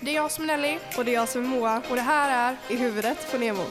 Det 0.00 0.10
är 0.10 0.14
jag 0.14 0.30
som 0.30 0.44
är 0.44 0.56
Nelly 0.56 0.78
Och 0.96 1.04
det 1.04 1.10
är 1.10 1.14
jag 1.14 1.28
som 1.28 1.44
är 1.44 1.48
Moa. 1.48 1.82
och 1.90 1.96
det 1.96 2.02
här 2.02 2.50
är 2.50 2.56
I 2.74 2.76
huvudet 2.76 3.30
på 3.32 3.38
Nemo. 3.38 3.64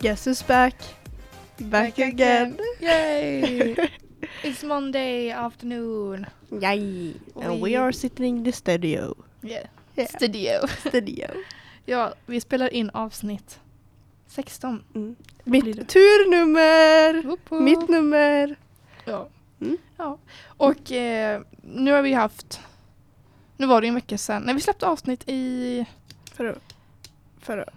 Guess 0.00 0.26
who's 0.26 0.42
back? 0.46 0.74
Back, 1.58 1.98
again. 1.98 2.58
Yay! 2.80 3.76
It's 4.42 4.64
Monday 4.64 5.30
afternoon. 5.30 6.26
Yay. 6.60 7.14
And 7.36 7.60
we 7.62 7.70
We- 7.70 7.76
are 7.76 7.92
sitting 7.92 8.38
in 8.38 8.44
the 8.44 8.52
studio. 8.52 9.14
Yeah. 9.42 9.66
Yeah. 9.96 10.08
Studio. 10.08 10.66
studio. 10.88 11.28
Ja, 11.84 12.14
vi 12.26 12.40
spelar 12.40 12.72
in 12.72 12.90
avsnitt 12.90 13.60
16. 14.26 14.84
Mm. 14.94 15.16
Mitt 15.44 15.88
turnummer! 15.88 17.26
Woop 17.26 17.40
woop. 17.50 17.62
Mitt 17.62 17.88
nummer! 17.88 18.56
Ja. 19.04 19.28
Mm. 19.60 19.76
ja. 19.96 20.18
Och 20.46 20.92
eh, 20.92 21.42
nu 21.62 21.92
har 21.92 22.02
vi 22.02 22.12
haft, 22.12 22.60
nu 23.56 23.66
var 23.66 23.80
det 23.80 23.88
en 23.88 23.94
vecka 23.94 24.18
sedan, 24.18 24.42
när 24.42 24.54
vi 24.54 24.60
släppte 24.60 24.86
avsnitt 24.86 25.24
i, 25.26 25.86
För 26.34 26.58
för 27.40 27.68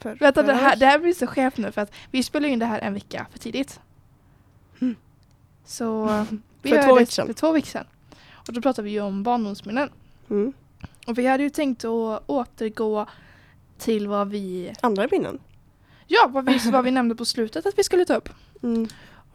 för 0.00 0.14
vänta 0.14 0.42
det 0.42 0.54
här, 0.54 0.76
det 0.76 0.86
här 0.86 0.98
blir 0.98 1.12
så 1.12 1.26
skevt 1.26 1.56
nu 1.56 1.72
för 1.72 1.80
att 1.80 1.92
vi 2.10 2.22
spelar 2.22 2.48
in 2.48 2.58
det 2.58 2.66
här 2.66 2.80
en 2.80 2.94
vecka 2.94 3.26
för 3.30 3.38
tidigt. 3.38 3.80
Mm. 4.80 4.96
Så 5.64 6.06
vi 6.62 6.70
För 6.70 6.82
två 6.82 6.94
veckor 6.94 7.10
sedan. 7.10 7.26
För 7.26 7.34
två 7.34 7.52
veckor 7.52 7.66
sedan. 7.66 7.86
Och 8.32 8.52
då 8.52 8.60
pratade 8.60 8.84
vi 8.84 8.90
ju 8.90 9.00
om 9.00 9.22
barndomsminnen. 9.22 9.90
Mm. 10.30 10.52
Och 11.06 11.18
vi 11.18 11.26
hade 11.26 11.42
ju 11.42 11.50
tänkt 11.50 11.84
att 11.84 12.22
återgå 12.26 13.06
till 13.78 14.08
vad 14.08 14.28
vi, 14.28 14.72
Andra 14.80 15.08
minnen. 15.10 15.38
ja 16.06 16.26
vad 16.32 16.46
vi, 16.46 16.70
vad 16.70 16.84
vi 16.84 16.90
nämnde 16.90 17.14
på 17.14 17.24
slutet 17.24 17.66
att 17.66 17.78
vi 17.78 17.84
skulle 17.84 18.04
ta 18.04 18.14
upp. 18.14 18.28
Mm. 18.62 18.84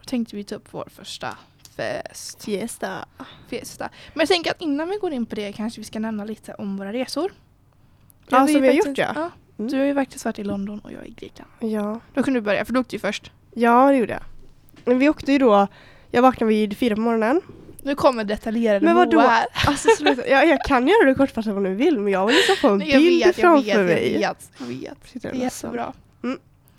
Då 0.00 0.04
tänkte 0.06 0.36
vi 0.36 0.44
ta 0.44 0.54
upp 0.54 0.68
vår 0.70 0.88
första 0.94 1.36
fest. 1.76 2.44
Fiesta. 2.44 3.04
Fiesta. 3.48 3.88
Men 4.14 4.20
jag 4.20 4.28
tänker 4.28 4.50
att 4.50 4.60
innan 4.62 4.88
vi 4.88 4.96
går 4.96 5.12
in 5.12 5.26
på 5.26 5.34
det 5.34 5.52
kanske 5.52 5.80
vi 5.80 5.84
ska 5.84 5.98
nämna 5.98 6.24
lite 6.24 6.54
om 6.54 6.76
våra 6.76 6.92
resor. 6.92 7.32
Ja, 8.28 8.46
som 8.46 8.46
vi 8.46 8.68
har 8.68 8.74
faktiskt- 8.74 8.86
gjort, 8.88 8.98
ja. 8.98 9.30
Mm. 9.58 9.70
Du 9.70 9.78
har 9.78 9.84
ju 9.84 9.94
faktiskt 9.94 10.24
varit 10.24 10.38
i 10.38 10.44
London 10.44 10.78
och 10.78 10.92
jag 10.92 11.06
i 11.06 11.10
Grekland. 11.10 11.50
Ja. 11.60 12.00
Då 12.14 12.22
kunde 12.22 12.40
du 12.40 12.44
börja, 12.44 12.64
för 12.64 12.72
du 12.72 12.80
åkte 12.80 12.96
ju 12.96 13.00
först. 13.00 13.30
ja, 13.54 13.88
det 13.90 13.96
gjorde 13.96 14.12
jag. 14.12 14.22
Men 14.84 14.98
vi 14.98 15.08
åkte 15.08 15.32
ju 15.32 15.38
då, 15.38 15.66
jag 16.10 16.22
vaknade 16.22 16.48
vid 16.48 16.76
fyra 16.78 16.94
på 16.94 17.00
morgonen. 17.00 17.40
Nu 17.82 17.94
kommer 17.94 18.24
detaljerade 18.24 18.84
Men 18.84 18.96
vadå? 18.96 19.20
Här. 19.20 19.46
Alltså 19.66 19.88
sluta, 19.96 20.28
jag, 20.28 20.48
jag 20.48 20.64
kan 20.64 20.88
göra 20.88 21.08
det 21.08 21.14
kortfattat 21.14 21.56
om 21.56 21.64
du 21.64 21.74
vill 21.74 21.98
men 21.98 22.12
jag 22.12 22.26
vill 22.26 22.36
liksom 22.36 22.56
få 22.56 22.68
en 22.68 22.78
Nej, 22.78 22.96
bild 22.96 23.26
vet, 23.26 23.26
jag 23.26 23.34
framför 23.34 23.64
vet, 23.64 23.76
jag 23.76 23.84
mig. 23.84 24.12
vet, 24.12 24.50
jag 24.58 24.66
vet. 24.66 24.98
Det 25.12 25.24
jag 25.24 25.34
är 25.34 25.38
ledsen. 25.38 25.70
jättebra. 25.70 25.92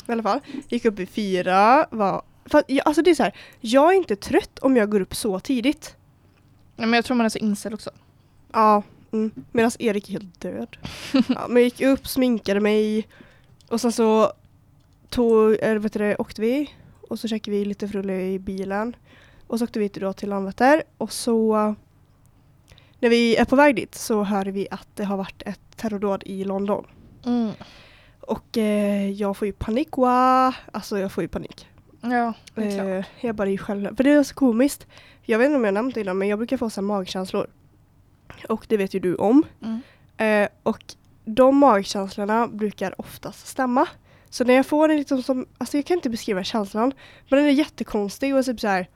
I 0.08 0.12
alla 0.12 0.24
fall, 0.24 0.40
gick 0.70 0.86
upp 0.86 1.00
vid 1.00 1.10
fyra. 1.10 1.88
Var, 1.90 2.22
för 2.46 2.58
att, 2.58 2.66
jag, 2.68 2.88
alltså 2.88 3.02
det 3.02 3.12
är 3.12 3.16
så 3.16 3.24
här, 3.24 3.34
jag 3.62 3.94
är 3.94 3.98
inte 3.98 4.16
trött 4.16 4.60
om 4.60 4.78
jag 4.78 4.90
går 4.90 5.02
upp 5.02 5.16
så 5.16 5.40
tidigt. 5.40 5.96
Nej, 6.76 6.88
men 6.88 6.94
jag 6.94 7.06
tror 7.06 7.18
man 7.18 7.26
är 7.26 7.30
så 7.30 7.38
inställd 7.38 7.76
också. 7.76 7.90
Ja, 8.52 8.84
mm. 9.12 9.32
medan 9.52 9.72
Erik 9.80 10.10
är 10.10 10.12
helt 10.12 10.42
död. 10.42 10.78
ja, 11.12 11.46
men 11.48 11.56
jag 11.56 11.64
gick 11.64 11.82
upp, 11.82 12.08
sminkade 12.08 12.60
mig 12.60 13.08
och 13.68 13.82
sen 13.82 13.92
så 13.92 14.34
tog, 15.10 15.58
eller 15.62 15.80
vet 15.80 15.94
du, 15.94 16.00
det, 16.00 16.16
åkte 16.16 16.42
vi 16.42 16.70
och 17.02 17.20
så 17.20 17.28
käkade 17.28 17.58
vi 17.58 17.66
lite 17.66 17.88
frulle 17.88 18.22
i 18.22 18.40
bilen. 18.40 18.96
Och 19.54 19.60
så 19.60 19.66
åkte 19.66 19.80
vi 19.80 19.88
då 19.88 20.14
till 20.14 20.30
Landvetter 20.30 20.84
och 20.98 21.12
så 21.12 21.76
när 23.00 23.10
vi 23.10 23.36
är 23.36 23.46
på 23.46 23.56
väg 23.56 23.76
dit 23.76 23.96
så 23.96 24.24
hör 24.24 24.46
vi 24.46 24.68
att 24.72 24.88
det 24.96 25.04
har 25.04 25.18
varit 25.18 25.44
ett 25.46 25.78
terrordåd 25.78 26.24
i 26.26 26.44
London. 26.44 26.88
Mm. 27.26 27.52
Och 28.20 28.58
eh, 28.58 29.10
jag 29.10 29.38
får 29.38 29.46
ju 29.46 29.52
panik, 29.52 29.98
wa. 29.98 30.54
Alltså 30.72 31.00
jag 31.00 31.12
får 31.12 31.22
ju 31.22 31.28
panik. 31.28 31.68
Ja. 32.02 32.34
Eh, 32.56 33.06
jag 33.20 33.36
bara 33.36 33.50
är 33.50 33.58
själv. 33.58 33.96
För 33.96 34.04
det 34.04 34.12
är 34.12 34.24
så 34.24 34.36
komiskt. 34.36 34.88
Jag 35.22 35.40
vet 35.40 35.46
inte 35.46 35.56
om 35.56 35.64
jag 35.64 35.74
nämnt 35.74 35.96
det 35.96 36.02
innan 36.02 36.18
men 36.18 36.28
jag 36.28 36.40
brukar 36.40 36.58
få 36.58 36.70
så 36.70 36.82
här 36.82 36.88
magkänslor. 36.88 37.48
Och 38.50 38.66
det 38.70 38.78
vet 38.78 38.94
ju 38.94 39.00
du 39.00 39.16
om. 39.16 39.44
Mm. 39.62 39.82
Eh, 40.18 40.50
och 40.64 40.84
de 41.26 41.58
magkänslorna 41.58 42.48
brukar 42.48 43.02
oftast 43.02 43.48
stämma. 43.48 43.88
Så 44.30 44.44
när 44.44 44.54
jag 44.54 44.66
får 44.66 44.90
en 44.90 44.98
liksom 44.98 45.24
som, 45.24 45.46
alltså 45.58 45.78
jag 45.78 45.86
kan 45.86 45.98
inte 45.98 46.10
beskriva 46.10 46.44
känslan. 46.44 46.94
Men 47.30 47.40
den 47.40 47.48
är 47.48 47.52
jättekonstig 47.52 48.36
och 48.36 48.46
typ 48.46 48.60
så 48.60 48.68
här. 48.68 48.88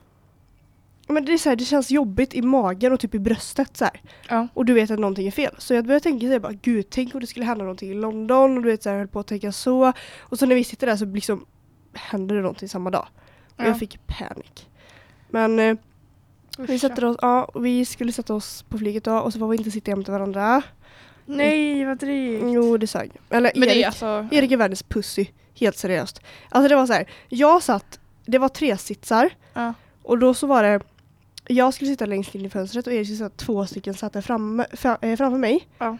Men 1.08 1.24
det 1.24 1.32
är 1.32 1.38
så 1.38 1.48
här, 1.48 1.56
det 1.56 1.64
känns 1.64 1.90
jobbigt 1.90 2.34
i 2.34 2.42
magen 2.42 2.92
och 2.92 3.00
typ 3.00 3.14
i 3.14 3.18
bröstet 3.18 3.76
så 3.76 3.84
här. 3.84 4.00
Ja. 4.28 4.48
Och 4.54 4.64
du 4.64 4.72
vet 4.72 4.90
att 4.90 4.98
någonting 4.98 5.26
är 5.26 5.30
fel. 5.30 5.54
Så 5.58 5.74
jag 5.74 5.84
började 5.84 6.02
tänka 6.02 6.26
så 6.26 6.32
här, 6.32 6.38
bara, 6.38 6.52
gud 6.52 6.86
tänk 6.90 7.14
om 7.14 7.20
det 7.20 7.26
skulle 7.26 7.44
hända 7.46 7.64
någonting 7.64 7.90
i 7.90 7.94
London 7.94 8.56
och 8.56 8.62
du 8.62 8.68
vet 8.70 8.82
så 8.82 8.88
här, 8.88 8.96
jag 8.96 9.00
höll 9.00 9.08
på 9.08 9.20
att 9.20 9.26
tänka 9.26 9.52
så. 9.52 9.92
Och 10.18 10.38
så 10.38 10.46
när 10.46 10.54
vi 10.54 10.64
sitter 10.64 10.86
där 10.86 10.96
så 10.96 11.04
liksom 11.04 11.46
händer 11.94 12.34
det 12.36 12.42
någonting 12.42 12.68
samma 12.68 12.90
dag. 12.90 13.06
Och 13.56 13.64
Ja. 13.64 13.66
jag 13.66 13.78
fick 13.78 14.06
panik. 14.06 14.68
Men 15.30 15.58
eh, 15.58 15.76
vi 16.58 16.78
sätter 16.78 17.04
oss, 17.04 17.16
ja, 17.22 17.50
vi 17.54 17.84
skulle 17.84 18.12
sätta 18.12 18.34
oss 18.34 18.62
på 18.68 18.78
flyget 18.78 19.04
då 19.04 19.18
och 19.18 19.32
så 19.32 19.38
var 19.38 19.48
vi 19.48 19.56
inte 19.56 19.70
sitta 19.70 19.90
jämte 19.90 20.10
varandra. 20.12 20.62
Nej, 21.26 21.84
vad 21.84 21.98
drygt. 21.98 22.44
Jo 22.46 22.76
det 22.76 22.86
sög. 22.86 23.10
Eller 23.30 23.52
Men 23.54 23.68
det 23.68 23.74
Erik, 23.74 23.82
är 23.82 23.86
alltså... 23.86 24.28
Erik 24.30 24.52
är 24.52 24.56
världens 24.56 24.82
pussy. 24.82 25.26
Helt 25.54 25.76
seriöst. 25.76 26.20
Alltså 26.48 26.68
det 26.68 26.74
var 26.76 26.86
så 26.86 26.92
här. 26.92 27.06
jag 27.28 27.62
satt, 27.62 28.00
det 28.26 28.38
var 28.38 28.48
tre 28.48 28.76
sitsar 28.76 29.30
Ja. 29.54 29.74
och 30.02 30.18
då 30.18 30.34
så 30.34 30.46
var 30.46 30.62
det 30.62 30.80
jag 31.48 31.74
skulle 31.74 31.90
sitta 31.90 32.06
längst 32.06 32.34
in 32.34 32.44
i 32.44 32.50
fönstret 32.50 32.86
och 32.86 32.92
Erik 32.92 33.06
skulle 33.06 33.16
sitta 33.16 33.44
två 33.44 33.66
stycken 33.66 33.94
satt 33.94 34.12
där 34.12 34.20
framme, 34.20 34.66
fra, 34.72 34.98
eh, 35.00 35.16
framför 35.16 35.38
mig. 35.38 35.68
Ja. 35.78 35.98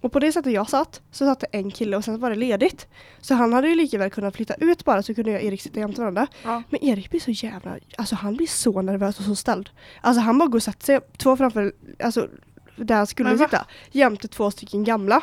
Och 0.00 0.12
på 0.12 0.18
det 0.18 0.32
sättet 0.32 0.52
jag 0.52 0.70
satt 0.70 1.00
så 1.10 1.24
satt 1.24 1.40
det 1.40 1.46
en 1.52 1.70
kille 1.70 1.96
och 1.96 2.04
sen 2.04 2.20
var 2.20 2.30
det 2.30 2.36
ledigt. 2.36 2.86
Så 3.20 3.34
han 3.34 3.52
hade 3.52 3.68
ju 3.68 3.74
lika 3.74 3.98
väl 3.98 4.10
kunnat 4.10 4.36
flytta 4.36 4.54
ut 4.54 4.84
bara 4.84 5.02
så 5.02 5.14
kunde 5.14 5.30
jag 5.30 5.38
och 5.40 5.44
Erik 5.44 5.62
sitta 5.62 5.80
jämte 5.80 6.00
varandra. 6.00 6.26
Ja. 6.44 6.62
Men 6.70 6.84
Erik 6.84 7.10
blir 7.10 7.20
så 7.20 7.30
jävla, 7.30 7.78
alltså 7.98 8.14
han 8.14 8.36
blir 8.36 8.46
så 8.46 8.82
nervös 8.82 9.18
och 9.18 9.24
så 9.24 9.34
ställd. 9.34 9.70
Alltså 10.00 10.20
han 10.20 10.38
bara 10.38 10.48
går 10.48 10.58
och 10.58 10.62
sätter 10.62 10.84
sig, 10.84 11.00
två 11.16 11.36
framför, 11.36 11.72
alltså 11.98 12.28
där 12.76 12.94
han 12.94 13.06
skulle 13.06 13.38
sitta, 13.38 13.66
jämte 13.90 14.28
två 14.28 14.50
stycken 14.50 14.84
gamla. 14.84 15.22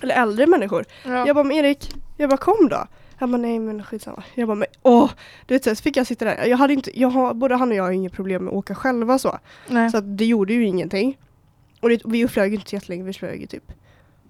Eller 0.00 0.14
äldre 0.14 0.46
människor. 0.46 0.84
Ja. 1.04 1.26
Jag 1.26 1.36
bara, 1.36 1.44
men 1.44 1.56
Erik, 1.56 1.94
jag 2.16 2.30
bara 2.30 2.36
kom 2.36 2.68
då. 2.68 2.86
Han 3.22 3.30
bara, 3.30 3.38
nej 3.38 3.58
men 3.58 3.82
skitsamma. 3.84 4.24
Jag 4.34 4.48
bara, 4.48 4.54
men 4.54 4.68
åh! 4.82 5.10
Du 5.46 5.54
vet 5.54 5.64
så, 5.64 5.74
fick 5.82 5.96
jag 5.96 6.06
sitta 6.06 6.24
där. 6.24 6.46
Jag 6.46 6.56
hade 6.56 6.72
inte, 6.72 7.00
jag 7.00 7.08
har, 7.08 7.34
både 7.34 7.56
han 7.56 7.70
och 7.70 7.74
jag 7.74 7.84
har 7.84 7.90
inget 7.90 8.12
problem 8.12 8.44
med 8.44 8.50
att 8.50 8.56
åka 8.58 8.74
själva 8.74 9.18
så. 9.18 9.38
Nej. 9.68 9.90
Så 9.90 9.96
att 9.96 10.18
det 10.18 10.24
gjorde 10.24 10.52
ju 10.52 10.66
ingenting. 10.66 11.18
Och 11.80 11.88
det, 11.88 12.00
vi 12.04 12.28
flög 12.28 12.54
inte 12.54 12.74
jättelänge, 12.76 13.04
vi 13.04 13.12
flög 13.12 13.40
ju 13.40 13.46
typ, 13.46 13.72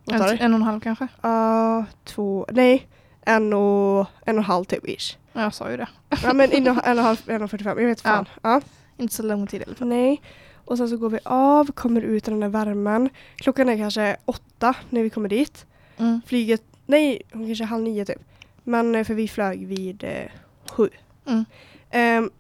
en, 0.06 0.22
en 0.22 0.54
och 0.54 0.56
en 0.56 0.62
halv 0.62 0.80
kanske? 0.80 1.04
Uh, 1.24 1.84
två, 2.04 2.46
nej, 2.52 2.88
en 3.22 3.52
och 3.52 3.98
en 4.00 4.38
och 4.38 4.38
en 4.38 4.44
halv 4.44 4.64
typ 4.64 4.88
ish. 4.88 5.16
Ja, 5.32 5.42
jag 5.42 5.54
sa 5.54 5.70
ju 5.70 5.76
det. 5.76 5.88
Ja 6.22 6.32
men 6.32 6.52
en 6.52 6.68
och 6.68 6.76
en 6.86 6.98
och, 6.98 7.04
halv, 7.04 7.16
en 7.26 7.42
och 7.42 7.50
45, 7.50 7.78
jag 7.78 7.86
vet 7.86 8.00
fan. 8.00 8.28
Ja. 8.42 8.60
Inte 8.96 9.14
så 9.14 9.22
lång 9.22 9.46
tid 9.46 9.60
i 9.60 9.64
alla 9.64 9.74
fall. 9.74 9.88
Nej. 9.88 10.22
Och 10.64 10.78
sen 10.78 10.88
så 10.88 10.96
går 10.96 11.10
vi 11.10 11.18
av, 11.24 11.72
kommer 11.72 12.02
ut 12.02 12.28
i 12.28 12.30
den 12.30 12.40
där 12.40 12.48
värmen. 12.48 13.08
Klockan 13.36 13.68
är 13.68 13.76
kanske 13.76 14.16
åtta 14.24 14.74
när 14.90 15.02
vi 15.02 15.10
kommer 15.10 15.28
dit. 15.28 15.66
Mm. 15.98 16.20
Flyget, 16.26 16.62
nej, 16.86 17.22
kanske 17.32 17.64
halv 17.64 17.82
nio 17.82 18.04
typ. 18.04 18.22
Men 18.64 18.94
eh, 18.94 19.04
för 19.04 19.14
vi 19.14 19.28
flög 19.28 19.66
vid 19.66 20.04
eh, 20.04 20.30
sju. 20.70 20.88
Mm. 21.26 21.44
Ehm, 21.90 22.30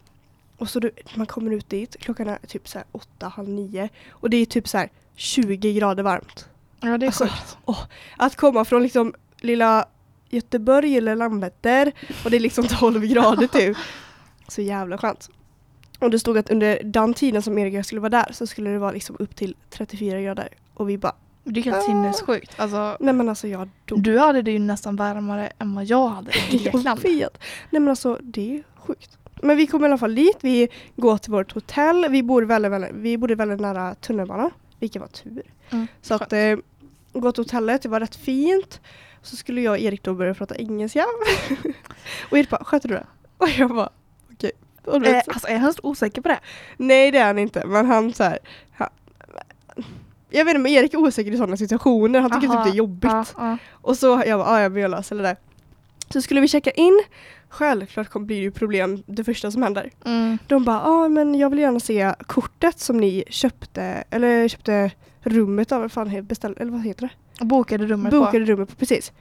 och 0.58 0.68
så 0.68 0.80
du, 0.80 0.90
man 1.14 1.26
kommer 1.26 1.50
ut 1.50 1.68
dit, 1.68 1.96
klockan 2.00 2.28
är 2.28 2.38
typ 2.48 2.68
så 2.68 2.78
här 2.78 2.86
åtta, 2.92 3.28
halv 3.28 3.48
nio. 3.48 3.88
Och 4.10 4.30
det 4.30 4.36
är 4.36 4.46
typ 4.46 4.68
så 4.68 4.78
här 4.78 4.90
20 5.16 5.72
grader 5.72 6.02
varmt. 6.02 6.48
Ja, 6.80 6.98
det 6.98 7.06
är 7.06 7.08
Alltså, 7.08 7.24
sjukt. 7.24 7.88
Att 8.16 8.36
komma 8.36 8.64
från 8.64 8.82
liksom 8.82 9.14
lilla 9.40 9.88
Göteborg 10.28 10.96
eller 10.96 11.16
Landvetter 11.16 11.92
och 12.24 12.30
det 12.30 12.36
är 12.36 12.40
liksom 12.40 12.66
12 12.66 13.06
grader 13.06 13.46
typ. 13.52 13.76
Så 14.48 14.62
jävla 14.62 14.98
skönt. 14.98 15.30
Och 15.98 16.10
det 16.10 16.18
stod 16.18 16.38
att 16.38 16.50
under 16.50 16.80
den 16.84 17.14
tiden 17.14 17.42
som 17.42 17.58
Erik 17.58 17.72
och 17.72 17.78
jag 17.78 17.86
skulle 17.86 18.00
vara 18.00 18.10
där 18.10 18.32
så 18.32 18.46
skulle 18.46 18.70
det 18.70 18.78
vara 18.78 18.92
liksom 18.92 19.16
upp 19.18 19.36
till 19.36 19.56
34 19.70 20.20
grader. 20.20 20.48
Och 20.74 20.88
vi 20.88 20.98
bara, 20.98 21.14
Det 21.44 21.60
är 21.60 21.64
helt 21.64 21.76
Ah. 21.76 21.80
sinnessjukt. 21.80 22.60
Alltså, 22.60 22.96
nej 23.00 23.14
men 23.14 23.28
alltså 23.28 23.48
jag 23.48 23.68
dog. 23.84 24.02
du 24.02 24.18
hade 24.18 24.42
det 24.42 24.50
ju 24.50 24.58
nästan 24.58 24.96
varmare 24.96 25.52
än 25.58 25.74
vad 25.74 25.84
jag 25.84 26.08
hade 26.08 26.30
i 26.50 26.58
Grekland. 26.58 26.86
Jag 26.86 27.10
vet. 27.10 27.38
Nej 27.70 27.80
men 27.80 27.88
alltså 27.88 28.18
det 28.22 28.56
är 28.56 28.62
sjukt. 28.76 29.18
Men 29.42 29.56
vi 29.56 29.66
kom 29.66 29.82
i 29.82 29.86
alla 29.86 29.98
fall 29.98 30.14
dit, 30.14 30.36
vi 30.40 30.68
går 30.96 31.18
till 31.18 31.32
vårt 31.32 31.52
hotell, 31.52 32.06
vi 32.10 32.22
bor 32.22 32.42
väldigt, 32.42 32.72
väldigt, 32.72 32.90
vi 32.94 33.18
bodde 33.18 33.34
väldigt 33.34 33.60
nära 33.60 33.94
tunnelbanan, 33.94 34.50
vilket 34.78 35.00
var 35.02 35.08
tur. 35.08 35.42
Mm, 35.70 35.86
Så 36.02 36.14
att 36.14 36.32
eh, 36.32 36.56
gå 37.12 37.32
till 37.32 37.40
hotellet, 37.44 37.82
det 37.82 37.88
var 37.88 38.00
rätt 38.00 38.16
fint. 38.16 38.80
Så 39.22 39.36
skulle 39.36 39.60
jag 39.60 39.72
och 39.72 39.78
Erik 39.78 40.02
då 40.02 40.14
börja 40.14 40.34
prata 40.34 40.54
engelska. 40.56 41.04
och 42.30 42.38
Erik 42.38 42.50
bara, 42.50 42.64
sköter 42.64 42.88
du 42.88 42.94
det? 42.94 43.06
Och 43.38 43.48
jag 43.48 43.74
bara, 43.74 43.88
okej. 44.32 44.52
Du 44.84 45.06
Eh, 45.10 45.22
alltså 45.26 45.48
är 45.48 45.58
han 45.58 45.72
så 45.74 45.80
osäker 45.82 46.22
på 46.22 46.28
det? 46.28 46.38
Nej 46.76 47.10
det 47.10 47.18
är 47.18 47.26
han 47.26 47.38
inte, 47.38 47.66
men 47.66 47.86
han 47.86 48.12
så 48.12 48.24
här, 48.24 48.38
han, 48.72 48.88
Jag 50.32 50.44
vet 50.44 50.50
inte 50.54 50.62
men 50.62 50.72
Erik 50.72 50.94
är 50.94 50.98
osäker 50.98 51.32
i 51.32 51.36
sådana 51.36 51.56
situationer, 51.56 52.20
han 52.20 52.30
tycker 52.30 52.46
Aha, 52.54 52.64
typ 52.64 52.72
det 52.72 52.76
är 52.76 52.78
jobbigt. 52.78 53.10
Ja, 53.12 53.24
ja. 53.36 53.56
Och 53.72 53.96
så 53.96 54.22
jag 54.26 54.38
bara, 54.40 54.48
"Ah, 54.48 54.60
ja 54.60 54.78
jag 54.78 54.90
löser 54.90 55.16
det 55.16 55.22
där. 55.22 55.36
Så 56.12 56.22
skulle 56.22 56.40
vi 56.40 56.48
checka 56.48 56.70
in, 56.70 57.00
självklart 57.48 58.08
kommer 58.08 58.26
bli 58.26 58.36
det 58.36 58.42
ju 58.42 58.50
problem 58.50 59.02
det 59.06 59.24
första 59.24 59.50
som 59.50 59.62
händer. 59.62 59.90
Mm. 60.04 60.38
De 60.46 60.64
bara, 60.64 60.76
ja 60.76 61.04
ah, 61.04 61.08
men 61.08 61.34
jag 61.34 61.50
vill 61.50 61.58
gärna 61.58 61.80
se 61.80 62.14
kortet 62.26 62.78
som 62.78 62.96
ni 62.96 63.24
köpte, 63.28 64.04
eller 64.10 64.48
köpte 64.48 64.90
rummet 65.20 65.70
vad 65.70 65.92
fan 65.92 66.08
beställ, 66.22 66.56
eller 66.60 66.72
vad 66.72 66.82
heter 66.84 67.10
det? 67.38 67.44
Bokade 67.44 67.86
rummet 67.86 68.12
Bokade 68.12 68.44
rummet 68.44 68.68
på, 68.68 68.74
precis. 68.74 69.12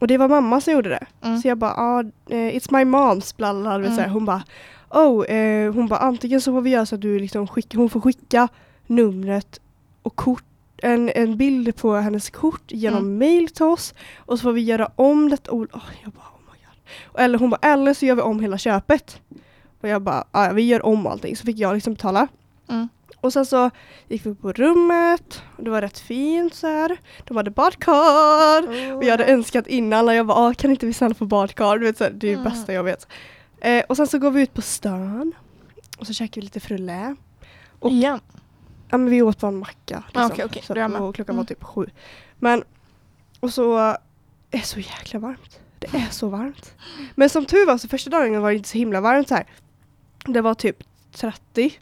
Och 0.00 0.06
det 0.06 0.18
var 0.18 0.28
mamma 0.28 0.60
som 0.60 0.72
gjorde 0.72 0.88
det. 0.88 1.06
på. 1.20 1.26
Mm. 1.26 1.40
Så 1.40 1.48
jag 1.48 1.58
bara, 1.58 1.72
ah, 1.74 2.00
eh, 2.30 2.34
it's 2.36 2.68
my 2.72 2.84
mom's, 2.84 3.36
bla 3.36 3.54
bla, 3.54 3.78
bla 3.78 3.88
Mm. 3.88 4.10
Hon 4.10 4.24
bara, 4.24 4.42
oh, 4.90 5.24
eh, 5.26 5.72
hon 5.74 5.86
bara 5.88 6.00
antingen 6.00 6.40
så 6.40 6.52
får 6.52 6.60
vi 6.60 6.70
göra 6.70 6.86
så 6.86 6.94
att 6.94 7.00
du 7.00 7.18
liksom 7.18 7.46
skick, 7.46 7.74
hon 7.74 7.90
får 7.90 8.00
skicka 8.00 8.48
numret 8.86 9.60
och 10.02 10.16
kort, 10.16 10.44
en, 10.82 11.08
en 11.14 11.36
bild 11.36 11.76
på 11.76 11.94
hennes 11.94 12.30
kort 12.30 12.62
genom 12.68 12.98
Mm. 13.04 13.18
mail 13.18 13.48
till 13.48 13.64
oss 13.64 13.94
och 14.18 14.38
så 14.38 14.42
får 14.42 14.52
vi 14.52 14.60
göra 14.60 14.90
om 14.96 15.28
detta. 15.30 15.50
Oh, 15.52 15.66
jag 16.02 16.12
bara, 16.12 16.24
oh 16.24 16.52
my 16.52 16.58
god. 16.66 17.20
Eller 17.20 17.38
hon 17.38 17.50
bara, 17.50 17.72
eller 17.72 17.94
så 17.94 18.06
gör 18.06 18.14
vi 18.14 18.22
om 18.22 18.40
hela 18.40 18.58
köpet. 18.58 19.20
Och 19.80 19.88
jag 19.88 20.02
bara, 20.02 20.24
ja 20.32 20.52
vi 20.52 20.62
gör 20.62 20.86
om 20.86 21.06
allting. 21.06 21.36
Så 21.36 21.44
fick 21.44 21.58
jag 21.58 21.74
liksom 21.74 21.94
betala. 21.94 22.28
Mm. 22.68 22.88
Och 23.20 23.32
sen 23.32 23.46
så 23.46 23.70
gick 24.08 24.26
vi 24.26 24.34
på 24.34 24.52
rummet 24.52 25.42
och 25.56 25.64
det 25.64 25.70
var 25.70 25.80
rätt 25.82 25.98
fint 25.98 26.54
så 26.54 26.66
här. 26.66 26.96
De 27.24 27.36
hade 27.36 27.50
badkar. 27.50 28.62
Och 28.96 29.04
jag 29.04 29.10
hade 29.10 29.24
önskat 29.24 29.66
innan 29.66 30.06
när 30.06 30.12
jag 30.12 30.26
bara, 30.26 30.38
ah, 30.38 30.54
kan 30.54 30.70
inte 30.70 30.86
vi 30.86 30.92
snälla 30.92 31.14
få 31.14 31.24
badkar? 31.24 31.78
Du 31.78 31.86
vet, 31.86 31.98
så 31.98 32.04
här, 32.04 32.10
det 32.10 32.26
är 32.26 32.36
det 32.36 32.40
Mm. 32.40 32.52
bästa 32.52 32.72
jag 32.72 32.84
vet. 32.84 33.06
Eh, 33.60 33.84
och 33.88 33.96
sen 33.96 34.06
så 34.06 34.18
går 34.18 34.30
vi 34.30 34.42
ut 34.42 34.54
på 34.54 34.62
stan. 34.62 35.32
Och 35.98 36.06
så 36.06 36.12
käkar 36.12 36.40
vi 36.40 36.44
lite 36.44 36.60
frulle. 36.60 37.16
Och- 37.78 37.90
Igen. 37.90 38.20
Ja 38.90 38.98
men 38.98 39.10
vi 39.10 39.22
åt 39.22 39.40
bara 39.40 39.48
en 39.48 39.58
macka. 39.58 40.02
Liksom. 40.06 40.22
Ah. 40.22 40.28
Så 40.62 40.72
Då 40.74 40.80
är 40.80 40.82
jag 40.82 40.90
med. 40.90 41.00
och 41.00 41.14
klockan 41.14 41.36
var 41.36 41.40
Mm. 41.42 41.46
typ 41.46 41.64
sju. 41.64 41.86
Men, 42.38 42.64
och 43.40 43.52
så 43.52 43.76
är 43.78 43.96
det 44.50 44.60
så 44.62 44.80
jäkla 44.80 45.20
varmt. 45.20 45.58
Det 45.78 45.86
är 45.94 46.06
så 46.10 46.28
varmt. 46.28 46.74
Men 47.14 47.28
som 47.30 47.44
tur 47.46 47.66
var 47.66 47.78
så 47.78 47.88
första 47.88 48.10
dagen 48.10 48.40
var 48.42 48.50
det 48.50 48.56
inte 48.56 48.68
så 48.68 48.78
himla 48.78 49.00
varmt 49.00 49.28
så 49.28 49.34
här. 49.34 49.46
Det 50.24 50.40
var 50.40 50.54
typ 50.54 50.76
30. 51.12 51.72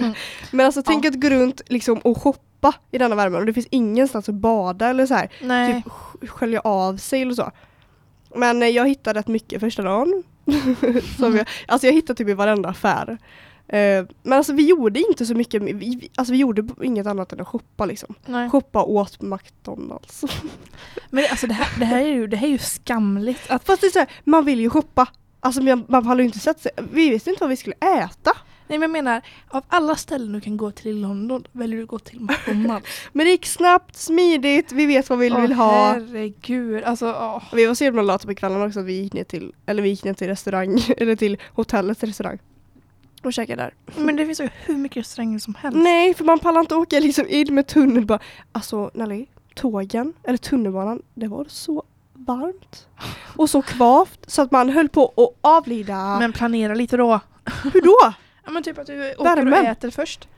Mm. 0.00 0.14
Men 0.50 0.66
alltså 0.66 0.82
tänk 0.82 1.04
Ja. 1.04 1.08
att 1.08 1.20
gå 1.20 1.30
runt 1.30 1.60
liksom 1.66 1.98
och 1.98 2.22
shoppa 2.22 2.74
i 2.90 2.98
denna 2.98 3.14
värmen 3.14 3.40
och 3.40 3.46
det 3.46 3.52
finns 3.52 3.66
ingenstans 3.70 4.28
att 4.28 4.34
bada 4.34 4.88
eller 4.88 5.06
så 5.06 5.14
här 5.14 5.28
Nej. 5.42 5.74
typ 5.82 5.92
sk- 5.92 6.26
skölja 6.26 6.60
av 6.60 6.96
sig 6.96 7.22
eller 7.22 7.34
så. 7.34 7.50
Men 8.34 8.62
eh, 8.62 8.68
jag 8.68 8.88
hittade 8.88 9.18
rätt 9.18 9.28
mycket 9.28 9.60
första 9.60 9.82
dagen. 9.82 10.22
Som 11.18 11.36
jag, 11.36 11.48
alltså 11.68 11.86
jag 11.86 11.94
hittade 11.94 12.16
typ 12.16 12.28
i 12.28 12.34
varenda 12.34 12.68
affär. 12.68 13.18
Eh, 13.72 14.04
men 14.22 14.32
alltså 14.32 14.52
vi 14.52 14.68
gjorde 14.68 15.00
inte 15.00 15.26
så 15.26 15.34
mycket, 15.34 15.62
vi, 15.62 16.10
alltså 16.14 16.32
vi 16.32 16.38
gjorde 16.38 16.68
inget 16.82 17.06
annat 17.06 17.32
än 17.32 17.40
att 17.40 17.48
shoppa 17.48 17.86
liksom. 17.86 18.14
Nej. 18.26 18.50
Shoppa 18.50 18.82
åt 18.82 19.22
McDonalds. 19.22 20.24
Men 21.10 21.24
alltså 21.30 21.46
det 21.46 21.54
här, 21.54 21.78
det 21.78 21.84
här 21.84 22.02
är 22.02 22.06
ju, 22.06 22.26
det 22.26 22.36
här 22.36 22.46
är 22.46 22.52
ju 22.52 22.58
skamligt. 22.58 23.50
Att, 23.50 23.64
Fast 23.66 23.80
det 23.80 23.86
är 23.86 23.90
så 23.90 23.98
här, 23.98 24.08
man 24.24 24.44
vill 24.44 24.60
ju 24.60 24.70
shoppa. 24.70 25.06
Alltså 25.40 25.62
man, 25.62 25.84
man 25.88 26.06
har 26.06 26.16
ju 26.16 26.24
inte 26.24 26.38
sett 26.38 26.60
sig, 26.60 26.72
vi 26.92 27.10
visste 27.10 27.30
inte 27.30 27.42
vad 27.42 27.50
vi 27.50 27.56
skulle 27.56 27.76
äta. 27.76 28.32
nej 28.68 28.78
men 28.78 28.82
jag 28.82 28.90
menar, 28.90 29.22
av 29.48 29.64
alla 29.68 29.96
ställen 29.96 30.32
du 30.32 30.40
kan 30.40 30.56
gå 30.56 30.70
till 30.70 30.90
i 30.90 30.92
London 30.92 31.44
väljer 31.52 31.76
du 31.76 31.82
att 31.82 31.88
gå 31.88 31.98
till 31.98 32.20
McDonalds. 32.20 32.88
Men 33.12 33.26
det 33.26 33.30
gick 33.30 33.46
snabbt, 33.46 33.96
smidigt, 33.96 34.72
vi 34.72 34.86
vet 34.86 35.10
vad 35.10 35.18
vi 35.18 35.24
vill 35.24 35.52
Åh, 35.52 35.56
ha. 35.56 35.92
Herregud, 35.92 36.84
alltså 36.84 37.06
åh. 37.06 37.42
Vi 37.52 37.66
var 37.66 37.74
så 37.74 37.84
himla 37.84 38.02
lata 38.02 38.28
på 38.28 38.34
kvällen 38.34 38.62
också 38.62 38.80
att 38.80 38.86
vi 38.86 38.92
gick 38.92 39.12
ner 39.12 39.24
till, 39.24 39.52
eller 39.66 39.82
vi 39.82 39.88
gick 39.88 40.04
ner 40.04 40.14
till 40.14 40.26
restaurang, 40.26 40.80
eller 40.96 41.16
till 41.16 41.38
hotellets 41.54 42.02
restaurang. 42.02 42.38
Och 43.22 43.32
käkade 43.32 43.62
där. 43.62 43.74
Men 44.04 44.16
det 44.16 44.26
finns 44.26 44.40
ju 44.40 44.48
hur 44.64 44.76
mycket 44.76 44.96
restauranger 44.96 45.38
som 45.38 45.54
helst. 45.54 45.78
Nej, 45.78 46.14
för 46.14 46.24
man 46.24 46.38
pallar 46.38 46.60
inte 46.60 46.74
åka 46.74 47.00
liksom 47.00 47.26
in 47.28 47.54
med 47.54 47.66
tunnelbanan. 47.66 48.24
Alltså 48.52 48.90
Nelly, 48.94 49.26
tågen, 49.54 50.12
eller 50.22 50.38
tunnelbanan, 50.38 51.02
det 51.14 51.28
var 51.28 51.44
så 51.48 51.82
varmt. 52.12 52.86
Och 53.36 53.50
så 53.50 53.62
kvavt 53.62 54.30
så 54.30 54.42
att 54.42 54.50
man 54.50 54.70
höll 54.70 54.88
på 54.88 55.12
att 55.16 55.38
avlida. 55.40 56.18
Men 56.18 56.32
planera 56.32 56.74
lite 56.74 56.96
då. 56.96 57.20
Hur 57.72 57.80
då? 57.82 58.14
Ja 58.44 58.50
men 58.50 58.62
typ 58.62 58.78
att 58.78 58.86
du 58.86 59.12
åker 59.14 59.24
Värmen. 59.24 59.52
och 59.52 59.58
äter 59.64 59.90
först. 59.90 60.28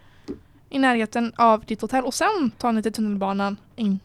I 0.71 0.79
närheten 0.79 1.33
av 1.37 1.65
ditt 1.65 1.81
hotell 1.81 2.05
och 2.05 2.15
sen 2.15 2.51
tar 2.59 2.73
ni 2.73 2.83
till 2.83 2.93
tunnelbanan 2.93 3.57
in 3.77 4.01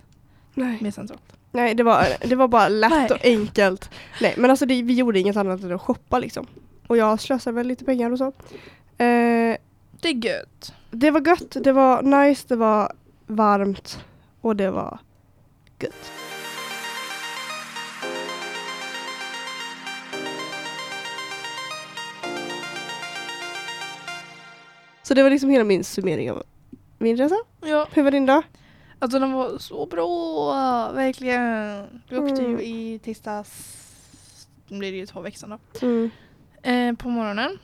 Nej, 0.54 0.78
med 0.82 0.94
centralt. 0.94 1.22
Nej 1.52 1.76
det, 1.76 1.84
var, 1.84 2.06
det 2.28 2.36
var 2.36 2.48
bara 2.48 2.68
lätt 2.70 3.12
och 3.12 3.26
enkelt. 3.26 3.90
Nej 4.22 4.34
men 4.38 4.50
alltså 4.50 4.66
det, 4.66 4.82
vi 4.82 4.94
gjorde 4.94 5.20
inget 5.20 5.38
annat 5.38 5.64
än 5.64 5.72
att 5.76 5.82
shoppa 5.82 6.20
liksom. 6.20 6.48
Och 6.88 6.98
jag 6.98 7.20
slösade 7.20 7.56
väl 7.56 7.68
lite 7.68 7.86
pengar 7.86 8.12
och 8.12 8.18
så. 8.18 8.26
Eh, 8.98 9.58
Det 10.02 10.10
är 10.10 10.26
gött. 10.26 10.74
det 10.92 11.12
var 11.12 11.28
gött, 11.28 11.58
det 11.64 11.72
var 11.72 12.02
nice, 12.04 12.46
det 12.48 12.56
var 12.56 12.94
varmt 13.28 14.00
och 14.42 14.56
det 14.56 14.72
var 14.72 15.00
gött. 15.80 16.12
Så 25.04 25.14
det 25.14 25.24
var 25.24 25.30
liksom 25.30 25.50
hela 25.50 25.64
min 25.64 25.84
summering 25.84 26.32
av 26.32 26.44
min 26.98 27.18
resa. 27.18 27.36
Ja, 27.62 27.88
Hur 27.94 28.04
var 28.04 28.12
din 28.12 28.26
dag? 28.26 28.44
alltså 29.00 29.20
den 29.20 29.32
var 29.32 29.58
så 29.58 29.86
bra. 29.86 30.92
Verkligen. 30.92 31.84
Vi 32.10 32.18
åkte 32.18 32.42
Mm. 32.44 32.52
ju 32.52 32.66
i 32.66 33.00
tisdags. 33.04 33.74
Nu 34.68 34.80
blir 34.80 34.92
det 34.92 34.98
ju 34.98 35.06
två 35.06 35.22
veckor 35.22 35.38
sedan 35.38 35.50
då. 35.50 35.86
Mm. 35.88 36.10
Eh, 36.68 36.94
på 36.94 37.10
morgonen. 37.10 37.60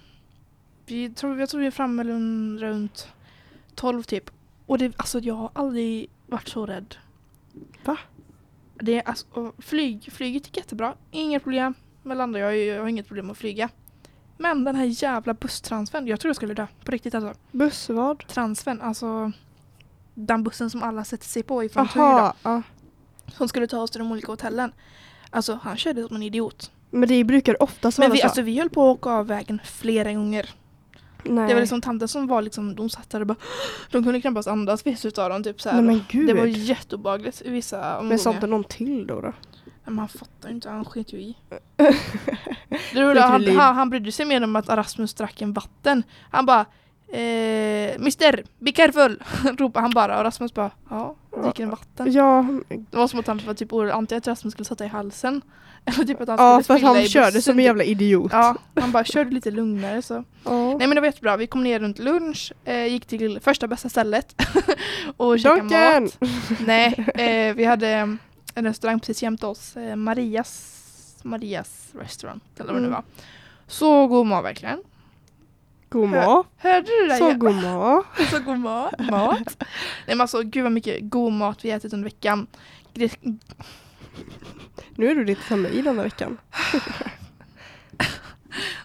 Vi 0.85 1.09
tror, 1.09 1.39
jag 1.39 1.49
tror 1.49 1.61
vi 1.61 1.67
är 1.67 1.71
framme 1.71 2.03
runt, 2.03 2.61
runt 2.61 3.07
12 3.75 4.03
typ. 4.03 4.29
Och 4.65 4.77
det, 4.77 4.93
alltså 4.97 5.19
jag 5.19 5.33
har 5.33 5.49
aldrig 5.53 6.09
varit 6.27 6.47
så 6.47 6.65
rädd. 6.65 6.95
Va? 7.85 7.97
Det 8.75 8.97
är 8.97 9.07
alltså, 9.07 9.53
flyg, 9.57 10.11
flyget 10.13 10.45
gick 10.45 10.57
jättebra. 10.57 10.95
Inga 11.11 11.39
problem 11.39 11.73
med 12.03 12.17
landa. 12.17 12.39
Jag, 12.39 12.57
jag 12.57 12.81
har 12.81 12.87
inget 12.87 13.07
problem 13.07 13.29
att 13.29 13.37
flyga. 13.37 13.69
Men 14.37 14.63
den 14.63 14.75
här 14.75 14.85
jävla 14.85 15.33
busstransfern. 15.33 16.07
Jag 16.07 16.19
tror 16.19 16.29
jag 16.29 16.35
skulle 16.35 16.53
dö. 16.53 16.67
På 16.85 16.91
riktigt 16.91 17.15
alltså. 17.15 17.39
Buss 17.51 17.89
vad? 17.89 18.27
Transfern, 18.27 18.81
alltså 18.81 19.31
den 20.13 20.43
bussen 20.43 20.69
som 20.69 20.83
alla 20.83 21.03
sätter 21.03 21.25
sig 21.25 21.43
på 21.43 21.63
ifrån 21.63 21.87
Aha. 21.95 22.63
Som 23.27 23.47
skulle 23.47 23.67
ta 23.67 23.81
oss 23.81 23.91
till 23.91 23.99
de 23.99 24.11
olika 24.11 24.31
hotellen. 24.31 24.73
Alltså 25.29 25.59
han 25.63 25.77
körde 25.77 26.07
som 26.07 26.15
en 26.15 26.23
idiot. 26.23 26.71
Men 26.93 27.09
det 27.09 27.23
brukar 27.23 27.55
Men 27.59 27.91
vara 27.97 28.09
vi, 28.09 28.17
så. 28.17 28.25
alltså, 28.25 28.41
vi 28.41 28.59
höll 28.59 28.69
på 28.69 28.91
att 28.91 28.97
åka 28.97 29.09
av 29.09 29.27
vägen 29.27 29.59
flera 29.65 30.13
gånger. 30.13 30.49
Nej. 31.23 31.47
Det 31.47 31.53
var 31.53 31.61
liksom 31.61 31.81
tanten 31.81 32.07
som 32.07 32.27
var 32.27 32.41
liksom, 32.41 32.75
de 32.75 32.89
satt 32.89 33.09
där 33.09 33.21
och 33.21 33.27
bara 33.27 33.35
De 33.91 34.03
kunde 34.03 34.21
knappast 34.21 34.47
andas 34.47 34.85
vissa 34.85 35.07
utav 35.07 35.29
dem 35.29 35.43
typ 35.43 35.61
såhär. 35.61 35.81
Nej 35.81 35.85
men 35.85 36.05
gud. 36.09 36.27
Det 36.27 36.33
var 36.33 36.45
jätteobehagligt 36.45 37.41
vissa 37.45 37.77
omgångar. 37.77 38.09
men 38.09 38.19
sa 38.19 38.31
inte 38.31 38.47
någon 38.47 38.63
till 38.63 39.07
då? 39.07 39.21
då? 39.21 39.33
Men 39.85 39.99
han 39.99 40.07
fattar 40.07 40.49
ju 40.49 40.55
inte, 40.55 40.69
han 40.69 40.85
sket 40.85 41.13
ju 41.13 41.17
i. 41.17 41.35
Det 42.93 43.01
roliga, 43.01 43.25
han, 43.25 43.47
han, 43.47 43.75
han 43.75 43.89
brydde 43.89 44.11
sig 44.11 44.25
mer 44.25 44.43
om 44.43 44.55
att 44.55 44.69
Rasmus 44.69 45.13
drack 45.13 45.41
en 45.41 45.53
vatten. 45.53 46.03
Han 46.31 46.45
bara 46.45 46.65
eh, 47.13 47.99
Mister, 47.99 48.43
be 48.59 48.71
careful! 48.71 49.23
ropade 49.57 49.83
han 49.83 49.91
bara 49.91 50.17
och 50.17 50.23
Rasmus 50.23 50.53
bara 50.53 50.71
ja, 50.89 51.15
dricker 51.43 51.63
en 51.63 51.69
vatten. 51.69 52.11
Ja, 52.11 52.45
Det 52.67 52.97
var 52.97 53.07
som 53.07 53.19
att 53.19 53.27
han 53.27 53.41
var 53.45 53.53
typ 53.53 53.73
orolig, 53.73 53.91
antingen 53.91 54.17
att 54.17 54.27
Rasmus 54.27 54.51
skulle 54.51 54.65
sätta 54.65 54.85
i 54.85 54.87
halsen 54.87 55.41
eller 55.95 56.05
typ 56.05 56.21
att 56.21 56.27
han 56.27 56.37
ja 56.39 56.63
för 56.63 56.73
att 56.75 56.81
han 56.81 57.05
körde 57.07 57.41
som 57.41 57.51
en 57.51 57.57
typ. 57.57 57.65
jävla 57.65 57.83
idiot. 57.83 58.31
Ja, 58.31 58.55
han 58.75 58.91
bara 58.91 59.03
körde 59.03 59.31
lite 59.31 59.51
lugnare 59.51 60.01
så. 60.01 60.23
Ja. 60.43 60.67
Nej 60.77 60.87
men 60.87 60.89
det 60.95 61.01
var 61.01 61.07
jättebra, 61.07 61.37
vi 61.37 61.47
kom 61.47 61.63
ner 61.63 61.79
runt 61.79 61.99
lunch, 61.99 62.53
eh, 62.65 62.85
gick 62.85 63.05
till 63.05 63.39
första 63.39 63.67
bästa 63.67 63.89
stället 63.89 64.35
och 65.17 65.39
käkade 65.39 65.99
mat. 66.01 66.17
Nej, 66.65 67.05
eh, 67.15 67.55
vi 67.55 67.65
hade 67.65 67.87
en 68.55 68.65
restaurang 68.65 68.99
precis 68.99 69.23
jämte 69.23 69.47
oss, 69.47 69.77
eh, 69.77 69.95
Marias, 69.95 70.79
Marias 71.23 71.89
restaurant 71.99 72.43
eller 72.59 72.73
vad 72.73 72.81
det 72.81 72.87
Mm. 72.87 72.91
var. 72.91 73.03
Så 73.67 74.07
god 74.07 74.25
mat 74.25 74.43
verkligen. 74.45 74.79
God 75.89 76.09
mat. 76.09 76.47
Hörde 76.57 76.87
du 76.87 77.01
det 77.01 77.07
där? 77.13 77.17
Så 77.17 77.33
god 77.33 77.55
mat. 77.55 78.05
så 78.31 78.39
god 78.39 78.59
mat. 78.59 78.93
mat. 78.99 79.55
Nej 79.59 79.67
men 80.07 80.21
alltså 80.21 80.41
gud 80.43 80.63
vad 80.63 80.71
mycket 80.71 80.97
god 81.01 81.33
mat 81.33 81.65
vi 81.65 81.71
ätit 81.71 81.93
under 81.93 82.03
veckan. 82.03 82.47
Gre- 82.93 83.37
Nu 84.95 85.11
är 85.11 85.15
du 85.15 85.25
lite 85.25 85.41
som 85.47 85.61
mig 85.61 85.81
denna 85.81 86.03
veckan. 86.03 86.37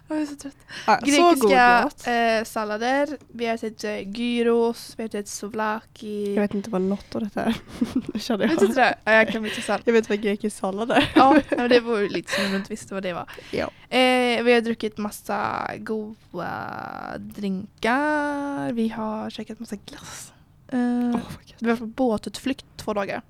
Jag 0.07 0.21
är 0.21 0.25
så 0.25 0.35
trött. 0.35 0.55
Så 0.85 0.91
god 0.91 1.05
Grekiska 1.05 1.81
mat. 1.83 2.07
eh, 2.07 2.43
sallader, 2.45 3.17
vi 3.27 3.45
har 3.45 3.55
ätit 3.55 3.83
eh, 3.83 4.09
gyros, 4.19 4.93
vi 4.97 5.03
har 5.03 5.07
ätit 5.07 5.27
souvlaki. 5.27 6.33
Jag 6.35 6.41
vet 6.41 6.53
inte 6.53 6.69
vad 6.69 6.81
något 6.81 7.15
av 7.15 7.21
detta 7.23 7.43
är. 7.43 7.55
Kände 8.19 8.47
Vet 8.47 8.61
jag. 8.61 8.69
inte 8.69 8.81
det? 8.81 8.95
Ja, 9.03 9.11
jag 9.11 9.29
kan 9.29 9.41
bli 9.41 9.51
så 9.51 9.61
sall. 9.61 9.81
Jag 9.85 9.93
vet 9.93 10.09
vad 10.09 10.21
grekisk 10.21 10.57
sallad 10.57 10.91
är. 10.91 11.11
Ja, 11.15 11.39
men 11.57 11.69
det 11.69 11.79
var 11.79 12.09
lite 12.09 12.31
som 12.31 12.45
om 12.45 12.51
du 12.51 12.57
inte 12.57 12.69
visste 12.69 12.93
vad 12.93 13.03
det 13.03 13.13
var. 13.13 13.29
Ja. 13.51 13.71
Eh, 13.97 14.43
vi 14.43 14.53
har 14.53 14.61
druckit 14.61 14.97
massa 14.97 15.69
goda 15.77 17.17
drinkar. 17.17 18.71
Vi 18.71 18.89
har 18.89 19.29
käkat 19.29 19.59
massa 19.59 19.75
glass. 19.75 20.33
Eh, 20.67 21.11
gött. 21.11 21.55
Vi 21.59 21.69
var 21.69 21.75
på 21.77 21.85
båtutflykt 21.85 22.65
två 22.77 22.93
dagar. 22.93 23.21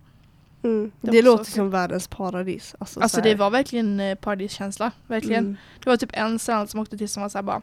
Mm. 0.63 0.91
Det 1.01 1.11
Det, 1.11 1.17
så 1.17 1.25
låter 1.25 1.51
som 1.51 1.69
världens 1.69 2.07
paradis. 2.07 2.75
Alltså, 2.79 2.99
Alltså 2.99 3.15
så 3.17 3.21
det 3.23 3.29
här. 3.29 3.35
var 3.35 3.49
verkligen 3.49 3.99
eh, 3.99 4.15
paradiskänsla. 4.15 4.91
Verkligen. 5.07 5.43
Mm. 5.45 5.57
Det 5.83 5.89
var 5.89 5.97
typ 5.97 6.09
en 6.13 6.39
strand 6.39 6.69
som 6.69 6.79
åkte 6.79 6.97
till 6.97 7.09
som 7.09 7.21
var 7.21 7.29
såhär 7.29 7.43
bara 7.43 7.61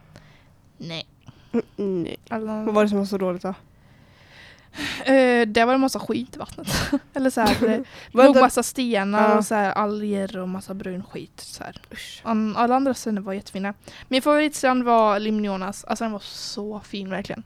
Nej. 0.77 1.07
Mm, 1.77 2.03
nej. 2.03 2.17
Alla, 2.29 2.63
Vad 2.63 2.73
var 2.75 2.83
det 2.83 2.89
som 2.89 2.97
var 2.97 3.05
så 3.05 3.17
dåligt 3.17 3.41
då? 3.41 3.53
eh, 5.05 5.47
där 5.47 5.65
var 5.65 5.73
det 5.73 5.77
massa 5.79 5.99
skit 5.99 6.35
i 6.35 6.39
vattnet. 6.39 6.67
Eller 7.13 7.59
det 7.67 7.83
Var 8.11 8.25
låg 8.25 8.35
det- 8.35 8.41
massa 8.41 8.63
stenar 8.63 9.29
Ja. 9.29 9.37
och 9.37 9.45
såhär 9.45 9.71
alger 9.71 10.37
och 10.37 10.49
massa 10.49 10.73
brun 10.73 11.03
skit. 11.03 11.61
Usch. 11.93 12.21
An- 12.23 12.55
Alla 12.57 12.75
andra 12.75 12.93
ställen 12.93 13.23
var 13.23 13.33
jättefina. 13.33 13.73
Min 14.07 14.21
favoritstrand 14.21 14.83
var 14.83 15.19
Limnionas. 15.19 15.83
Alltså 15.83 16.03
den 16.03 16.11
var 16.11 16.19
så 16.19 16.79
fin 16.79 17.09
verkligen. 17.09 17.43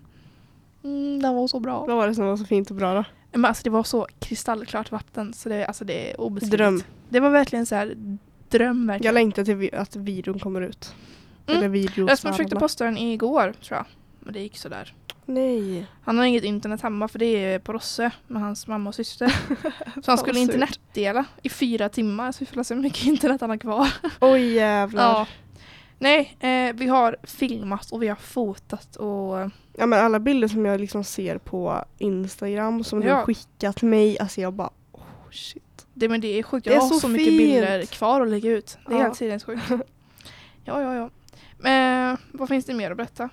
Mm, 0.84 1.22
den 1.22 1.36
var 1.36 1.48
så 1.48 1.60
bra. 1.60 1.86
Vad 1.86 1.96
var 1.98 2.08
det 2.08 2.16
som 2.16 2.26
var 2.26 2.38
så 2.38 2.46
fint 2.46 2.70
och 2.70 2.76
bra 2.76 2.94
då? 2.94 3.04
Men 3.32 3.46
alltså 3.46 3.64
det 3.64 3.70
var 3.70 3.84
så 3.84 4.08
kristallklart 4.20 4.92
vatten 4.92 5.34
så 5.34 5.50
det, 5.50 5.66
alltså 5.66 5.86
det 5.86 6.12
är 6.12 6.22
obeskrivligt. 6.22 6.58
Dröm. 6.58 6.84
Det 7.10 7.20
var 7.20 7.30
verkligen 7.30 7.66
så 7.66 7.76
här 7.76 7.96
dröm 8.50 8.80
Jag 8.82 8.88
verkligen. 8.88 9.14
längtar 9.14 9.44
till 9.44 9.56
vi- 9.56 9.74
att 9.74 9.96
videon 9.96 10.40
kommer 10.40 10.62
ut. 10.62 10.96
Mm. 11.48 11.58
Eller 11.58 11.70
videos. 11.70 12.10
Rasmus 12.10 12.36
försökte 12.38 12.56
posta 12.56 12.86
den 12.86 12.98
igår 12.98 13.54
tror 13.64 13.78
jag. 13.78 13.86
Men 14.20 14.34
det 14.34 14.40
gick 14.40 14.58
sådär. 14.58 14.94
Nej. 15.26 15.86
Han 16.04 16.18
har 16.18 16.26
inget 16.26 16.44
internet 16.44 16.82
hemma 16.82 17.08
för 17.08 17.20
det 17.20 17.26
är 17.26 17.60
på 17.60 17.74
Rosse 17.74 18.12
med 18.28 18.42
hans 18.42 18.68
mamma 18.68 18.90
och 18.90 18.96
syster. 18.96 19.36
Så 20.04 20.12
han 20.12 20.18
skulle 20.18 20.40
internetdela 20.40 21.26
i 21.44 21.50
fyra 21.50 21.90
timmar 21.90 22.32
så 22.32 22.38
vi 22.40 22.46
får 22.46 22.64
se 22.64 22.74
hur 22.76 22.82
mycket 22.82 23.06
internet 23.06 23.42
han 23.42 23.50
har 23.50 23.58
kvar. 23.58 23.88
Oj 24.20 24.54
jävlar. 24.54 25.04
Ja. 25.04 25.28
Nej, 26.02 26.36
eh, 26.40 26.74
vi 26.76 26.88
har 26.88 27.16
filmat 27.24 27.92
och 27.92 28.04
vi 28.04 28.08
har 28.08 28.16
fotat 28.16 28.96
och 28.96 29.50
Ja 29.78 29.86
men 29.86 29.94
alla 30.06 30.20
bilder 30.20 30.48
som 30.48 30.66
jag 30.66 30.80
liksom 30.80 31.04
ser 31.04 31.38
på 31.38 31.86
Instagram 31.98 32.84
som 32.84 33.00
du 33.00 33.08
Ja. 33.08 33.16
har 33.16 33.24
skickat 33.26 33.82
mig, 33.82 34.20
alltså 34.20 34.42
jag 34.42 34.54
bara 34.54 34.70
oh 34.92 35.02
shit. 35.32 35.86
det, 35.94 36.10
men 36.10 36.22
det 36.22 36.28
är 36.40 36.44
sjukt. 36.44 36.64
Det 36.66 36.70
Jag 36.74 36.78
är 36.78 36.82
har 36.82 36.90
så, 36.90 37.00
så 37.00 37.08
mycket 37.08 37.28
fint. 37.28 37.38
bilder 37.38 37.86
kvar 37.86 38.22
att 38.22 38.28
lägga 38.28 38.52
ut. 38.52 38.78
Det 38.88 38.94
är 38.94 38.98
Ja. 38.98 39.04
helt 39.04 39.16
sinnessjukt. 39.16 39.62
Ja, 40.66 40.82
ja, 40.82 40.96
ja. 40.96 41.10
Men 41.58 42.18
vad 42.32 42.50
finns 42.50 42.66
det 42.66 42.74
mer 42.74 42.92
att 42.92 42.98
berätta? 42.98 43.30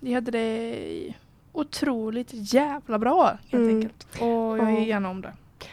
Vi 0.00 0.14
hade 0.14 0.30
det 0.30 1.14
otroligt 1.52 2.28
jävla 2.32 2.98
bra 2.98 3.26
helt 3.48 3.52
Mm. 3.54 3.76
enkelt. 3.76 4.06
Och 4.20 4.58
jag 4.58 4.58
Ja. 4.58 4.68
är 4.78 4.84
gärna 4.86 5.10
om 5.10 5.20
det. 5.22 5.32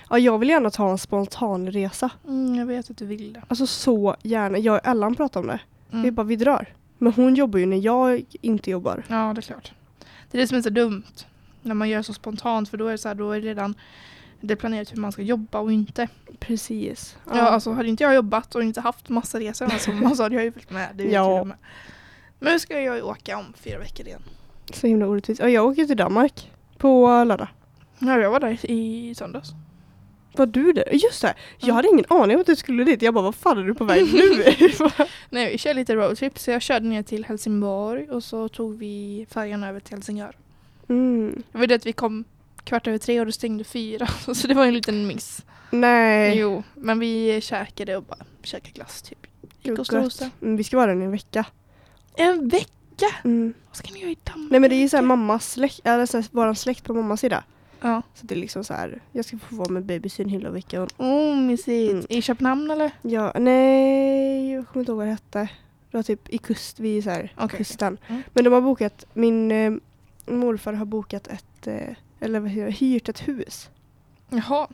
Ja 0.10 0.20
jag 0.20 0.38
vill 0.40 0.50
gärna 0.50 0.70
ta 0.70 0.90
en 0.92 0.98
spontan 0.98 1.72
resa. 1.72 2.10
Mm, 2.28 2.56
jag 2.56 2.66
vet 2.66 2.90
att 2.90 2.98
du 2.98 3.06
vill 3.06 3.34
det. 3.34 3.42
Alltså 3.48 3.68
så 3.68 4.16
gärna. 4.24 4.58
Jag 4.58 4.76
och 4.76 4.88
Ellen 4.88 5.16
pratade 5.16 5.42
om 5.42 5.48
det. 5.48 5.60
Vi 5.94 6.00
Mm. 6.00 6.16
bara 6.16 6.24
vi 6.24 6.36
drar. 6.36 6.68
Men 6.98 7.14
hon 7.14 7.36
jobbar 7.36 7.60
ju 7.60 7.66
när 7.66 7.78
jag 7.78 8.24
inte 8.42 8.72
jobbar. 8.72 9.04
Ja, 9.08 9.32
det 9.36 9.40
är 9.40 9.42
klart. 9.42 9.72
Det 10.32 10.38
är 10.38 10.42
det 10.42 10.48
som 10.48 10.58
är 10.58 10.62
så 10.62 10.70
dumt. 10.70 11.04
När 11.62 11.74
man 11.76 11.90
gör 11.90 12.02
så 12.02 12.14
spontant 12.14 12.70
för 12.70 12.78
då 12.78 12.88
är 12.88 12.92
det 12.92 12.98
så 12.98 13.08
här, 13.08 13.16
då 13.16 13.32
är 13.32 13.42
det 13.42 13.48
redan 13.48 13.76
det 14.42 14.56
planerat 14.56 14.92
hur 14.92 14.98
man 14.98 15.12
ska 15.12 15.22
jobba 15.22 15.60
och 15.60 15.72
inte. 15.72 16.08
Precis. 16.40 17.18
Ja. 17.34 17.42
alltså 17.42 17.72
hade 17.72 17.90
inte 17.90 18.04
jag 18.04 18.16
jobbat 18.16 18.56
och 18.56 18.64
inte 18.64 18.82
haft 18.82 19.10
massa 19.10 19.40
resor 19.40 19.66
den 19.66 19.72
här 19.72 19.80
sommaren 19.80 20.16
så 20.16 20.24
hade 20.24 20.36
jag 20.36 20.44
ju 20.44 20.52
följt 20.52 20.72
med. 20.72 20.90
Det 20.96 21.04
Ja. 21.04 21.40
du 21.40 21.46
med. 21.48 21.58
Men 22.40 22.54
nu 22.54 22.60
ska 22.60 22.80
jag 22.82 22.96
ju 22.96 23.02
åka 23.02 23.38
om 23.38 23.46
fyra 23.56 23.80
veckor 23.80 24.08
igen. 24.08 24.22
Så 24.74 24.88
himla 24.88 25.08
orättvist. 25.08 25.42
Ja, 25.42 25.50
jag 25.50 25.66
åker 25.66 25.86
till 25.86 25.98
Danmark 25.98 26.52
på 26.78 27.24
lördag. 27.24 27.48
Ja, 28.00 28.20
jag 28.20 28.32
var 28.32 28.40
där 28.40 28.66
i 28.72 29.16
söndags. 29.16 29.50
Var 30.36 30.46
du 30.46 30.74
där? 30.74 30.90
Just 30.92 31.22
det! 31.22 31.34
Jag 31.58 31.74
hade 31.74 31.88
ingen 31.88 32.06
aning 32.10 32.36
om 32.36 32.42
att 32.42 32.48
du 32.48 32.56
skulle 32.56 32.84
dit. 32.84 33.02
Jag 33.02 33.14
bara, 33.14 33.24
vad 33.24 33.36
fan 33.36 33.58
är 33.58 33.64
du 33.64 33.74
på 33.74 33.84
väg 33.86 34.14
nu? 34.14 34.44
Nej, 35.30 35.52
vi 35.52 35.58
körde 35.58 35.74
lite 35.80 35.96
roadtrip 35.96 36.40
så 36.40 36.52
jag 36.52 36.62
körde 36.62 36.86
ner 36.86 37.04
till 37.04 37.26
Helsingborg 37.26 38.10
och 38.10 38.24
så 38.24 38.50
tog 38.50 38.78
vi 38.78 39.26
färjan 39.30 39.64
över 39.64 39.80
till 39.80 39.94
Helsingör. 39.94 40.36
mm. 40.90 41.44
Var 41.52 41.68
det 41.68 41.76
att 41.76 41.86
vi 41.86 41.94
kom 41.94 42.24
kvart 42.64 42.88
över 42.88 42.98
tre 42.98 43.20
och 43.20 43.26
det 43.26 43.32
stängde 43.32 43.64
fyra 43.64 44.08
så 44.34 44.48
det 44.48 44.54
var 44.54 44.66
en 44.66 44.74
liten 44.74 45.08
miss. 45.08 45.42
Nej. 45.72 46.38
Jo, 46.38 46.64
men 46.74 47.00
vi 47.00 47.42
käkade 47.42 47.98
och 47.98 48.04
bara 48.04 48.26
käkade 48.44 48.72
glass 48.72 49.02
typ. 49.02 49.28
Gick 49.62 49.80
och. 49.80 49.94
Mm, 50.42 50.58
vi 50.58 50.64
ska 50.64 50.78
vara 50.78 50.96
där 50.96 51.02
i 51.02 51.06
en 51.06 51.12
vecka. 51.12 51.46
En 52.16 52.50
vecka! 52.50 53.06
Mm. 53.24 53.54
Vad 53.68 53.78
ska 53.78 53.94
ni 53.94 54.00
göra 54.00 54.12
i 54.12 54.18
Danmark? 54.24 54.52
Nej 54.52 54.60
men 54.60 54.70
det 54.70 54.76
är 54.76 54.82
ju 54.82 54.90
såhär 54.90 55.04
mammas 55.04 55.52
släkt, 55.52 55.80
eller 55.84 56.06
såhär, 56.06 56.26
våran 56.32 56.56
släkt 56.56 56.84
på 56.84 56.94
mammas 56.94 57.20
sida. 57.20 57.44
Ja. 57.84 58.02
Så 58.14 58.26
det 58.26 58.36
är 58.36 58.40
liksom 58.40 58.64
så 58.64 58.74
här. 58.74 59.02
jag 59.12 59.26
ska 59.26 59.38
få 59.38 59.56
vara 59.56 59.70
med 59.70 59.86
bebisen 59.86 60.30
hela 60.30 60.50
veckan. 60.50 60.88
Oh, 60.98 61.38
mysigt. 61.38 61.94
Mm. 61.94 62.06
I 62.10 62.22
Köpenhamn 62.22 62.72
eller? 62.72 62.92
Ja, 63.02 63.34
nej, 63.40 64.52
jag 64.52 64.68
kommer 64.68 64.82
inte 64.82 64.92
ihåg 64.92 64.98
vad 64.98 65.08
det 65.08 65.12
hette. 65.12 65.40
Det 65.92 65.98
var 65.98 66.04
typ 66.04 66.30
i 66.30 66.38
kust, 66.38 66.80
vid 66.80 67.04
så 67.04 67.10
här, 67.10 67.34
Okej, 67.38 67.58
kusten. 67.58 67.98
Mm. 68.08 68.22
Men 68.34 68.44
de 68.44 68.54
har 68.54 68.62
bokat, 68.62 69.06
min 69.14 69.52
eh, 69.52 69.74
morfar 70.26 70.74
har 70.74 70.86
bokat 70.86 71.28
ett, 71.28 71.68
eh, 71.68 71.96
eller 72.20 72.40
vad 72.40 72.50
heter 72.50 72.72
hyrt 72.72 73.10
ett 73.10 73.28
hus. 73.28 73.70
Jaha. 74.30 74.68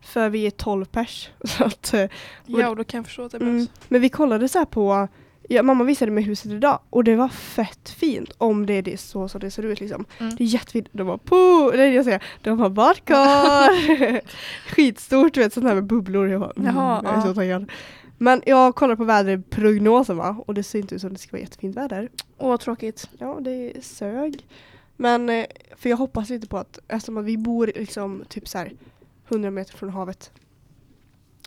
För 0.00 0.28
vi 0.28 0.46
är 0.46 0.50
12 0.50 0.84
pers. 0.84 1.30
Så 1.44 1.64
att, 1.64 1.94
eh, 1.94 2.10
Ja, 2.46 2.68
och 2.68 2.76
då 2.76 2.84
kan 2.84 2.98
jag 2.98 3.06
förstå 3.06 3.22
att 3.22 3.32
det 3.32 3.36
mm. 3.36 3.52
behövs. 3.52 3.70
Men 3.88 4.00
vi 4.00 4.08
kollade 4.08 4.48
så 4.48 4.58
här 4.58 4.66
på, 4.66 5.08
ja, 5.48 5.62
mamma 5.62 5.84
visade 5.84 6.12
mig 6.12 6.24
huset 6.24 6.52
idag 6.52 6.78
och 6.90 7.04
det 7.04 7.16
var 7.16 7.28
fett 7.28 7.88
fint 7.88 8.32
om 8.38 8.66
det 8.66 8.72
är 8.72 8.82
det 8.82 9.00
så, 9.00 9.28
så 9.28 9.38
det 9.38 9.50
ser 9.50 9.62
ut 9.62 9.80
liksom. 9.80 10.04
Mm. 10.18 10.36
Det 10.36 10.44
är 10.44 10.48
jättefint. 10.48 10.88
De 10.92 11.06
var 11.06 11.16
på, 11.18 11.72
nej 11.76 11.94
jag 11.94 12.04
säger, 12.04 12.22
de 12.42 12.60
har 12.60 12.70
badkar. 12.70 14.20
Skitstort 14.74 15.34
du 15.34 15.40
vet 15.40 15.52
sånt 15.52 15.66
här 15.66 15.74
med 15.74 15.84
bubblor. 15.84 16.28
Jag, 16.28 16.40
bara, 16.40 16.52
mm, 16.56 16.74
Jaha, 16.74 17.00
jag 17.04 17.14
är 17.14 17.20
så 17.20 17.34
taggad. 17.34 17.70
Men 18.18 18.42
jag 18.46 18.74
kollar 18.74 18.96
på 18.96 19.04
väderprognosen 19.04 20.16
va 20.16 20.36
och 20.46 20.54
det 20.54 20.62
ser 20.62 20.78
inte 20.78 20.94
ut 20.94 21.00
som 21.00 21.12
det 21.12 21.18
ska 21.18 21.32
vara 21.32 21.42
jättefint 21.42 21.76
väder. 21.76 22.08
Åh, 22.38 22.56
tråkigt. 22.56 23.10
Ja 23.18 23.38
det 23.40 23.84
sög. 23.84 24.46
Men 24.96 25.28
eh, 25.28 25.46
för 25.76 25.90
jag 25.90 25.96
hoppas 25.96 26.30
lite 26.30 26.46
på 26.46 26.58
att 26.58 26.78
eftersom 26.88 27.16
att 27.16 27.24
vi 27.24 27.36
bor 27.36 27.66
liksom 27.66 28.24
typ 28.28 28.48
så 28.48 28.58
här 28.58 28.72
100 29.28 29.50
meter 29.50 29.76
från 29.76 29.90
havet. 29.90 30.30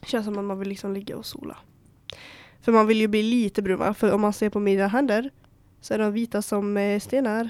Känns 0.04 0.26
som 0.26 0.38
att 0.38 0.46
man 0.46 0.60
vill 0.60 0.70
liksom 0.70 0.94
ligga 0.94 1.18
och 1.18 1.26
sola. 1.26 1.58
För 2.62 2.72
man 2.72 2.88
vill 2.88 3.02
ju 3.02 3.08
bli 3.08 3.24
lite 3.24 3.62
brun 3.62 3.80
va? 3.80 3.94
För 3.94 4.12
om 4.12 4.22
man 4.22 4.34
ser 4.34 4.50
på 4.50 4.60
mina 4.60 4.88
händer 4.88 5.30
så 5.82 5.94
är 5.94 5.98
de 5.98 6.14
vita 6.14 6.42
som 6.42 6.78
eh, 6.78 7.00
stenar. 7.00 7.50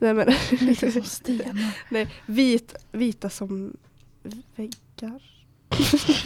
Nej 0.00 0.14
men 0.14 0.26
Lite 0.60 0.92
som 0.92 1.02
stenar. 1.02 1.76
Nej, 1.88 2.08
vit, 2.26 2.74
vita 2.92 3.30
som 3.30 3.76
väggar. 4.56 5.22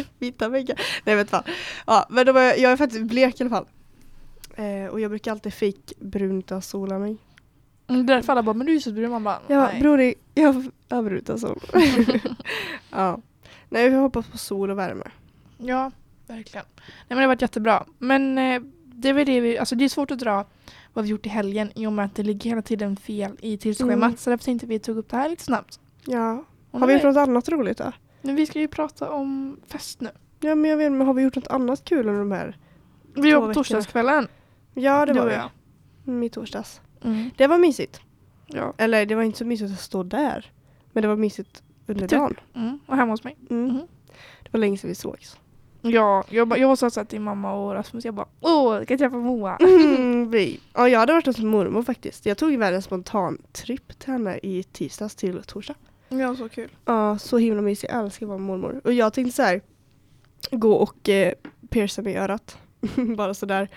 vita 0.19 0.49
väggar. 0.49 0.81
Nej 1.05 1.17
vet 1.17 1.31
fan. 1.31 1.43
Ja, 1.87 2.07
men 2.11 2.27
de 2.27 2.37
är, 2.37 2.55
jag 2.57 2.73
är 2.73 2.77
faktiskt 2.77 3.03
blek 3.05 3.41
i 3.41 3.43
alla 3.45 3.51
fall. 3.51 3.67
Eh, 4.57 4.87
och 4.91 5.01
jag 5.01 5.11
brukar 5.11 5.31
alltid 5.33 5.55
fake 5.55 5.95
brunt 6.01 6.53
sola 6.65 6.99
mig. 6.99 7.17
Mm, 7.89 8.07
Därför 8.07 8.33
alla 8.33 8.43
bara, 8.43 8.55
men 8.55 8.67
du 8.67 8.75
är 8.75 8.81
så 8.81 8.93
brun. 8.93 9.11
Man 9.11 9.25
bara, 9.25 9.41
Ja, 9.47 9.67
nej. 9.67 9.81
bror, 9.81 10.15
jag 10.35 10.71
har 10.91 11.03
brunt 11.03 11.41
sol. 11.41 11.61
ja. 12.91 13.21
Nej, 13.69 13.87
jag 13.87 14.01
hoppas 14.01 14.27
på 14.27 14.39
sol 14.39 14.71
och 14.71 14.79
värme. 14.79 15.05
Ja, 15.59 15.91
verkligen. 16.27 16.67
Nej 16.77 16.85
men 17.09 17.19
det 17.19 17.23
har 17.25 17.29
varit 17.29 17.43
jättebra. 17.43 17.87
Men 17.99 18.39
eh, 18.39 18.63
det 18.85 19.13
väl 19.13 19.27
det 19.27 19.41
vi, 19.41 19.59
alltså 19.59 19.75
det 19.75 19.85
är 19.85 19.89
svårt 19.89 20.11
att 20.11 20.19
dra 20.19 20.47
vad 20.93 21.05
vi 21.05 21.11
gjort 21.11 21.27
i 21.27 21.29
helgen 21.29 21.71
i 21.75 21.87
och 21.87 21.93
med 21.93 22.05
att 22.05 22.15
det 22.15 22.23
ligger 22.23 22.51
hela 22.51 22.63
tiden 22.63 22.97
fel 22.97 23.37
i 23.41 23.57
tidsschemat. 23.57 23.97
Mm. 23.97 24.17
Så 24.17 24.31
därför 24.31 24.45
tänkte 24.45 24.67
vi 24.67 24.79
tog 24.79 24.97
upp 24.99 25.11
det 25.11 25.17
här 25.17 25.29
lite 25.29 25.45
snabbt. 25.45 25.81
Ja. 26.05 26.45
Och 26.71 26.81
Har 26.81 26.87
vi 26.87 26.93
gjort 26.95 27.03
något 27.03 27.17
annat 27.17 27.49
roligt 27.49 27.79
då? 27.79 27.93
Men 28.23 28.37
vi 28.37 28.47
ska 28.47 28.61
ju 28.61 28.69
prata 28.69 29.11
om 29.11 29.61
fest 29.67 30.01
nu. 30.01 30.11
Ja, 30.41 30.55
men 30.55 30.71
jag 30.71 30.77
vet 30.77 30.93
men 30.93 31.07
har 31.07 31.15
vi 31.15 31.23
gjort 31.23 31.37
något 31.37 31.47
annat 31.47 31.85
kul 31.85 32.09
under 32.09 32.19
de 32.21 32.33
här? 32.33 32.57
Vi 33.15 33.33
var 33.33 33.49
på 33.49 33.55
torsdagskvällen. 33.55 34.29
Ja, 34.75 35.07
det 35.07 35.13
du 35.13 35.19
var 35.19 35.27
vi. 35.27 35.39
Mm, 36.11 36.23
I 36.23 36.29
torsdags. 36.29 36.81
Mm. 37.05 37.31
Det 37.37 37.47
var 37.47 37.59
mysigt. 37.59 38.01
Ja. 38.47 38.75
Eller 38.79 39.07
det 39.07 39.15
var 39.15 39.23
inte 39.23 39.39
så 39.39 39.45
mysigt 39.45 39.73
att 39.73 39.81
stå 39.81 40.03
där. 40.03 40.53
Men 40.93 41.03
det 41.03 41.09
var 41.09 41.17
mysigt 41.17 41.63
under 41.87 42.09
Typ. 42.09 42.19
dagen. 42.19 42.37
Mm. 42.55 42.79
Och 42.87 42.97
hemma 42.97 43.13
hos 43.13 43.25
mig. 43.25 43.37
Mm. 43.51 43.65
Mhm. 43.67 43.87
Det 44.43 44.49
var 44.53 44.61
länge 44.61 44.79
sedan 44.79 44.89
vi 44.89 44.95
sågs. 44.95 45.39
Ja, 45.87 46.25
jag, 46.31 46.59
jag 46.59 46.79
sa 46.79 46.91
så 46.91 47.01
här 47.01 47.05
till 47.05 47.21
mamma 47.21 47.55
och 47.55 47.75
Rasmus, 47.75 48.05
jag 48.05 48.15
bara 48.15 48.27
åh, 48.41 48.75
jag 48.75 48.89
kan 48.89 48.99
träffa 48.99 49.17
Moa. 49.17 49.59
Mm. 49.61 50.57
Ja, 50.75 50.89
jag 50.89 51.01
hade 51.01 51.13
varit 51.13 51.27
hos 51.27 51.39
mormor 51.39 51.83
faktiskt. 51.83 52.27
Jag 52.27 52.39
tog 52.39 52.55
en 52.55 52.83
spontan 52.83 53.39
tripp 53.53 53.99
till 53.99 54.13
henne 54.13 54.39
i 54.43 54.63
tisdags 54.63 55.15
till 55.15 55.43
torsdag. 55.43 55.75
Ja, 56.09 56.37
så 56.37 56.49
kul. 56.49 56.71
Ja, 56.85 57.19
så 57.19 57.39
himla 57.39 57.63
mysigt. 57.63 57.93
Jag 57.93 58.05
älskar 58.05 58.27
vara 58.27 58.39
mormor. 58.39 58.81
Och 58.85 58.93
jag 58.93 59.13
tänkte 59.13 59.37
så 59.37 59.43
här 59.43 59.61
gå 60.51 60.73
och 60.73 61.09
eh, 61.09 61.33
pierca 61.69 62.03
mig 62.03 62.13
i 62.13 62.17
örat. 62.17 62.59
Bara 63.17 63.35
sådär. 63.35 63.69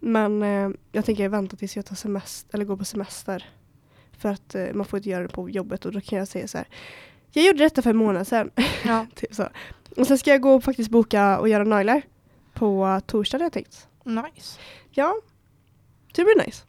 Men 0.00 0.42
eh, 0.42 0.70
jag 0.92 1.04
tänker 1.04 1.28
vänta 1.28 1.56
tills 1.56 1.76
jag 1.76 1.86
tar 1.86 1.96
semester, 1.96 2.54
eller 2.54 2.64
går 2.64 2.76
på 2.76 2.84
semester. 2.84 3.44
För 4.18 4.28
att 4.28 4.54
eh, 4.54 4.66
man 4.72 4.86
får 4.86 4.96
inte 4.96 5.08
göra 5.10 5.22
det 5.22 5.28
på 5.28 5.50
jobbet 5.50 5.84
och 5.84 5.92
då 5.92 6.00
kan 6.00 6.18
jag 6.18 6.28
säga 6.28 6.48
så 6.48 6.58
här. 6.58 6.66
Jag 7.32 7.44
gjorde 7.46 7.58
detta 7.58 7.82
för 7.82 7.90
en 7.90 7.96
månad 7.96 8.26
sedan. 8.26 8.50
Ja, 8.84 9.06
typ 9.14 9.34
så. 9.34 9.48
Och 9.96 10.06
sen 10.06 10.18
ska 10.18 10.30
jag 10.30 10.40
gå 10.40 10.54
och 10.54 10.64
faktiskt 10.64 10.90
boka 10.90 11.38
och 11.38 11.48
göra 11.48 11.64
naglar. 11.64 12.02
På 12.52 13.00
torsdag 13.06 13.34
hade 13.34 13.44
jag 13.44 13.52
tänkt. 13.52 13.88
nice. 14.04 14.58
Ja. 14.90 15.14
Det 16.14 16.24
blir 16.24 16.46
nice. 16.46 16.62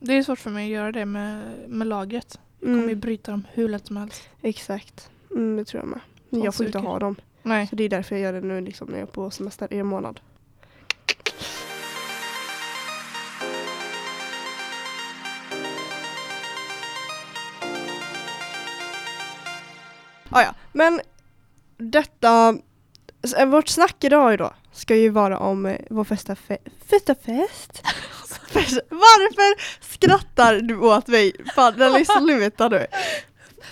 Det 0.00 0.12
är 0.16 0.22
svårt 0.22 0.38
för 0.38 0.50
mig 0.50 0.64
att 0.66 0.70
göra 0.72 0.92
det 0.92 1.04
med, 1.04 1.42
med 1.68 1.86
lagret. 1.86 2.40
Jag 2.60 2.66
kommer 2.66 2.78
ju 2.78 2.84
Mm, 2.84 3.00
bryta 3.00 3.30
dem 3.30 3.44
hur 3.52 3.68
lätt 3.68 3.86
som 3.86 3.96
helst. 3.96 4.22
exakt. 4.42 5.10
Mm, 5.30 5.56
det 5.56 5.64
tror 5.64 5.82
jag 5.82 5.88
med. 5.88 6.00
Sånt 6.30 6.44
jag 6.44 6.54
får 6.54 6.66
inte 6.66 6.78
ha 6.78 6.98
dem. 6.98 7.16
Nej. 7.42 7.66
Så 7.66 7.76
det 7.76 7.84
är 7.84 7.88
därför 7.88 8.16
jag 8.16 8.22
gör 8.22 8.32
det 8.32 8.40
nu 8.48 8.60
liksom, 8.60 8.88
när 8.88 8.98
jag 8.98 9.08
är 9.08 9.12
på 9.12 9.30
semester 9.30 9.72
i 9.72 9.78
en 9.78 9.86
månad. 9.86 10.20
Ah, 20.30 20.42
ja, 20.42 20.54
men 20.72 21.00
detta, 21.76 22.58
eh, 23.38 23.46
vårt 23.46 23.68
snack 23.68 24.04
idag 24.04 24.38
då 24.38 24.52
ska 24.72 24.96
ju 24.96 25.08
vara 25.08 25.38
om 25.38 25.66
eh, 25.66 25.76
vår 25.90 26.04
första, 26.04 26.34
fe 26.34 26.58
första 26.86 27.14
fest. 27.14 27.82
Varför 28.88 29.82
skrattar 29.84 30.60
du 30.60 30.78
åt 30.78 31.06
mig? 31.06 31.32
Fan, 31.54 31.82
eller 31.82 32.04
sluta 32.04 32.68
nu. 32.68 32.86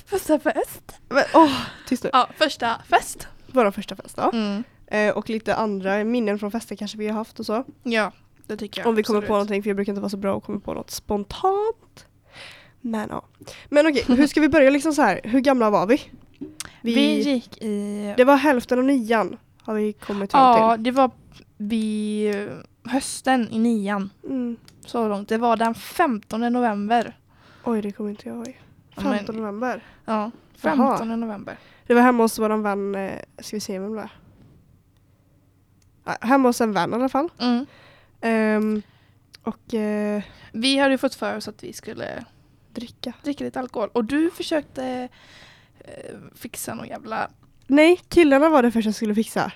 Första 0.06 0.38
fest. 0.38 0.92
Men, 1.08 1.24
åh, 1.34 1.52
tyst 1.88 2.04
nu. 2.04 2.10
Ja, 2.12 2.28
första 2.38 2.82
fest. 2.88 3.28
Vår 3.46 3.70
första 3.70 3.96
fest 3.96 4.16
då. 4.16 4.30
Mm. 4.32 4.64
Eh, 4.86 5.16
och 5.16 5.30
lite 5.30 5.54
andra 5.54 6.04
minnen 6.04 6.38
från 6.38 6.50
fester 6.50 6.76
kanske 6.76 6.98
vi 6.98 7.08
har 7.08 7.14
haft 7.14 7.40
och 7.40 7.46
så. 7.46 7.64
Ja, 7.82 8.12
det 8.46 8.56
tycker 8.56 8.80
jag. 8.80 8.88
Om 8.88 8.94
vi 8.94 9.02
kommer 9.02 9.20
på 9.20 9.24
absolut. 9.24 9.30
någonting 9.30 9.62
för 9.62 9.70
jag 9.70 9.76
brukar 9.76 9.92
inte 9.92 10.00
vara 10.00 10.10
så 10.10 10.16
bra 10.16 10.38
att 10.38 10.44
komma 10.44 10.60
på 10.60 10.74
något 10.74 10.90
spontant. 10.90 12.06
Men 12.80 13.08
ja. 13.10 13.24
Men 13.68 13.86
okej, 13.86 14.04
hur 14.08 14.26
ska 14.26 14.40
vi 14.40 14.48
börja 14.48 14.70
liksom 14.70 14.92
så 14.92 15.02
här? 15.02 15.20
Hur 15.24 15.40
gamla 15.40 15.70
var 15.70 15.86
vi? 15.86 16.02
Vi, 16.82 16.94
Vi 16.94 17.20
gick 17.22 17.62
i... 17.62 18.14
det 18.16 18.24
var 18.24 18.36
hälften 18.36 18.78
av 18.78 18.84
nian 18.84 19.36
har 19.62 19.74
vi 19.74 19.92
kommit 19.92 20.30
fram 20.30 20.40
Ja, 20.60 20.76
det 20.76 20.90
var 20.90 21.10
vid 21.56 22.34
hösten 22.84 23.48
i 23.50 23.58
nian. 23.58 24.10
till. 24.20 24.30
Mm. 24.30 24.56
Så 24.86 25.08
långt. 25.08 25.28
Det 25.28 25.38
var 25.38 25.56
den 25.56 25.74
15 25.74 26.40
november. 26.52 27.16
Oj, 27.64 27.82
det 27.82 27.92
kommer 27.92 28.10
inte 28.10 28.28
jag 28.28 28.36
ihåg. 28.36 28.60
Ja, 28.94 29.02
men- 29.02 29.16
15 29.16 29.36
november. 29.36 29.84
Ja, 30.04 30.30
Jaha. 30.60 30.98
15 30.98 31.20
november. 31.20 31.58
Det 31.86 31.94
var 31.94 32.02
hemma 32.02 32.24
hos 32.24 32.38
våran 32.38 32.62
vän, 32.62 32.94
eh, 32.94 33.20
ska 33.38 33.56
vi 33.56 33.60
se 33.60 33.78
vem 33.78 33.90
det 33.90 33.96
var? 33.96 34.10
Hemma 36.20 36.48
hos 36.48 36.60
en 36.60 36.72
vän 36.72 36.92
i 36.92 36.94
alla 36.94 37.08
fall. 37.08 37.28
Mm. 37.38 37.66
Ehm, 38.20 38.82
och 39.42 39.74
eh, 39.74 40.22
Vi 40.52 40.78
hade 40.78 40.90
ju 40.94 40.98
fått 40.98 41.14
för 41.14 41.36
oss 41.36 41.48
att 41.48 41.64
vi 41.64 41.72
skulle 41.72 42.24
dricka. 42.72 43.12
dricka 43.22 43.44
lite 43.44 43.60
alkohol. 43.60 43.88
Och 43.92 44.04
du 44.04 44.30
försökte 44.30 45.08
fixa 46.34 46.74
någon 46.74 46.88
jävla... 46.88 47.30
Nej, 47.66 48.00
killarna 48.08 48.48
var 48.48 48.62
det 48.62 48.70
första 48.70 48.88
jag 48.88 48.94
skulle 48.94 49.14
fixa. 49.14 49.52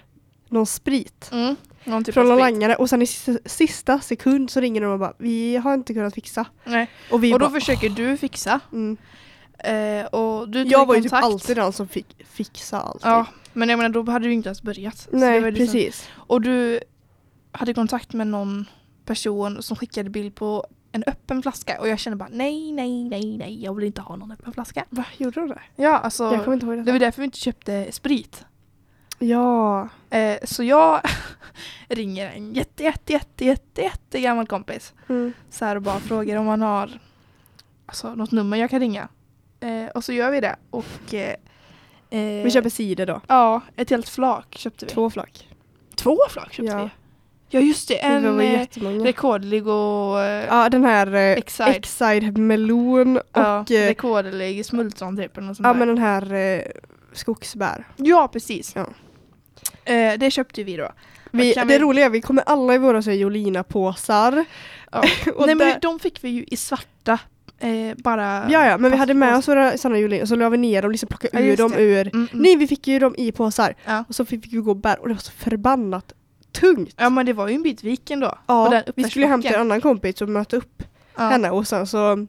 Någon 0.49 0.67
sprit. 0.67 1.29
Mm, 1.33 1.57
någon 1.85 2.05
typ 2.05 2.15
från 2.15 2.29
någon 2.29 2.39
sprit. 2.39 2.53
langare 2.53 2.77
och 2.77 2.89
sen 2.91 3.03
i 3.03 3.07
sista, 3.07 3.49
sista 3.49 4.01
sekund 4.01 4.51
så 4.51 4.61
ringer 4.61 4.81
de 4.81 4.87
och 4.93 4.99
bara 4.99 5.13
vi 5.19 5.57
har 5.57 5.75
inte 5.75 5.95
kunnat 5.95 6.15
fixa. 6.15 6.45
Nej. 6.65 6.91
Och, 7.11 7.25
vi 7.25 7.35
Och 7.35 7.39
då 7.39 7.49
bara, 7.49 7.61
försöker 7.61 7.89
du 7.89 8.17
fixa. 8.17 8.61
mm. 8.73 8.97
Eh, 9.65 10.07
och 10.07 10.49
du 10.49 10.63
Jag 10.63 10.87
var 10.87 10.95
ju 10.95 11.03
typ 11.03 11.13
alltid 11.13 11.57
den 11.57 11.73
som 11.73 11.89
fick 11.89 12.07
fixa 12.27 12.81
allt. 12.81 13.01
Ja, 13.05 13.27
men 13.53 13.69
jag 13.69 13.77
menar 13.77 13.89
då 13.89 14.11
hade 14.13 14.27
du 14.27 14.33
inte 14.33 14.49
ens 14.49 14.63
börjat. 14.63 15.09
Nej, 15.13 15.41
liksom- 15.41 15.67
precis. 15.67 16.09
Och 16.15 16.41
du 16.41 16.81
hade 17.53 17.75
kontakt 17.75 18.13
med 18.13 18.27
någon 18.27 18.65
person 19.05 19.63
som 19.63 19.77
skickade 19.77 20.11
bild 20.11 20.35
på 20.35 20.67
en 20.93 21.05
öppen 21.07 21.43
flaska 21.43 21.81
och 21.81 21.89
jag 21.89 21.99
kände 21.99 22.17
bara 22.17 22.29
nej, 22.33 22.73
nej, 22.73 23.05
nej, 23.05 23.37
nej, 23.39 23.65
jag 23.65 23.75
vill 23.75 23.87
inte 23.87 24.01
ha 24.01 24.17
någon 24.17 24.33
öppen 24.33 24.53
flaska. 24.53 24.85
Va, 24.91 25.05
gjorde 25.17 25.41
de 25.41 25.49
det? 25.49 25.61
Ja, 25.77 25.99
alltså 25.99 26.25
Jag 26.25 26.45
kommer 26.45 26.55
inte 26.55 26.67
ihåg 26.67 26.77
det 26.77 26.83
det. 26.83 26.93
var 26.93 26.99
därför 26.99 27.23
vi 27.23 27.25
inte 27.25 27.39
köpte 27.39 27.93
sprit. 27.93 28.45
Ja. 29.19 29.89
Eh, 30.11 30.39
så 30.45 30.63
jag 30.63 31.01
ringer 31.89 32.31
en 32.31 32.55
jätte, 32.55 32.83
jätte, 32.85 33.13
jätte, 33.13 33.45
jätte, 33.45 33.83
jätte 33.83 34.21
gammal 34.21 34.47
kompis 34.47 34.95
Mm. 35.09 35.33
så 35.51 35.65
här 35.65 35.77
och 35.77 35.83
bara 35.83 35.99
frågar 36.01 36.37
om 36.37 36.47
han 36.47 36.63
har 36.63 37.01
alltså, 37.87 38.15
något 38.15 38.31
nummer 38.33 38.57
jag 38.57 38.71
kan 38.71 38.81
ringa. 38.81 39.09
Eh, 39.61 39.87
och 39.95 40.05
så 40.05 40.13
gör 40.13 40.31
vi 40.31 40.41
det 40.41 40.57
och 40.71 41.15
eh, 41.15 41.35
eh, 42.11 42.45
Vi 42.45 42.51
köper 42.51 42.71
cider 42.71 43.07
då. 43.07 43.21
Ja, 43.27 43.61
ett 43.77 43.91
helt 43.91 44.09
flak 44.09 44.55
köpte 44.59 44.87
vi. 44.87 44.93
Två 44.93 45.11
flak. 45.11 45.49
Två 45.95 46.19
flak 46.31 46.53
köpte 46.53 46.73
Ja. 46.73 46.85
vi. 46.85 46.91
Ja 47.52 47.61
just 47.61 47.88
det, 47.88 47.95
det 47.95 48.00
en 48.00 48.37
var 48.37 48.42
eh, 48.42 48.52
jättemånga. 48.52 49.04
rekordlig 49.04 49.66
och 49.69 50.21
eh, 50.21 50.45
Ja, 50.49 50.69
den 50.69 50.85
här 50.85 51.14
eh. 51.14 51.38
Excite 51.69 52.30
melon 52.40 53.16
och 53.16 53.23
ja, 53.33 53.64
rekordlig 53.69 54.66
smultron 54.66 55.16
typ 55.16 55.37
eller 55.37 55.47
något 55.47 55.57
sånt 55.57 55.66
ja 55.66 55.73
där. 55.73 55.78
men 55.78 55.88
den 55.88 55.99
här 55.99 56.35
eh, 56.35 56.62
skogsbär. 57.12 57.85
Ja 57.97 58.28
precis. 58.33 58.73
Ja. 58.76 58.87
Eh, 59.92 60.19
det 60.19 60.30
köpte 60.30 60.62
vi 60.62 60.76
då. 60.76 60.88
Vi, 61.30 61.52
det 61.52 61.64
vi- 61.64 61.78
roliga 61.78 62.04
är 62.04 62.11
vi 62.11 62.21
kommer 62.21 62.42
alla 62.47 62.75
i 62.75 62.78
våra 62.78 63.02
så 63.02 63.11
Jolina-påsar. 63.12 64.45
Ja. 64.92 65.02
Nej 65.26 65.47
där- 65.47 65.54
men 65.54 65.75
de 65.83 65.99
fick 65.99 66.25
vi 66.25 66.28
ju 66.28 66.45
i 66.49 66.57
svarta. 66.57 67.19
Eh, 67.62 67.97
bara 67.97 68.50
Ja, 68.50 68.66
ja, 68.66 68.78
men 68.78 68.90
vi 68.90 68.97
hade 68.97 69.14
med 69.14 69.37
oss 69.37 69.49
våra 69.49 69.78
sådana 69.78 69.99
Jolina 69.99 70.23
och 70.23 70.28
så 70.28 70.37
la 70.37 70.49
vi 70.49 70.59
ner 70.59 70.83
dem, 70.83 70.90
liksom 70.90 71.07
plockade 71.09 71.45
Ja, 71.45 71.52
ur 71.52 71.57
dem 71.57 71.71
det. 71.71 71.83
ur. 71.83 72.00
Mm, 72.00 72.11
mm. 72.14 72.28
Nej, 72.33 72.57
vi 72.57 72.66
fick 72.66 72.87
ju 72.88 72.99
dem 72.99 73.14
i 73.19 73.33
påsar. 73.33 73.75
Ja. 73.85 74.04
Och 74.09 74.14
så 74.14 74.25
fick 74.25 74.52
vi 74.52 74.57
gå 74.57 74.71
och 74.71 74.76
bära 74.76 74.95
och 75.00 75.09
det 75.09 75.14
var 75.14 75.21
så 75.21 75.33
förbannat 75.33 76.12
tungt. 76.61 76.95
ja 76.97 77.11
men 77.11 77.26
det 77.26 77.33
var 77.33 77.49
ju 77.49 77.55
en 77.55 77.62
bit 77.62 77.85
viken 77.85 78.21
då. 78.21 78.38
Ja, 78.47 78.83
vi 78.97 79.05
skulle 79.05 79.26
hämta 79.26 79.49
en 79.49 79.61
annan 79.61 79.81
kompis 79.81 80.23
och 80.23 80.29
möta 80.29 80.57
upp 80.57 80.83
ja. 81.17 81.23
henne 81.23 81.50
och 81.50 81.67
sen 81.67 81.87
så 81.87 82.26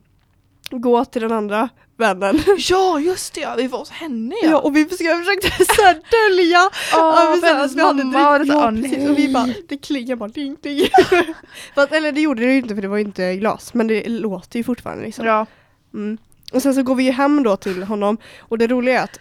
gå 0.72 1.06
till 1.06 1.22
den 1.22 1.32
andra 1.32 1.70
vännen. 1.98 2.40
Ja 2.70 3.00
just 3.00 3.34
det 3.34 3.42
ja, 3.42 3.56
vi 3.58 3.68
var 3.68 3.80
hos 3.80 3.90
henne 3.90 4.36
Ja. 4.44 4.50
ja. 4.50 4.58
och 4.58 4.76
vi 4.76 4.86
försökte, 4.86 5.18
försökte 5.18 5.66
så 5.76 5.82
här 5.82 5.94
dölja 5.94 6.70
så 6.92 7.12
här, 7.12 7.54
hennes 7.54 7.72
att 7.72 7.78
vi 7.78 7.82
hade 7.82 8.04
mamma 8.04 8.24
var 8.24 8.40
drick- 8.40 8.54
ja, 8.54 8.72
precis, 8.82 9.10
och 9.10 9.18
vi 9.18 9.34
bara, 9.34 9.50
det 9.70 9.78
klingar 9.78 10.16
bara 10.16 10.30
ding 10.30 10.58
ding. 10.62 10.88
Fast, 11.76 11.92
eller 11.92 12.12
det 12.12 12.22
gjorde 12.22 12.42
det 12.42 12.52
ju 12.52 12.58
inte 12.58 12.76
för 12.76 12.82
det 12.82 12.88
var 12.88 12.98
ju 12.98 13.04
inte 13.04 13.36
glas 13.36 13.74
men 13.74 13.88
det 13.88 14.10
låter 14.10 14.58
ju 14.60 14.64
fortfarande 14.64 15.04
liksom. 15.04 15.26
Ja. 15.26 15.46
Mm. 15.94 16.18
Och 16.54 16.62
sen 16.62 16.76
så 16.76 16.84
går 16.84 16.96
vi 16.96 17.04
ju 17.04 17.12
hem 17.12 17.44
då 17.44 17.58
till 17.58 17.84
honom 17.84 18.18
och 18.40 18.58
det 18.58 18.68
roliga 18.68 19.00
är 19.00 19.04
att 19.04 19.20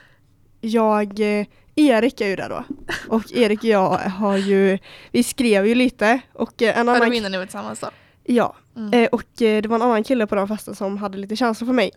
jag, 0.60 1.20
eh, 1.40 1.46
Erik 1.76 2.20
är 2.20 2.26
ju 2.26 2.36
där 2.36 2.48
då. 2.48 2.64
Och 3.08 3.32
Erik 3.32 3.58
och 3.58 3.64
jag 3.64 3.88
har 3.98 4.36
ju, 4.36 4.78
vi 5.10 5.22
skrev 5.22 5.66
ju 5.66 5.74
lite 5.74 6.20
och 6.32 6.62
eh, 6.62 6.68
en 6.78 6.86
För 6.86 6.92
annan, 6.94 7.08
då 7.08 7.14
innan 7.14 7.32
ni 7.32 7.38
var 7.38 7.44
tillsammans 7.44 7.80
då. 7.80 7.88
ja, 8.24 8.56
Mm. 8.76 8.92
eh, 9.04 9.08
och 9.12 9.42
eh, 9.42 9.62
det 9.62 9.68
var 9.68 9.76
en 9.76 9.82
annan 9.82 10.04
kille 10.04 10.26
på 10.26 10.34
den 10.34 10.48
festen 10.48 10.74
som 10.74 10.98
hade 10.98 11.18
lite 11.18 11.36
känslor 11.36 11.66
för 11.66 11.72
mig. 11.74 11.90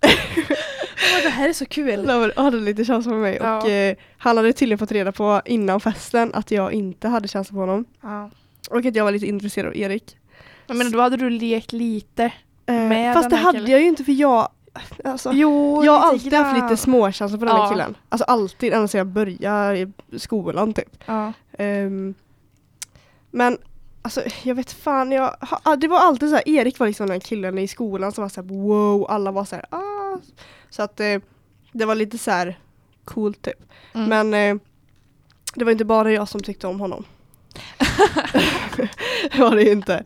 Det 1.22 1.28
här 1.28 1.48
är 1.48 1.52
så 1.52 1.66
kul. 1.66 2.08
Han 2.36 2.44
hade 2.44 2.56
lite 2.60 2.84
känslor 2.84 3.12
för 3.12 3.20
mig 3.20 3.40
och 3.40 3.46
Ja. 3.46 3.68
eh, 3.70 3.96
han 4.18 4.36
hade 4.36 4.52
tydligen 4.52 4.78
fått 4.78 4.92
reda 4.92 5.12
på 5.12 5.42
innan 5.44 5.80
festen 5.80 6.30
att 6.34 6.50
jag 6.50 6.72
inte 6.72 7.08
hade 7.08 7.28
känslor 7.28 7.56
på 7.56 7.60
honom. 7.60 7.84
Ja. 8.02 8.30
Och 8.70 8.84
att 8.86 8.94
jag 8.94 9.04
var 9.04 9.12
lite 9.12 9.26
intresserad 9.26 9.66
av 9.68 9.76
Erik. 9.76 10.16
Menar 10.66 10.90
då 10.90 11.00
hade 11.00 11.16
du 11.16 11.30
lekt 11.30 11.72
lite. 11.72 12.32
Med 12.66 13.14
fast 13.14 13.30
det 13.30 13.36
hade 13.36 13.58
killen. 13.58 13.70
jag 13.70 13.80
ju 13.80 13.86
inte 13.86 14.04
för 14.04 14.12
jag, 14.12 14.48
alltså, 15.04 15.30
Jo, 15.32 15.84
jag 15.84 15.92
har 15.92 16.08
alltid 16.08 16.32
haft 16.34 16.62
lite 16.62 16.76
småkänslor 16.76 17.38
på 17.38 17.44
den 17.44 17.56
här 17.56 17.62
Ja. 17.62 17.70
killen. 17.70 17.96
Alltså 18.08 18.24
alltid, 18.24 18.72
ända 18.72 18.88
sedan 18.88 18.98
jag 18.98 19.06
började 19.06 19.78
i 19.78 20.18
skolan 20.18 20.72
typ. 20.72 20.96
Ja. 21.06 21.32
Ehm, 21.58 22.14
men 23.30 23.58
alltså 24.02 24.22
jag 24.42 24.54
vet 24.54 24.72
fan, 24.72 25.12
jag, 25.12 25.34
ha- 25.64 25.76
det 25.76 25.88
var 25.88 25.98
alltid 25.98 26.28
så 26.28 26.34
här, 26.34 26.48
Erik 26.48 26.78
var 26.78 26.86
liksom 26.86 27.06
den 27.06 27.20
killen 27.20 27.58
i 27.58 27.68
skolan 27.68 28.12
som 28.12 28.22
var 28.22 28.28
så 28.28 28.40
här 28.40 28.48
wow, 28.48 29.06
alla 29.10 29.30
var 29.30 29.44
så 29.44 29.56
här 29.56 29.64
ah. 29.70 30.18
Så 30.70 30.82
att 30.82 31.00
eh, 31.00 31.18
det 31.72 31.84
var 31.84 31.94
lite 31.94 32.18
så 32.18 32.30
här 32.30 32.58
coolt 33.04 33.42
typ. 33.42 33.62
Mm. 33.94 34.08
Men 34.28 34.34
eh, 34.56 34.62
det 35.54 35.64
var 35.64 35.72
inte 35.72 35.84
bara 35.84 36.12
jag 36.12 36.28
som 36.28 36.42
tyckte 36.42 36.66
om 36.66 36.80
honom. 36.80 37.04
det 39.32 39.38
var 39.38 39.56
det 39.56 39.62
ju 39.62 39.72
inte. 39.72 40.04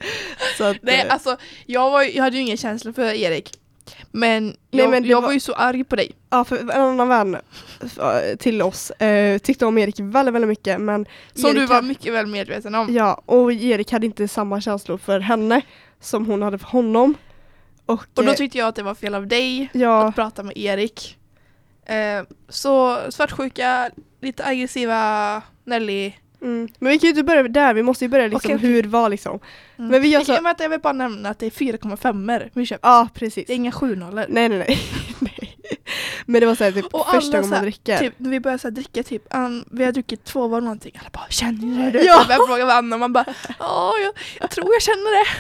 Att, 0.61 0.77
Nej 0.83 1.01
eh, 1.07 1.13
alltså 1.13 1.37
jag, 1.67 1.91
var, 1.91 2.03
jag 2.03 2.23
hade 2.25 2.37
ju 2.37 2.43
ingen 2.43 2.57
känsla 2.57 2.93
för 2.93 3.15
Erik. 3.15 3.59
Men 4.11 4.57
jag, 4.71 4.91
men 4.91 5.05
jag 5.05 5.21
var- 5.21 5.29
var 5.29 5.33
ju 5.33 5.41
så 5.41 5.53
arg 5.53 5.85
på 5.85 5.97
dig. 5.97 6.11
Ja, 6.31 6.45
för 6.45 6.57
en 6.59 6.71
annan 6.71 7.09
vän 7.09 7.35
eh, 7.35 8.37
till 8.39 8.63
oss 8.63 8.91
eh, 8.91 9.39
tyckte 9.39 9.67
om 9.67 9.79
Erik 9.79 10.01
väldigt, 10.01 10.35
väldigt 10.35 10.49
mycket 10.49 10.81
men 10.81 11.07
Som 11.35 11.51
Erik 11.51 11.59
du 11.59 11.67
var 11.67 11.75
hade- 11.75 11.89
mycket 11.89 12.13
väl 12.13 12.27
medveten 12.27 12.75
om. 12.75 12.95
Ja, 12.95 13.23
och 13.27 13.53
Erik 13.53 13.93
hade 13.93 14.07
inte 14.07 14.29
samma 14.29 14.61
känslor 14.61 14.99
för 14.99 15.21
henne 15.21 15.61
som 16.01 16.27
hon 16.27 16.43
hade 16.43 16.59
för 16.59 16.67
honom. 16.69 17.15
Och, 17.87 18.05
Och 18.15 18.25
då 18.25 18.31
eh, 18.31 18.37
tyckte 18.37 18.59
jag 18.59 18.69
att 18.69 18.75
det 18.77 18.83
var 18.83 18.95
fel 18.95 19.15
av 19.15 19.27
dig 19.27 19.69
ja, 19.73 20.09
att 20.09 20.15
prata 20.15 20.43
med 20.43 20.57
Erik. 20.57 21.19
Eh, 21.87 22.23
så 22.49 22.99
svartsjuka, 23.11 23.91
lite 24.21 24.45
aggressiva 24.45 25.43
Nelly. 25.65 26.13
Mm. 26.45 26.69
Men 26.79 26.93
vi 26.93 26.99
kan 26.99 27.07
ju 27.07 27.11
inte 27.11 27.23
börja 27.23 27.43
där, 27.43 27.75
vi 27.75 27.83
måste 27.83 28.05
ju 28.05 28.09
börja 28.09 28.27
liksom 28.27 28.37
Okej, 28.37 28.57
okej. 28.57 28.71
hur 28.71 28.83
var 28.83 29.09
liksom. 29.09 29.41
Mm. 29.79 29.91
Men 29.91 30.03
vi 30.03 30.09
gör 30.09 30.21
jag, 30.21 30.27
så- 30.27 30.33
jag, 30.33 30.43
vänta, 30.43 30.63
jag 30.63 30.71
vill 30.71 30.81
bara 30.81 30.93
nämna 30.93 31.29
att 31.29 31.39
det 31.39 31.47
är 31.47 31.51
4,5 31.51 32.51
vi 32.53 32.67
köper. 32.67 32.89
Ja, 32.89 33.09
precis. 33.15 33.47
Det 33.47 33.53
är 33.53 33.57
inga 33.57 33.73
7 33.73 33.97
nollor. 33.97 34.27
Nej, 34.29 34.49
nej, 34.49 34.59
nej. 34.59 34.79
nej. 35.19 35.57
Men 36.27 36.41
det 36.41 36.47
var 36.47 36.55
såhär 36.55 36.73
typ 36.73 36.95
Och 36.95 37.07
första 37.07 37.37
gången 37.37 37.51
man 37.51 37.63
dricker. 37.63 37.99
Typ, 37.99 38.15
när 38.17 38.31
vi 38.31 38.41
började 38.41 38.59
så 38.59 38.71
dricka 38.71 39.03
typ, 39.03 39.23
um, 39.35 39.65
vi 39.71 39.85
har 39.85 39.93
druckit 39.93 40.25
två 40.25 40.49
var 40.49 40.61
någonting, 40.61 40.93
alla 41.01 41.11
bara 41.13 41.29
känner 41.29 41.85
du 41.85 41.99
det? 41.99 42.05
Ja. 42.05 42.19
Så 42.21 42.27
började 42.27 42.47
fråga 42.47 42.65
varandra 42.67 42.95
och 42.95 43.01
man 43.01 43.13
bara 43.13 43.25
ja, 43.59 43.95
jag, 44.03 44.13
jag 44.41 44.51
tror 44.51 44.73
jag 44.73 44.83
känner 44.83 45.19
det. 45.19 45.31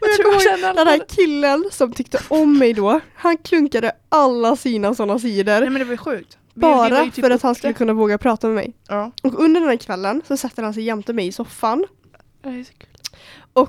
Jag 0.00 0.10
jag 0.10 0.16
tror 0.16 0.32
jag 0.32 0.42
känner 0.42 0.74
den 0.74 0.86
här 0.86 1.00
killen 1.08 1.64
som 1.70 1.92
tyckte 1.92 2.18
om 2.28 2.58
mig 2.58 2.72
då, 2.72 3.00
han 3.14 3.36
klunkade 3.36 3.92
alla 4.08 4.56
sina 4.56 4.94
sådana 4.94 5.18
sidor. 5.18 5.60
Nej 5.60 5.70
men 5.70 5.78
det 5.78 5.84
var 5.84 5.92
ju 5.92 5.96
sjukt. 5.98 6.38
Bara 6.54 7.04
typ 7.04 7.14
för 7.14 7.30
att 7.30 7.42
han 7.42 7.54
skulle 7.54 7.72
kunna 7.72 7.92
våga 7.92 8.18
prata 8.18 8.46
med 8.46 8.54
mig. 8.56 8.72
Ja. 8.88 9.12
Och 9.22 9.40
under 9.40 9.60
den 9.60 9.70
här 9.70 9.76
kvällen 9.76 10.22
så 10.28 10.36
sätter 10.36 10.62
han 10.62 10.74
sig 10.74 10.82
jämte 10.82 11.12
mig 11.12 11.26
i 11.26 11.32
soffan 11.32 11.86
Det 12.42 12.48
är 12.48 12.64
så 12.64 12.72
kul. 12.72 13.66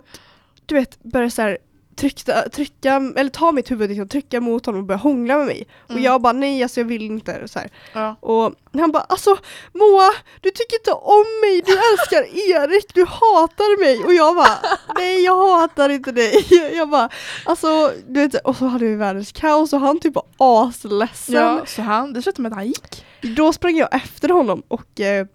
du 0.65 0.76
vet, 0.76 1.04
börjar 1.04 1.30
så 1.30 1.41
här 1.41 1.58
trycka, 1.95 2.49
trycka, 2.49 2.95
eller 3.15 3.30
ta 3.30 3.51
mitt 3.51 3.71
huvud 3.71 3.89
liksom, 3.89 4.08
trycka 4.08 4.41
mot 4.41 4.65
honom 4.65 4.82
och 4.82 4.88
börja 4.88 4.97
hångla 4.97 5.38
med 5.38 5.45
mig. 5.45 5.67
Och 5.84 5.91
Mm. 5.91 6.04
jag 6.04 6.21
bara 6.21 6.34
nej 6.34 6.63
alltså 6.63 6.80
jag 6.80 6.86
vill 6.86 7.01
inte. 7.01 7.47
Så 7.47 7.60
här. 7.60 7.69
Ja. 7.93 8.15
Och 8.19 8.54
han 8.73 8.91
bara 8.91 9.04
alltså 9.04 9.38
Moa, 9.73 10.12
du 10.41 10.49
tycker 10.51 10.75
inte 10.75 10.91
om 10.91 11.25
mig, 11.41 11.62
du 11.65 11.71
älskar 11.71 12.21
Erik, 12.56 12.93
du 12.93 13.06
hatar 13.06 13.80
mig. 13.80 14.06
Och 14.06 14.13
jag 14.13 14.36
bara 14.36 14.58
nej 14.95 15.23
jag 15.23 15.60
hatar 15.60 15.89
inte 15.89 16.12
dig. 16.12 16.45
Jag 16.75 16.89
bara 16.89 17.10
alltså 17.45 17.91
du 18.08 18.19
vet, 18.19 18.36
och 18.36 18.56
så 18.56 18.65
hade 18.65 18.86
vi 18.86 18.95
världens 18.95 19.32
kaos 19.32 19.73
och 19.73 19.80
han 19.80 19.99
typ 19.99 20.13
var 20.15 20.25
asledsen. 20.38 21.36
ja, 21.36 21.65
så 21.65 21.82
han, 21.82 22.13
det 22.13 22.21
slutade 22.21 22.41
med 22.41 22.51
att 22.51 22.58
han 22.58 22.67
gick. 22.67 23.06
Då 23.36 23.54
sprang 23.54 23.75
jag 23.77 23.95
efter 23.95 24.30
honom 24.30 24.63
och 24.67 24.99
eh, 24.99 25.25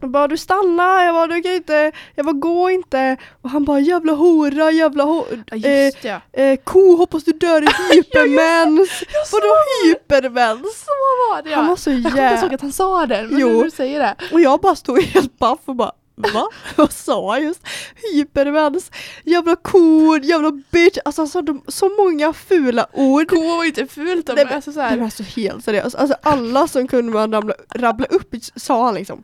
jag 0.00 0.10
bara 0.10 0.28
du 0.28 0.36
stannar, 0.36 1.04
jag 1.04 1.14
bara 1.14 1.26
du 1.26 1.42
kan 1.42 1.52
inte, 1.54 1.92
jag 2.14 2.26
bara 2.26 2.32
gå 2.32 2.70
inte. 2.70 3.16
Och 3.42 3.50
han 3.50 3.64
bara 3.64 3.80
jävla 3.80 4.12
hora, 4.12 4.70
jävla 4.70 5.04
ho 5.04 5.24
Ja 5.50 5.56
eh, 5.56 5.92
det. 6.02 6.20
eh, 6.32 6.56
ko 6.64 6.96
hoppas 6.96 7.24
du 7.24 7.32
dör 7.32 7.62
i 7.62 7.66
hypermens. 7.94 8.90
Såg 9.26 9.40
Vadå 9.40 9.54
hypermens? 9.84 10.84
så 10.84 10.90
var 11.30 11.42
det 11.42 11.54
Han 11.54 11.64
ja. 11.64 11.68
var 11.70 11.76
så 11.76 11.90
Jag 11.90 12.02
kommer 12.02 12.08
inte 12.10 12.20
ihåg 12.22 12.32
jävla... 12.42 12.54
att 12.54 12.60
han 12.60 12.72
sa 12.72 13.06
det, 13.06 13.22
men 13.30 13.40
Jo. 13.40 13.48
nu 13.48 13.54
när 13.56 13.64
du 13.64 13.70
säger 13.70 13.98
det. 14.00 14.14
Och 14.32 14.40
jag 14.40 14.60
bara 14.60 14.76
stod 14.76 15.02
helt 15.02 15.38
baff 15.38 15.58
och 15.64 15.74
bara 15.76 15.92
va? 16.16 16.48
Vad 16.76 16.92
sa 16.92 17.36
jag 17.36 17.44
just? 17.44 17.60
Hypermens, 18.12 18.90
jävla 19.24 19.56
kod, 19.56 20.24
jävla 20.24 20.50
bitch. 20.70 20.98
Alltså, 21.04 21.22
alltså 21.22 21.42
de, 21.42 21.62
så 21.68 21.88
många 21.88 22.32
fula 22.32 22.86
ord. 22.92 23.28
Ko 23.30 23.56
var 23.56 23.64
inte 23.64 23.86
fult, 23.86 24.26
Nej, 24.26 24.36
men 24.36 24.46
men- 24.46 24.54
alltså 24.54 24.72
så 24.72 24.78
Det 24.78 24.84
här, 24.84 24.96
var 24.96 25.08
så 25.10 25.22
helt 25.22 25.64
seriöst. 25.64 25.96
Alltså 25.96 26.16
alla 26.22 26.68
som 26.68 26.88
kunde 26.88 27.12
man 27.12 27.32
rabbla, 27.32 27.54
rabbla 27.74 28.06
upp 28.06 28.34
sa 28.56 28.84
han 28.84 28.94
liksom. 28.94 29.22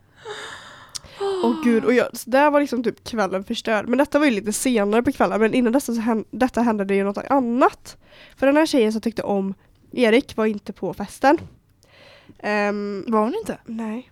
Åh 1.44 1.54
gud, 1.64 1.84
och 1.84 1.94
jag, 1.94 2.16
så 2.16 2.30
där 2.30 2.50
var 2.50 2.60
liksom 2.60 2.82
typ 2.82 3.04
kvällen 3.04 3.44
förstörd. 3.44 3.88
Men 3.88 3.98
detta 3.98 4.18
var 4.18 4.26
ju 4.26 4.32
lite 4.32 4.52
senare 4.52 5.02
på 5.02 5.12
kvällen, 5.12 5.40
men 5.40 5.54
innan 5.54 5.72
dessa, 5.72 5.94
så 5.94 6.00
hän, 6.00 6.24
detta 6.30 6.62
hände 6.62 6.84
det 6.84 6.94
ju 6.94 7.04
något 7.04 7.18
annat. 7.30 7.96
För 8.36 8.46
den 8.46 8.56
här 8.56 8.66
tjejen 8.66 8.92
som 8.92 9.00
tyckte 9.00 9.22
om 9.22 9.54
Erik 9.92 10.36
var 10.36 10.46
inte 10.46 10.72
på 10.72 10.94
festen. 10.94 11.38
Ehm, 12.38 13.04
var 13.08 13.20
hon 13.20 13.34
inte? 13.34 13.58
nej. 13.66 14.10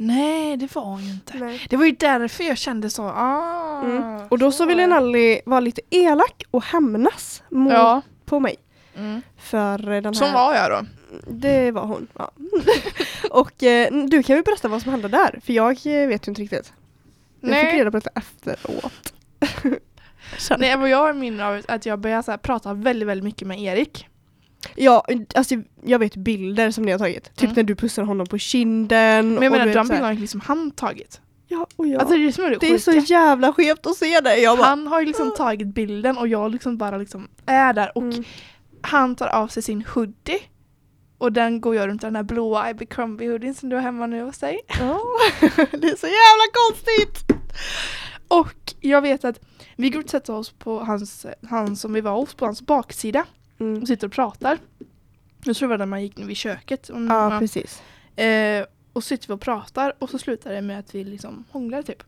Nej, 0.00 0.56
det 0.56 0.74
var 0.74 0.84
hon 0.84 1.04
ju 1.04 1.10
inte. 1.12 1.38
nej. 1.38 1.66
Det 1.70 1.76
var 1.76 1.84
ju 1.84 1.92
därför 1.92 2.44
jag 2.44 2.58
kände 2.58 2.90
så, 2.90 3.02
ah. 3.04 3.82
Mm. 3.84 4.20
Och 4.28 4.38
då 4.38 4.52
så 4.52 4.66
ville 4.66 4.86
Nelly 4.86 5.40
vara 5.46 5.60
lite 5.60 5.80
elak 5.90 6.42
och 6.50 6.62
hämnas 6.64 7.42
mot, 7.50 7.72
Ja. 7.72 8.02
på 8.24 8.40
mig. 8.40 8.56
Mm. 8.96 9.22
För 9.38 9.78
den 9.78 10.04
här... 10.04 10.12
Som 10.12 10.32
var 10.32 10.54
jag 10.54 10.70
då. 10.70 10.86
Det 11.26 11.70
var 11.70 11.84
hon. 11.86 12.06
Ja. 12.18 12.30
och 13.30 13.62
eh, 13.62 13.92
du 14.06 14.22
kan 14.22 14.36
ju 14.36 14.42
berätta 14.42 14.68
vad 14.68 14.82
som 14.82 14.90
hände 14.92 15.08
där, 15.08 15.40
för 15.44 15.52
jag 15.52 15.70
eh, 15.86 16.08
vet 16.08 16.28
ju 16.28 16.30
inte 16.30 16.42
riktigt. 16.42 16.72
Jag 17.40 17.60
fick 17.60 17.74
reda 17.74 17.90
på 17.90 17.96
detta 17.96 18.10
efteråt. 18.14 19.12
Nej, 20.58 20.76
vad 20.76 20.88
jag 20.88 20.98
har 20.98 21.12
minne 21.12 21.46
av 21.46 21.62
att 21.68 21.86
jag 21.86 21.98
började 21.98 22.22
så 22.22 22.30
här, 22.30 22.38
prata 22.38 22.74
väldigt, 22.74 23.08
väldigt 23.08 23.24
mycket 23.24 23.48
med 23.48 23.60
Erik. 23.60 24.06
Ja, 24.74 25.04
alltså 25.34 25.54
jag 25.84 25.98
vet 25.98 26.16
bilder 26.16 26.70
som 26.70 26.84
ni 26.84 26.92
har 26.92 26.98
tagit. 26.98 27.24
Typ 27.36 27.42
Mm. 27.44 27.54
när 27.56 27.62
du 27.62 27.74
pussar 27.74 28.02
honom 28.02 28.26
på 28.26 28.38
kinden. 28.38 29.34
Men 29.34 29.42
jag 29.42 29.50
menar, 29.52 29.66
de 29.66 29.88
bilderna 29.88 30.06
har 30.06 30.14
liksom 30.14 30.40
han 30.40 30.70
tagit. 30.70 31.20
Ja, 31.48 31.66
och 31.76 31.86
ja. 31.86 31.98
Alltså 32.00 32.14
det 32.16 32.24
är 32.24 32.50
det 32.50 32.56
det, 32.60 32.66
är 32.74 32.78
så 32.78 32.92
jävla 32.92 33.52
skevt 33.52 33.86
att 33.86 33.96
se 33.96 34.20
det. 34.20 34.36
Jag 34.36 34.58
bara, 34.58 34.66
Han 34.66 34.86
har 34.86 35.00
ju 35.00 35.06
liksom 35.06 35.34
tagit 35.36 35.66
bilden 35.66 36.18
och 36.18 36.28
jag 36.28 36.50
liksom 36.52 36.76
bara 36.78 36.96
liksom 36.98 37.28
är 37.46 37.72
där 37.72 37.96
och 37.98 38.02
Mm. 38.02 38.24
han 38.80 39.16
tar 39.16 39.26
av 39.26 39.48
sig 39.48 39.62
sin 39.62 39.84
hoodie. 39.94 40.38
Och 41.18 41.32
den 41.32 41.60
går 41.60 41.74
jag 41.74 41.88
runt 41.88 42.00
den 42.00 42.16
här 42.16 42.22
blåa 42.22 42.62
Abercrombie 42.62 43.28
hoodien 43.28 43.54
som 43.54 43.68
du 43.68 43.76
har 43.76 43.82
hemma 43.82 44.06
nu 44.06 44.22
hos 44.22 44.38
dig. 44.38 44.60
Ja. 44.68 45.00
det 45.72 45.86
är 45.88 45.96
så 45.96 46.06
jävla 46.06 46.46
konstigt! 46.52 47.24
Och 48.28 48.74
jag 48.80 49.02
vet 49.02 49.24
att 49.24 49.40
vi 49.76 49.90
går 49.90 50.02
och 50.04 50.10
sätter 50.10 50.34
oss 50.34 50.50
på 50.50 50.80
hans, 50.80 51.26
han 51.48 51.76
som 51.76 51.92
vi 51.92 52.00
var 52.00 52.12
hos, 52.16 52.34
på 52.34 52.44
hans 52.44 52.62
baksida 52.62 53.26
Mm. 53.60 53.82
och 53.82 53.88
sitter 53.88 54.06
och 54.06 54.12
pratar. 54.12 54.58
Jag 55.44 55.56
tror 55.56 55.68
det 55.68 55.70
var 55.72 55.78
när 55.78 55.86
man 55.86 56.02
gick 56.02 56.18
vid 56.18 56.36
köket. 56.36 56.88
Och, 56.88 57.00
Ja, 57.00 57.36
precis. 57.40 57.82
Eh, 58.16 58.64
och 58.92 59.04
sitter 59.04 59.28
vi 59.28 59.34
och 59.34 59.40
pratar 59.40 59.92
och 59.98 60.10
så 60.10 60.18
slutar 60.18 60.52
det 60.52 60.62
med 60.62 60.78
att 60.78 60.94
vi 60.94 61.04
liksom 61.04 61.44
hånglar 61.50 61.82
typ. 61.82 62.02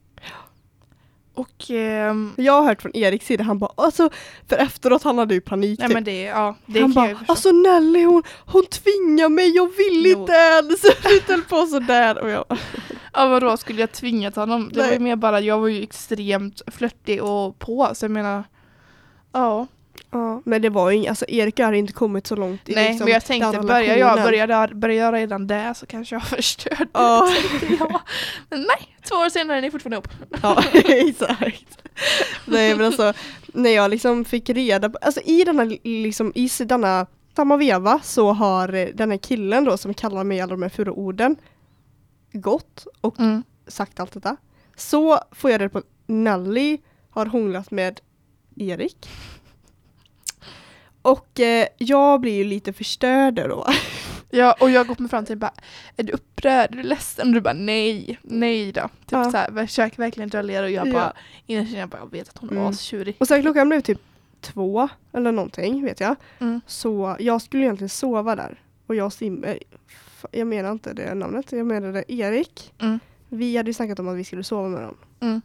Och 1.35 1.71
ehm, 1.71 2.33
Jag 2.37 2.53
har 2.53 2.63
hört 2.65 2.83
från 2.83 2.97
Eriks 2.97 3.27
sida, 3.27 3.45
han 3.45 3.59
bara 3.59 3.71
alltså, 3.77 4.11
för 4.49 4.57
efteråt 4.57 5.03
han 5.03 5.19
hade 5.19 5.35
ju 5.35 5.41
panik 5.41 5.79
nej 5.79 5.89
typ. 5.89 5.95
men 5.95 6.05
det, 6.05 6.23
ja, 6.23 6.57
det 6.67 6.81
han 6.81 6.93
bara, 6.93 7.19
alltså 7.27 7.53
Nelly 7.53 8.05
hon, 8.05 8.23
hon 8.47 8.67
tvingar 8.67 9.29
mig, 9.29 9.49
jag 9.57 9.67
vill 9.77 10.07
Jo. 10.07 10.21
inte 10.21 10.33
ens. 10.33 10.85
Vi 11.05 11.21
höll 11.33 11.43
på 11.43 11.67
sådär 11.67 12.19
och 12.19 12.31
jag 12.31 12.45
Ja 13.13 13.27
vadå, 13.29 13.57
skulle 13.57 13.81
jag 13.81 13.93
tvingat 13.93 14.37
honom? 14.37 14.71
Det 14.73 14.79
var 14.79 14.87
ju 14.87 14.91
Nej. 14.91 14.99
mer 15.01 15.17
bara, 15.17 15.41
jag 15.41 15.59
var 15.59 15.69
ju 15.69 15.83
extremt 15.83 16.63
flörtig 16.67 17.23
och 17.23 17.59
på 17.59 17.91
så 17.95 18.05
jag 18.05 18.11
menar 18.11 18.45
Ja, 19.33 19.67
Ja, 20.13 20.43
men 20.45 20.63
det 20.63 20.69
var 20.69 20.91
ju 20.91 21.07
alltså 21.07 21.25
Erik 21.29 21.59
har 21.61 21.73
inte 21.73 21.93
kommit 21.93 22.27
så 22.27 22.37
långt 22.37 22.69
i 22.69 22.75
nej 22.75 22.89
liksom, 22.89 23.05
men 23.05 23.13
jag 23.15 23.25
tänkte 23.25 23.61
börjar 23.61 23.97
jag, 23.97 24.23
börjar, 24.23 24.47
där, 24.47 24.75
börjar 24.75 25.05
jag 25.05 25.15
redan 25.15 25.47
där 25.47 25.75
så 25.75 25.87
kanske 25.87 26.15
jag 26.15 26.21
har 26.21 26.37
förstört 26.37 26.89
Ja. 26.93 27.29
jag. 27.79 28.01
Men 28.51 28.61
nej, 28.61 28.97
två 29.09 29.15
år 29.15 29.29
senare 29.31 29.59
är 29.59 29.63
ni 29.63 29.71
fortfarande 29.71 29.97
ihop. 29.97 30.09
Ja, 30.43 30.63
exakt. 30.85 31.79
Nej 32.45 32.77
men 32.77 32.87
alltså, 32.87 33.13
när 33.47 33.71
jag 33.71 33.91
liksom 33.91 34.25
fick 34.25 34.51
reda 34.51 34.91
på, 34.91 34.99
alltså 35.03 35.21
i 35.21 35.45
denna, 35.45 35.65
liksom 35.85 36.33
i 36.35 36.49
denna 36.65 37.07
samma 37.37 37.57
veva 37.57 38.01
så 38.03 38.33
har 38.33 38.75
eh, 38.75 38.89
den 38.95 39.11
här 39.11 39.19
killen 39.19 39.65
då 39.65 39.77
som 39.77 39.95
kallar 39.95 40.25
mig 40.25 40.41
alla 40.41 40.51
de 40.51 40.63
här 40.63 40.69
fula 40.69 40.93
orden 40.93 41.37
gått 42.33 42.87
och 43.01 43.21
Mm. 43.21 43.43
sagt 43.67 44.01
allt 44.01 44.13
detta. 44.13 44.37
Så 44.77 45.19
får 45.33 45.51
jag 45.51 45.61
reda 45.61 45.69
på 45.71 45.79
att 45.79 45.85
Nelly 46.07 46.79
har 47.11 47.27
hånglat 47.27 47.71
med 47.71 48.01
Erik. 48.57 49.09
Och 51.03 51.41
eh, 51.41 51.67
jag 51.79 52.21
blir 52.21 52.33
ju 52.35 52.45
lite 52.45 52.73
förstörd 52.73 53.35
då. 53.35 53.67
Ja, 54.33 54.57
och 54.61 54.71
jag 54.71 54.87
går 54.87 54.97
mig 54.99 55.11
fram 55.11 55.25
till 55.25 55.39
bara, 55.39 55.53
är 55.97 56.03
du 56.03 56.13
upprörd? 56.13 56.73
Är 56.73 56.77
du 56.77 56.83
ledsen? 56.83 57.29
Och 57.29 57.35
du 57.35 57.41
bara 57.41 57.55
nej, 57.55 58.19
nej 58.23 58.73
då. 58.73 58.81
Typ 58.81 58.89
Ja. 59.11 59.31
så 59.31 59.37
här, 59.37 59.51
försök 59.67 59.99
verkligen 59.99 60.29
det 60.29 60.61
och 60.61 60.71
jag 60.71 60.87
Ja. 60.89 60.93
bara, 60.93 61.13
inne 61.47 61.79
jag 61.79 61.89
bara, 61.89 61.99
jag 61.99 62.11
vet 62.11 62.29
att 62.29 62.39
hon 62.39 62.49
är 62.51 62.53
Mm. 62.55 62.67
astjurig. 62.67 63.17
Och 63.21 63.29
sen 63.29 63.43
klockan 63.43 63.69
blev 63.69 63.81
typ 63.81 64.01
två 64.41 64.89
eller 65.13 65.33
någonting 65.33 65.85
vet 65.85 66.01
jag. 66.01 66.17
Mm. 66.39 66.61
Så 66.67 67.17
jag 67.19 67.43
skulle 67.43 67.63
egentligen 67.63 67.89
sova 67.89 68.37
där. 68.37 68.61
Och 68.87 68.95
jag 68.95 69.13
simmar, 69.13 69.59
jag 70.33 70.47
menar 70.47 70.73
inte 70.73 70.93
det 70.93 71.15
namnet, 71.15 71.53
jag 71.53 71.67
menade 71.67 72.13
Erik. 72.13 72.73
Mm. 72.81 73.01
Vi 73.29 73.57
hade 73.57 73.71
ju 73.71 73.75
snackat 73.75 73.99
om 73.99 74.09
att 74.09 74.17
vi 74.17 74.25
skulle 74.25 74.45
sova 74.45 74.69
med 74.69 74.83
dem. 74.83 74.97
Mm. 75.21 75.43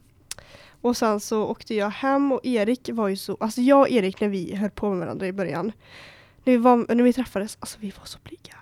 Och 0.82 0.98
sen 0.98 1.20
så 1.20 1.44
åkte 1.44 1.76
jag 1.76 1.90
hem 1.90 2.32
och 2.32 2.46
Erik 2.46 2.90
var 2.94 3.08
ju 3.08 3.18
så, 3.18 3.38
alltså 3.40 3.62
jag 3.62 3.80
och 3.80 3.90
Erik 3.90 4.22
när 4.22 4.28
vi 4.28 4.56
höll 4.56 4.70
på 4.70 4.90
med 4.90 5.00
varandra 5.00 5.28
i 5.28 5.34
början. 5.34 5.72
När 6.44 6.54
vi, 6.54 6.58
var, 6.58 6.96
när 6.96 7.04
vi 7.04 7.14
träffades, 7.14 7.58
alltså 7.60 7.78
vi 7.80 7.94
var 8.00 8.06
så 8.06 8.20
blyga. 8.24 8.58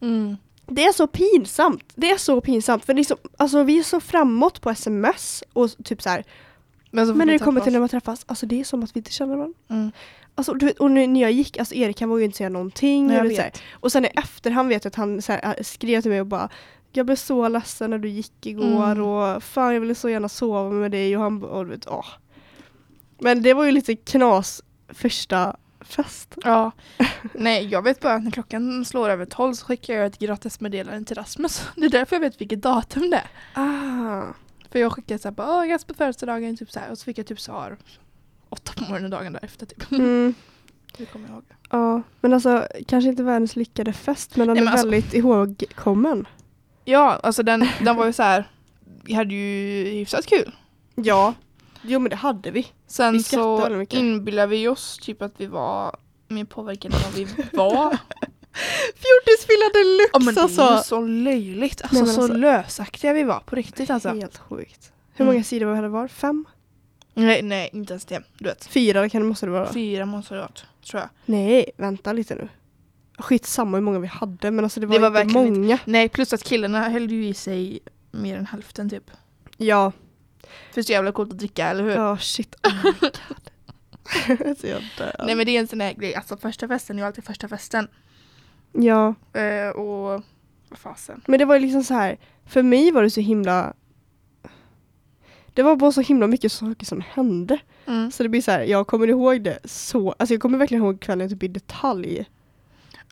Mm. 0.00 0.36
Det 0.66 0.84
är 0.84 0.92
så 0.92 1.06
pinsamt. 1.06 1.84
Det 1.94 2.10
är 2.10 2.18
så 2.18 2.40
pinsamt 2.40 2.84
för 2.84 2.94
liksom, 2.94 3.16
alltså 3.36 3.62
vi 3.62 3.78
är 3.78 3.82
så 3.82 4.00
framåt 4.00 4.60
på 4.60 4.70
sms 4.70 5.44
och 5.52 5.70
typ 5.84 6.02
så 6.02 6.08
här. 6.08 6.24
Men, 6.90 7.06
så 7.06 7.14
Men 7.14 7.26
när 7.26 7.32
det 7.32 7.38
kommer 7.38 7.60
till 7.60 7.72
när 7.72 7.80
man 7.80 7.88
träffas, 7.88 8.24
alltså 8.26 8.46
det 8.46 8.60
är 8.60 8.64
som 8.64 8.82
att 8.82 8.96
vi 8.96 9.00
inte 9.00 9.12
känner 9.12 9.36
varandra. 9.36 9.58
Mm. 9.70 9.92
Alltså, 10.34 10.54
du 10.54 10.66
vet, 10.66 10.78
och 10.78 10.90
när 10.90 11.06
när 11.06 11.20
jag 11.20 11.32
gick, 11.32 11.58
alltså 11.58 11.74
Erik 11.74 12.00
han 12.00 12.08
vågade 12.08 12.22
ju 12.22 12.24
inte 12.24 12.38
säga 12.38 12.48
någonting. 12.48 13.06
Nej, 13.06 13.20
och 13.20 13.32
så 13.32 13.42
här-. 13.42 13.52
Och 13.72 13.92
sen 13.92 14.04
i 14.04 14.08
efterhand 14.14 14.68
vet 14.68 14.84
jag 14.84 14.90
att 14.90 14.94
han 14.94 15.22
så 15.22 15.32
här, 15.32 15.54
äh, 15.58 15.62
skrev 15.62 16.00
till 16.00 16.10
mig 16.10 16.20
och 16.20 16.26
bara 16.26 16.48
Jag 16.92 17.06
blev 17.06 17.16
så 17.16 17.48
ledsen 17.48 17.90
när 17.90 17.98
du 17.98 18.08
gick 18.08 18.46
igår 18.46 18.84
Mm. 18.92 19.04
och 19.04 19.42
fan 19.42 19.74
jag 19.74 19.80
ville 19.80 19.94
så 19.94 20.08
gärna 20.08 20.28
sova 20.28 20.70
med 20.70 20.90
dig 20.90 21.16
och 21.16 21.22
han 21.22 21.42
och 21.44 21.64
du 21.64 21.70
vet, 21.70 21.86
åh. 21.88 22.06
Men 23.18 23.42
det 23.42 23.54
var 23.54 23.64
ju 23.64 23.72
lite 23.72 23.96
knas 23.96 24.62
första 24.88 25.56
fest. 25.80 26.34
Ja, 26.44 26.70
nej 27.34 27.66
jag 27.66 27.82
vet 27.82 28.00
bara 28.00 28.14
att 28.14 28.24
när 28.24 28.30
klockan 28.30 28.84
slår 28.84 29.08
över 29.10 29.24
12 29.26 29.54
så 29.54 29.66
skickar 29.66 29.94
jag 29.94 30.06
ett 30.06 30.18
gratismeddelande 30.18 31.04
till 31.06 31.16
Rasmus. 31.16 31.62
Det 31.76 31.84
är 31.86 31.90
därför 31.90 32.16
jag 32.16 32.20
vet 32.20 32.40
vilket 32.40 32.62
datum 32.62 33.10
det 33.10 33.16
är. 33.54 33.60
Ah. 33.62 34.22
För 34.70 34.78
jag 34.78 34.92
skickade 34.92 35.18
såhär 35.18 35.34
bara 35.34 35.56
åh 35.58 35.64
grattis 35.66 35.84
på 35.84 35.94
födelsedagen 35.94 36.56
typ 36.56 36.70
så 36.70 36.80
här, 36.80 36.90
och 36.90 36.98
så 36.98 37.04
fick 37.04 37.18
jag 37.18 37.26
typ 37.26 37.40
svar 37.40 37.76
åtta 38.48 38.72
på 38.76 38.84
morgonen 38.90 39.10
dagen 39.10 39.32
därefter 39.32 39.66
typ. 39.66 39.90
Mm. 39.92 40.34
Det 40.98 41.06
kommer 41.06 41.28
jag 41.28 41.34
ihåg. 41.34 41.44
Ja, 41.70 42.02
men 42.20 42.32
alltså 42.32 42.66
kanske 42.86 43.08
inte 43.10 43.22
världens 43.22 43.56
lyckade 43.56 43.92
fest 43.92 44.36
men 44.36 44.46
den 44.46 44.54
Nej, 44.54 44.60
är 44.60 44.64
men 44.64 44.72
alltså- 44.72 44.90
väldigt 44.90 45.14
ihågkommen. 45.14 46.26
Ja, 46.90 47.20
alltså 47.22 47.42
den, 47.42 47.68
den 47.84 47.96
var 47.96 48.06
ju 48.06 48.12
så 48.12 48.22
här. 48.22 48.44
vi 49.04 49.14
hade 49.14 49.34
ju 49.34 49.84
hyfsat 49.90 50.26
kul. 50.26 50.52
Ja, 50.94 51.34
jo 51.82 51.98
men 51.98 52.10
det 52.10 52.16
hade 52.16 52.50
vi. 52.50 52.66
Sen 52.86 53.12
Vi 53.12 53.22
så 53.22 53.84
inbillade 53.90 54.48
vi 54.48 54.68
oss 54.68 54.98
typ 55.02 55.22
att 55.22 55.32
vi 55.36 55.46
var 55.46 55.96
mer 56.28 56.44
påverkade 56.44 56.96
än 56.96 57.02
vad 57.02 57.12
vi 57.14 57.24
var. 57.52 57.98
Fjortisfylla 58.96 59.68
deluxe 59.74 60.10
Ja 60.12 60.18
men 60.18 60.34
det 60.34 60.40
är 60.40 60.48
ju 60.48 60.62
alltså! 60.62 60.88
så 60.88 61.00
löjligt. 61.00 61.82
Alltså, 61.82 62.04
Nej, 62.04 62.14
så 62.14 62.20
alltså- 62.22 62.36
lösaktiga 62.36 63.12
vi 63.12 63.22
var 63.22 63.40
på 63.40 63.56
riktigt 63.56 63.90
alltså. 63.90 64.08
Helt 64.08 64.38
sjukt. 64.38 64.92
Hur 65.14 65.24
Mm. 65.24 65.34
många 65.34 65.44
sidor 65.44 65.66
var 65.66 65.82
det 65.82 65.88
var? 65.88 66.08
Fem? 66.08 66.44
Nej, 67.14 67.42
nej 67.42 67.70
inte 67.72 67.92
ens 67.92 68.04
det. 68.04 68.22
Du 68.38 68.44
vet. 68.44 68.66
Fyra 68.66 69.08
kan 69.08 69.22
det 69.22 69.28
måste 69.28 69.46
det 69.46 69.52
vara. 69.52 69.72
Fyra 69.72 70.06
måste 70.06 70.34
det 70.34 70.40
varit, 70.40 70.64
tror 70.90 71.00
jag. 71.00 71.08
Nej, 71.24 71.70
vänta 71.76 72.12
lite 72.12 72.34
nu. 72.34 72.48
Skitsamma 73.20 73.76
hur 73.76 73.84
många 73.84 73.98
vi 73.98 74.06
hade 74.06 74.50
men 74.50 74.64
alltså 74.64 74.80
det 74.80 74.86
var, 74.86 74.98
Det 74.98 75.10
var 75.10 75.20
inte 75.20 75.34
många. 75.34 75.78
Nej, 75.84 76.08
plus 76.08 76.32
att 76.32 76.44
killarna 76.44 76.88
höll 76.88 77.10
ju 77.10 77.26
i 77.26 77.34
sig 77.34 77.78
mer 78.10 78.36
än 78.36 78.46
hälften 78.46 78.90
typ. 78.90 79.10
Ja, 79.56 79.92
För 80.72 80.82
så 80.82 80.92
jävla 80.92 81.12
coolt 81.12 81.30
att 81.32 81.38
dricka, 81.38 81.66
eller 81.68 81.84
hur? 81.84 81.90
ja 81.90 82.18
shit. 82.18 82.54
Oh 82.66 82.84
my 82.84 82.92
god. 83.00 83.18
så 84.58 84.66
jag 84.66 84.82
dör. 84.98 85.24
Nej 85.26 85.34
men 85.34 85.46
det 85.46 85.56
är 85.56 85.60
en 85.60 85.68
sån 85.68 85.80
här 85.80 85.92
grej, 85.92 86.14
alltså 86.14 86.36
första 86.36 86.68
festen 86.68 86.96
är 86.96 87.02
ju 87.02 87.06
alltid 87.06 87.24
första 87.24 87.48
festen. 87.48 87.88
Ja, 88.72 89.14
Eh, 89.32 89.68
och 89.68 90.22
vad 90.68 90.78
fasen. 90.78 91.22
men 91.26 91.38
det 91.38 91.44
var 91.44 91.54
ju 91.54 91.60
liksom 91.60 91.84
så 91.84 91.94
här. 91.94 92.18
För 92.46 92.62
mig 92.62 92.90
var 92.90 93.02
det 93.02 93.10
så 93.10 93.20
himla 93.20 93.74
det 95.54 95.62
var 95.62 95.76
bara 95.76 95.92
så 95.92 96.00
himla 96.00 96.26
mycket 96.26 96.52
saker 96.52 96.86
som 96.86 97.00
hände. 97.00 97.58
Mm. 97.86 98.10
Så 98.10 98.22
det 98.22 98.28
blir 98.28 98.42
så 98.42 98.50
här, 98.50 98.60
jag 98.62 98.86
kommer 98.86 99.08
ihåg 99.08 99.42
det 99.42 99.58
så, 99.64 100.12
alltså 100.12 100.34
jag 100.34 100.40
kommer 100.42 100.58
verkligen 100.58 100.84
ihåg 100.84 101.00
kvällen 101.00 101.28
typ 101.28 101.42
i 101.42 101.48
detalj. 101.48 102.24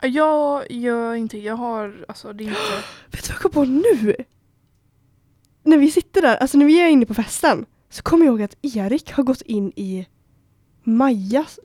Jag 0.03 0.71
gör 0.73 1.15
inte, 1.15 1.39
jag 1.39 1.57
har, 1.57 2.05
alltså 2.09 2.33
det 2.33 2.45
är 2.45 2.49
inte... 2.49 2.61
Vet 3.11 3.25
du 3.25 3.29
vad 3.29 3.35
jag 3.35 3.41
kom 3.43 3.51
på 3.51 3.65
nu? 3.65 4.15
När 5.63 5.79
vi 5.79 5.91
sitter 5.91 6.23
där, 6.23 6.37
alltså 6.37 6.59
när 6.59 6.67
vi 6.67 6.81
är 6.81 6.89
inne 6.89 7.07
på 7.07 7.15
festen 7.15 7.67
så 7.91 8.03
kommer 8.03 8.25
jag 8.27 8.33
ihåg 8.33 8.43
att 8.43 8.57
Erik 8.63 9.13
har 9.13 9.23
gått 9.23 9.43
in 9.43 9.73
i 9.77 10.07
Majas, 10.83 11.59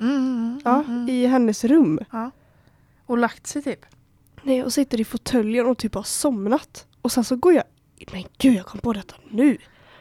Mm, 0.00 0.16
mm, 0.16 0.60
ja, 0.64 0.84
mm. 0.88 1.08
i 1.08 1.26
hennes 1.26 1.64
rum. 1.64 2.00
ja. 2.12 2.30
Och 3.06 3.18
lagt 3.18 3.46
sig 3.46 3.62
typ. 3.62 3.86
Nej, 4.42 4.64
och 4.64 4.72
sitter 4.72 5.00
i 5.00 5.04
fåtöljen 5.04 5.66
och 5.66 5.78
typ 5.78 5.94
har 5.94 6.02
somnat. 6.02 6.86
Och 7.02 7.12
sen 7.12 7.24
så 7.24 7.36
går 7.36 7.52
jag 7.52 7.64
men 8.12 8.24
gud 8.38 8.54
jag 8.54 8.66
kom 8.66 8.80
på 8.80 8.92
detta 8.92 9.14
nu. 9.30 9.58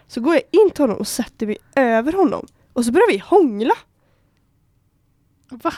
Så 0.08 0.22
går 0.22 0.34
jag 0.34 0.44
in 0.52 0.70
till 0.72 0.84
honom 0.84 0.98
och 0.98 1.08
sätter 1.08 1.48
mig 1.48 1.58
över 1.76 2.14
honom. 2.14 2.46
Och 2.74 2.86
så 2.86 2.92
börjar 2.92 3.12
vi 3.12 3.18
hångla. 3.18 3.74
Va? 5.50 5.74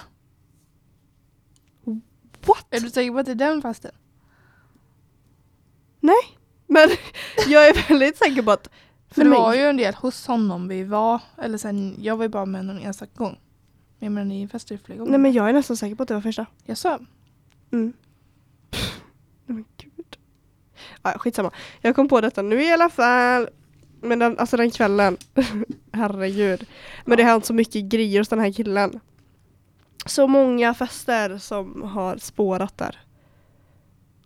Är 2.75 2.79
du 2.81 2.89
säker 2.89 3.11
på 3.11 3.17
att 3.19 3.25
det 3.25 3.31
är 3.31 3.35
den 3.35 3.61
festen? 3.61 3.91
Men 6.67 6.89
jag 7.47 7.67
är 7.67 7.89
väldigt 7.89 8.17
säker 8.17 8.41
på 8.41 8.51
att 8.51 8.69
För 9.07 9.15
för 9.15 9.23
det 9.23 9.29
mig, 9.29 9.39
var 9.39 9.53
ju 9.53 9.61
en 9.61 9.77
del 9.77 9.93
hos 9.93 10.27
honom 10.27 10.67
vi 10.67 10.83
var, 10.83 11.21
eller 11.37 11.57
sen, 11.57 11.95
jag 11.99 12.17
var 12.17 12.23
ju 12.23 12.29
bara 12.29 12.45
med 12.45 12.65
någon 12.65 12.79
enstaka 12.79 13.11
gång. 13.15 13.39
Men 13.99 14.13
men 14.13 14.27
ni 14.27 14.47
festade 14.47 14.73
ju 14.73 14.85
flera 14.85 14.99
gånger. 14.99 15.11
Nej 15.11 15.19
men 15.19 15.33
jag 15.33 15.49
är 15.49 15.53
nästan 15.53 15.77
säker 15.77 15.95
på 15.95 16.03
att 16.03 16.07
det 16.09 16.13
var 16.13 16.21
första. 16.21 16.45
Jag 16.63 16.77
sa, 16.77 16.99
Mm. 17.71 17.93
Nej 19.45 19.55
men 19.55 19.65
gud. 19.77 20.17
Ja, 21.01 21.13
skitsamma. 21.17 21.51
Jag 21.81 21.95
kom 21.95 22.07
på 22.07 22.21
detta 22.21 22.41
nu 22.41 22.63
i 22.63 22.71
alla 22.73 22.89
fall. 22.89 23.49
Men 24.01 24.19
den, 24.19 24.39
alltså 24.39 24.57
den 24.57 24.71
kvällen. 24.71 25.17
Herregud. 25.91 26.65
Men 27.05 27.17
det 27.17 27.23
har 27.23 27.31
hänt 27.31 27.45
så 27.45 27.53
mycket 27.53 27.83
grejer 27.85 28.19
hos 28.19 28.27
den 28.27 28.39
här 28.39 28.51
killen. 28.51 28.99
Så 30.05 30.27
många 30.27 30.73
fester 30.73 31.37
som 31.37 31.81
har 31.81 32.17
spårat 32.17 32.77
där. 32.77 32.99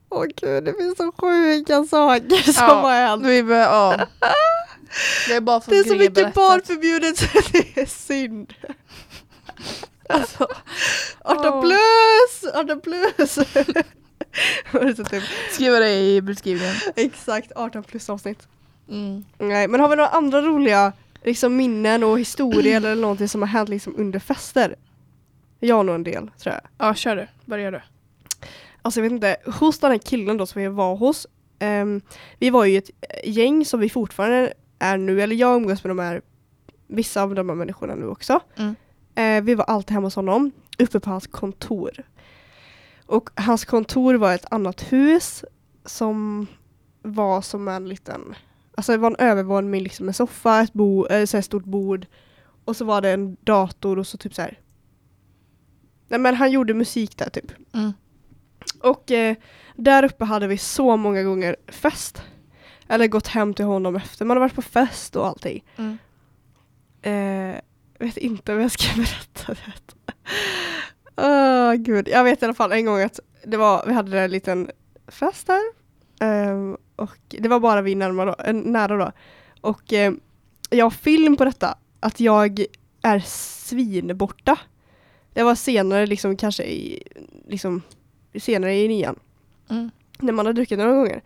Åh 0.10 0.26
gud, 0.36 0.64
det 0.64 0.74
finns 0.74 0.98
så 0.98 1.12
sjuka 1.18 1.84
saker 1.86 2.52
som 2.54 2.64
Ja, 2.68 2.74
har 2.82 2.92
hänt. 3.08 3.26
vi 3.26 3.44
bör, 3.44 3.56
ja. 3.60 3.98
Det 5.28 5.34
är 5.36 5.42
bara 5.42 5.62
för 5.62 5.72
Det 5.72 5.78
är 5.78 5.84
så 5.84 5.96
mycket 5.96 6.14
berättat. 6.14 6.34
barnförbjudet 6.34 7.18
så 7.18 7.26
det 7.52 7.82
är 7.82 7.86
synd. 7.86 8.54
Alltså, 10.12 10.48
18 11.22 11.54
Åh. 11.54 11.62
plus! 11.62 12.54
18 12.54 12.82
plus! 12.82 13.36
Typ, 15.10 15.24
Skriva 15.52 15.80
det 15.80 15.92
i 16.00 16.22
beskrivningen. 16.22 16.76
exakt 16.96 17.52
18 17.56 17.84
plus 17.84 18.10
avsnitt. 18.10 18.48
Mm. 18.90 19.24
Nej, 19.38 19.68
men 19.68 19.80
har 19.82 19.90
vi 19.90 19.96
några 19.96 20.10
andra 20.10 20.42
roliga 20.42 20.94
liksom, 21.24 21.56
minnen 21.56 22.04
och 22.04 22.20
historier 22.20 22.78
eller 22.86 22.96
någonting 22.96 23.30
som 23.30 23.42
har 23.42 23.48
hänt 23.48 23.70
liksom, 23.70 23.96
under 23.98 24.20
fester? 24.20 24.76
Jag 25.60 25.76
har 25.76 25.84
nog 25.84 25.96
en 25.96 26.04
del 26.04 26.32
tror 26.38 26.56
jag. 26.56 26.62
Ja, 26.88 26.94
kör 26.94 27.16
du. 27.16 27.28
Börja 27.46 27.72
du. 27.72 27.82
Alltså 28.82 29.00
jag 29.00 29.04
vet 29.04 29.12
inte, 29.12 29.38
hos 29.46 29.80
den 29.80 29.92
här 29.92 29.98
killen 29.98 30.38
då 30.38 30.46
som 30.46 30.62
vi 30.62 30.68
var 30.68 30.96
hos. 30.96 31.28
ehm, 31.60 32.02
vi 32.40 32.50
var 32.50 32.66
ju 32.66 32.78
ett 32.78 32.90
gäng 33.24 33.66
som 33.66 33.80
vi 33.80 33.90
fortfarande 33.90 34.54
är 34.80 34.98
nu, 34.98 35.22
eller 35.22 35.36
jag 35.36 35.56
umgås 35.56 35.84
med 35.84 35.92
de 35.92 36.00
här, 36.00 36.22
vissa 36.88 37.22
av 37.22 37.36
de 37.36 37.50
här 37.50 37.56
människorna 37.56 37.96
nu 37.96 38.08
också. 38.08 38.40
Mm. 38.58 38.76
Eh, 39.16 39.44
vi 39.44 39.56
var 39.56 39.66
alltid 39.66 39.92
hemma 39.92 40.08
hos 40.08 40.16
honom, 40.16 40.52
uppe 40.80 41.00
på 41.00 41.10
hans 41.10 41.28
kontor. 41.28 41.92
Och 43.06 43.30
hans 43.36 43.66
kontor 43.66 44.14
var 44.14 44.34
ett 44.34 44.46
annat 44.52 44.92
hus 44.92 45.46
som 45.86 46.48
var 47.02 47.42
som 47.42 47.68
en 47.68 47.90
liten, 47.90 48.36
alltså 48.76 48.92
det 48.92 48.98
var 48.98 49.12
en 49.12 49.28
övervåning 49.28 49.72
med 49.72 49.82
liksom 49.82 50.08
en 50.08 50.14
soffa, 50.14 50.62
ett 50.62 50.74
bo, 50.74 51.08
äh, 51.08 51.26
så 51.26 51.42
stort 51.42 51.66
bord 51.66 52.06
och 52.66 52.76
så 52.76 52.86
var 52.86 53.02
det 53.02 53.10
en 53.12 53.38
dator 53.42 54.00
och 54.00 54.08
så 54.08 54.18
typ 54.18 54.36
så 54.36 54.42
här. 54.42 54.60
Nej 56.10 56.20
men 56.20 56.36
han 56.36 56.52
gjorde 56.52 56.74
musik 56.74 57.18
där 57.18 57.30
typ. 57.30 57.52
Mm. 57.74 57.94
Och 58.82 59.12
eh, 59.12 59.36
där 59.76 60.04
uppe 60.04 60.26
hade 60.26 60.48
vi 60.48 60.58
så 60.58 60.98
många 60.98 61.24
gånger 61.24 61.56
fest. 61.68 62.22
Eller 62.88 63.08
gått 63.08 63.28
hem 63.28 63.54
till 63.54 63.66
honom 63.66 63.96
efter 63.96 64.26
man 64.26 64.38
har 64.38 64.42
varit 64.42 64.56
på 64.56 64.62
fest 64.62 65.16
och 65.16 65.28
allting. 65.28 65.64
Mm. 65.78 65.98
Eh, 67.02 67.62
vet 68.00 68.18
inte 68.18 68.54
om 68.54 68.62
jag 68.62 68.72
ska 68.72 68.88
berätta 68.96 69.54
det. 69.54 69.96
Åh 71.22 71.74
gud, 71.74 72.08
jag 72.08 72.24
vet 72.24 72.42
i 72.42 72.46
alla 72.46 72.54
fall 72.54 72.72
en 72.72 72.86
gång 72.86 73.02
att 73.02 73.20
det 73.46 73.58
var, 73.58 73.84
vi 73.88 73.94
hade 73.94 74.20
en 74.20 74.32
liten 74.32 74.72
fest 75.08 75.48
där. 75.48 75.62
Ehm, 76.20 76.78
och 76.96 77.18
det 77.28 77.50
var 77.50 77.60
bara 77.60 77.82
vi 77.82 77.96
närmare 77.96 78.36
då, 78.38 78.44
eh, 78.44 78.54
nära 78.54 78.98
då. 78.98 79.12
Och 79.62 79.94
eh, 79.94 80.14
jag 80.70 80.86
har 80.86 80.90
film 80.90 81.38
på 81.38 81.46
detta, 81.46 81.78
att 82.00 82.20
jag 82.20 82.66
är 83.02 83.20
svinborta. 83.20 84.58
Det 85.40 85.44
var 85.44 85.56
senare 85.56 86.06
liksom 86.06 86.38
kanske 86.38 86.64
i, 86.64 87.04
liksom 87.48 87.82
senare 88.40 88.76
i 88.76 88.88
nian 88.88 89.20
Mm. 89.70 89.92
när 90.20 90.34
man 90.34 90.46
har 90.46 90.54
druckit 90.54 90.78
några 90.78 90.92
gånger. 90.96 91.22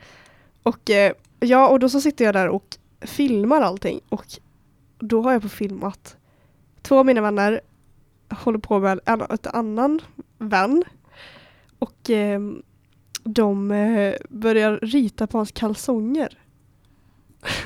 Och 0.63 0.89
eh, 0.89 1.13
ja, 1.39 1.67
och 1.67 1.79
då 1.79 1.89
så 1.89 2.01
sitter 2.01 2.25
jag 2.25 2.33
där 2.33 2.47
och 2.49 2.77
filmar 3.01 3.61
allting 3.61 4.01
och 4.09 4.25
då 4.99 5.21
har 5.21 5.31
jag 5.31 5.41
på 5.41 5.49
film 5.49 5.83
att 5.83 6.17
två 6.81 6.97
av 6.99 7.05
mina 7.05 7.21
vänner 7.21 7.61
håller 8.29 8.59
på 8.59 8.79
med 8.79 8.99
en, 9.05 9.21
ett 9.21 9.47
annan 9.47 10.01
vän 10.37 10.83
och 11.79 12.09
eh, 12.09 12.41
de 13.23 13.71
eh, 13.71 14.15
börjar 14.29 14.79
rita 14.81 15.27
på 15.27 15.37
hans 15.37 15.51
kalsonger. 15.51 16.39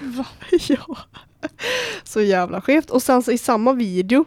Va? 0.02 0.28
ja. 0.68 0.98
Så 2.04 2.22
jävla 2.22 2.62
skevt. 2.62 2.90
Och 2.90 3.04
sen 3.04 3.24
så 3.24 3.32
i 3.32 3.38
samma 3.38 3.74
video 3.74 4.26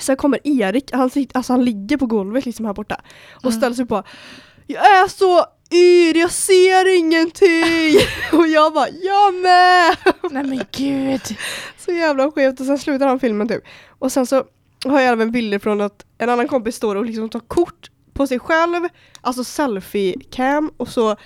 så 0.00 0.16
kommer 0.16 0.40
Erik, 0.44 0.92
han, 0.92 1.10
sitter, 1.10 1.36
alltså 1.36 1.52
han 1.52 1.64
ligger 1.64 1.96
på 1.96 2.06
golvet 2.06 2.46
liksom 2.46 2.66
här 2.66 2.72
borta 2.74 3.00
och 3.36 3.44
Mm. 3.44 3.56
ställer 3.58 3.76
sig 3.76 3.86
på 3.86 4.02
Jag 4.66 4.84
är 4.84 5.08
så 5.08 5.44
yr, 5.74 6.16
jag 6.20 6.30
ser 6.30 6.98
ingenting! 6.98 7.98
och 8.40 8.46
jag 8.46 8.72
bara, 8.74 8.88
jag 8.88 9.34
med! 9.34 9.96
Nej 10.30 10.44
men 10.44 10.60
gud. 10.72 11.36
så 11.78 11.92
jävla 11.92 12.30
skevt 12.30 12.60
och 12.60 12.66
sen 12.66 12.78
slutar 12.78 13.06
han 13.06 13.20
filmen 13.20 13.48
typ. 13.48 13.62
Och 13.98 14.12
sen 14.12 14.26
så 14.26 14.44
har 14.84 15.00
jag 15.00 15.12
även 15.12 15.30
bilder 15.32 15.58
från 15.58 15.80
att 15.80 16.04
en 16.18 16.28
annan 16.30 16.48
kompis 16.48 16.76
står 16.76 16.96
och 16.96 17.04
liksom 17.04 17.28
tar 17.28 17.40
kort 17.40 17.90
på 18.12 18.26
sig 18.26 18.38
själv, 18.38 18.88
alltså 19.20 19.44
selfie-cam 19.44 20.70
och 20.76 20.88
så 20.88 21.16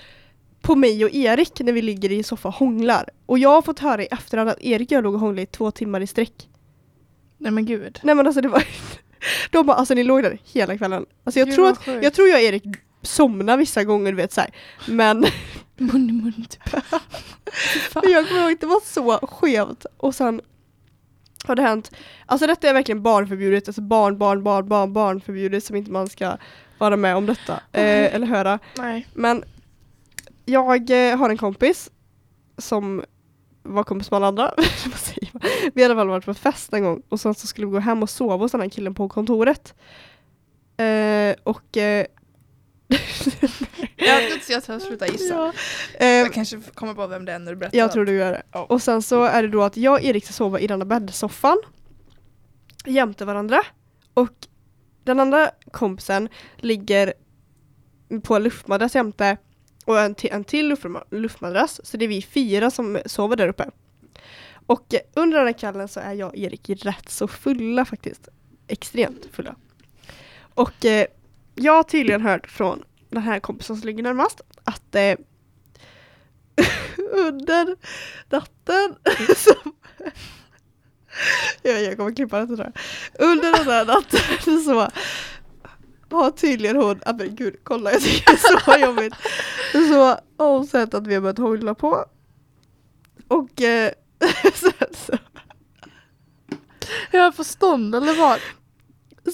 på 0.63 0.75
mig 0.77 1.05
och 1.05 1.11
Erik 1.15 1.61
när 1.61 1.73
vi 1.73 1.83
ligger 1.83 2.13
i 2.13 2.23
soffan 2.23 2.49
och 2.49 2.55
hånglar. 2.55 3.09
Och 3.27 3.39
jag 3.39 3.51
har 3.51 3.63
fått 3.63 3.79
höra 3.79 4.03
i 4.03 4.07
efterhand 4.07 4.51
att 4.51 4.61
Erik 4.61 4.89
och 4.89 4.93
jag 4.93 5.05
låg 5.05 5.15
och 5.15 5.21
hånglade 5.21 5.43
i 5.43 5.47
två 5.47 5.71
timmar 5.71 6.01
i 6.01 6.07
sträck. 6.07 6.49
Nej 7.41 7.53
men 7.53 7.65
gud. 7.67 8.01
Nej 8.03 8.15
men 8.15 8.27
alltså 8.27 8.41
det 8.41 8.49
var 8.49 8.65
De 9.51 9.67
bara 9.67 9.77
alltså 9.77 9.95
ni 9.95 10.05
låg 10.05 10.23
där 10.23 10.39
hela 10.45 10.79
kvällen. 10.79 11.07
Alltså 11.25 11.39
jag 11.39 11.49
Gud, 11.49 11.55
tror 11.55 11.69
att 11.69 11.87
jag 11.87 12.13
tror 12.15 12.29
jag 12.29 12.37
och 12.37 12.43
Erik 12.43 12.65
somnar 13.03 13.57
vissa 13.57 13.85
gånger 13.85 14.13
du 14.13 14.17
vet 14.17 14.33
så 14.33 14.41
här. 14.41 14.51
Men, 14.89 15.27
Mun 15.77 16.11
i 16.11 16.13
mun 16.13 16.47
typ. 16.49 16.73
Men 17.95 18.13
jag 18.13 18.29
kommer 18.29 18.43
ihåg 18.43 18.53
att 18.53 18.61
det 18.61 18.67
var 18.67 18.81
så 18.85 19.27
skevt. 19.27 19.87
Och 19.97 20.15
sen 20.15 20.41
har 21.45 21.57
det 21.57 21.63
hänt, 21.63 21.91
alltså 22.27 22.47
detta 22.47 22.69
är 22.69 22.75
verkligen 22.75 23.03
barnförbjudet, 23.03 23.69
alltså 23.69 23.83
barn, 23.83 24.19
barn, 24.19 24.43
barn, 24.43 24.69
barn, 24.69 24.93
barnförbjudet 24.93 25.65
som 25.65 25.77
inte 25.77 25.91
man 25.91 26.09
ska 26.09 26.37
vara 26.79 26.97
med 26.97 27.17
om 27.17 27.27
detta. 27.27 27.53
Eh, 27.53 28.15
eller 28.15 28.27
höra. 28.27 28.59
Nej. 28.79 29.07
Men 29.15 29.45
jag 30.45 31.11
eh, 31.11 31.19
har 31.19 31.31
en 31.31 31.39
kompis 31.39 31.91
som 32.59 33.05
var 33.63 33.85
kompis 33.85 34.11
med 34.11 34.17
alla 34.17 34.27
andra. 34.27 34.55
Vi 35.75 35.83
hade 35.83 35.95
fall 35.95 36.09
varit 36.09 36.25
på 36.25 36.35
fest 36.35 36.73
en 36.73 36.83
gång 36.83 37.03
och 37.09 37.21
sen 37.21 37.35
så 37.35 37.47
skulle 37.47 37.67
vi 37.67 37.73
gå 37.73 37.79
hem 37.79 38.03
och 38.03 38.11
sova 38.11 38.37
hos 38.37 38.53
den 38.53 38.61
här 38.61 38.69
killen 38.69 38.95
på 38.95 39.09
kontoret. 39.09 39.75
Eh, 40.77 41.35
och 41.43 41.77
eh, 41.77 42.07
Jag, 43.97 44.23
jag 44.49 44.65
tar 44.65 44.79
sluta 44.79 45.07
gissa. 45.07 45.35
ja, 45.35 45.53
eh, 45.99 46.07
Jag 46.09 46.33
kanske 46.33 46.61
kommer 46.75 46.95
på 46.95 47.07
vem 47.07 47.25
det 47.25 47.33
är 47.33 47.39
när 47.39 47.53
du 47.53 47.57
berättar. 47.57 47.79
jag 47.79 47.93
tror 47.93 48.05
du 48.05 48.13
gör 48.13 48.33
det. 48.33 48.43
Ja. 48.53 48.65
Och 48.65 48.83
sen 48.83 49.03
så 49.03 49.25
är 49.25 49.43
det 49.43 49.49
då 49.49 49.63
att 49.63 49.77
jag 49.77 49.93
och 49.93 50.03
Erik 50.03 50.25
ska 50.25 50.33
sova 50.33 50.61
i 50.61 50.67
den 50.67 50.81
här 50.81 50.87
bäddsoffan 50.87 51.63
jämte 52.87 53.25
varandra. 53.25 53.61
Och 54.15 54.33
den 55.05 55.21
andra 55.21 55.51
kompisen 55.71 56.29
ligger 56.57 57.13
på 58.23 58.37
en 58.37 58.43
luftmadrass 58.43 58.95
jämte 58.95 59.37
och 59.85 60.01
en, 60.01 60.15
till, 60.15 60.31
en 60.33 60.45
till 60.45 60.77
luftmadrass. 61.11 61.81
Så 61.85 61.97
det 61.97 62.05
är 62.05 62.09
vi 62.09 62.23
fyra 62.23 62.71
som 62.71 62.99
sover 63.07 63.37
där 63.37 63.49
uppe. 63.49 63.71
Och 64.67 64.95
under 65.15 65.39
den 65.39 65.47
här 65.47 65.59
kvällen 65.59 65.89
så 65.89 66.01
är 66.01 66.13
jag 66.13 66.29
och 66.29 66.37
Erik 66.37 66.71
rätt 66.85 67.11
så 67.11 67.29
fulla 67.29 67.85
faktiskt. 67.85 68.29
Extremt 68.67 69.27
fulla. 69.33 69.55
Och 70.55 70.85
eh, 70.85 71.07
jag 71.55 71.73
har 71.73 71.83
tydligen 71.83 72.21
hört 72.21 72.47
från 72.47 72.83
den 73.09 73.23
här 73.23 73.41
kompisen 73.41 73.77
som 73.77 73.87
ligger 73.87 74.03
närmast 74.03 74.41
att 74.65 74.95
eh, 74.95 75.17
under 77.13 77.77
natten 78.31 78.97
som 79.37 79.73
jag, 81.63 81.83
jag 81.83 81.97
kommer 81.97 82.15
klippa 82.15 82.41
detta 82.41 82.57
tror 82.57 82.73
jag. 82.75 83.29
Under 83.29 83.53
den 83.53 83.67
här 83.67 83.85
natten 83.85 84.61
så 84.63 84.91
har 86.17 86.31
tydligen 86.31 86.77
hon, 86.77 87.01
ah, 87.07 87.13
men 87.13 87.35
gud 87.35 87.57
kolla 87.63 87.93
jag 87.93 88.03
tycker 88.03 88.33
det 88.33 88.33
är 88.33 88.77
så 88.77 88.79
jobbigt. 88.87 89.15
Så 89.73 90.19
har 90.45 90.53
hon 90.53 90.67
sett 90.67 90.95
att 90.95 91.07
vi 91.07 91.15
har 91.15 91.21
börjat 91.21 91.39
hålla 91.39 91.75
på. 91.75 92.05
Och 93.29 93.63
eh, 93.63 93.93
sen 94.55 94.73
så, 95.07 95.19
Jag 97.11 97.27
är 97.27 97.31
på 97.31 97.45
stånd 97.45 97.95
eller 97.95 98.15
vad? 98.15 98.41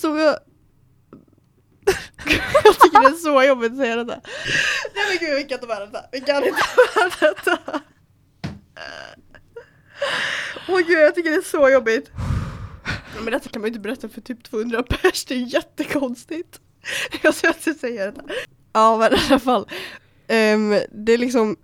så 0.00 0.16
jag 0.16 0.38
jag 2.64 2.80
tycker 2.80 3.00
det 3.00 3.06
är 3.06 3.12
så 3.12 3.42
jobbigt 3.42 3.72
att 3.72 3.78
säga 3.78 3.96
detta. 3.96 4.20
Nej 4.94 5.04
men 5.08 5.18
gud 5.18 5.36
vi 5.36 5.44
kan 5.44 5.54
inte 5.56 5.66
bära 5.66 5.86
detta. 5.86 6.04
Vi 6.12 6.20
kan 6.20 6.44
inte 6.44 6.60
bära 6.94 7.32
detta. 7.34 7.80
Åh 10.68 10.78
gud 10.78 10.98
jag 10.98 11.14
tycker 11.14 11.30
det 11.30 11.36
är 11.36 11.42
så 11.42 11.70
jobbigt. 11.70 12.10
Men 13.14 13.32
detta 13.32 13.48
kan 13.48 13.62
man 13.62 13.66
ju 13.66 13.68
inte 13.68 13.80
berätta 13.80 14.08
för 14.08 14.20
typ 14.20 14.44
200 14.44 14.82
pers, 14.82 15.24
det 15.24 15.34
är 15.34 15.54
jättekonstigt. 15.54 16.60
Jag 17.22 17.34
ska 17.34 17.48
inte 17.48 17.74
säga 17.74 18.06
detta. 18.06 18.22
Ja 18.72 18.96
men 18.98 19.12
i 19.12 19.16
alla 19.30 19.38
fall. 19.38 19.68
Ehm, 20.28 20.74
det 20.92 21.12
är 21.12 21.18
liksom 21.18 21.56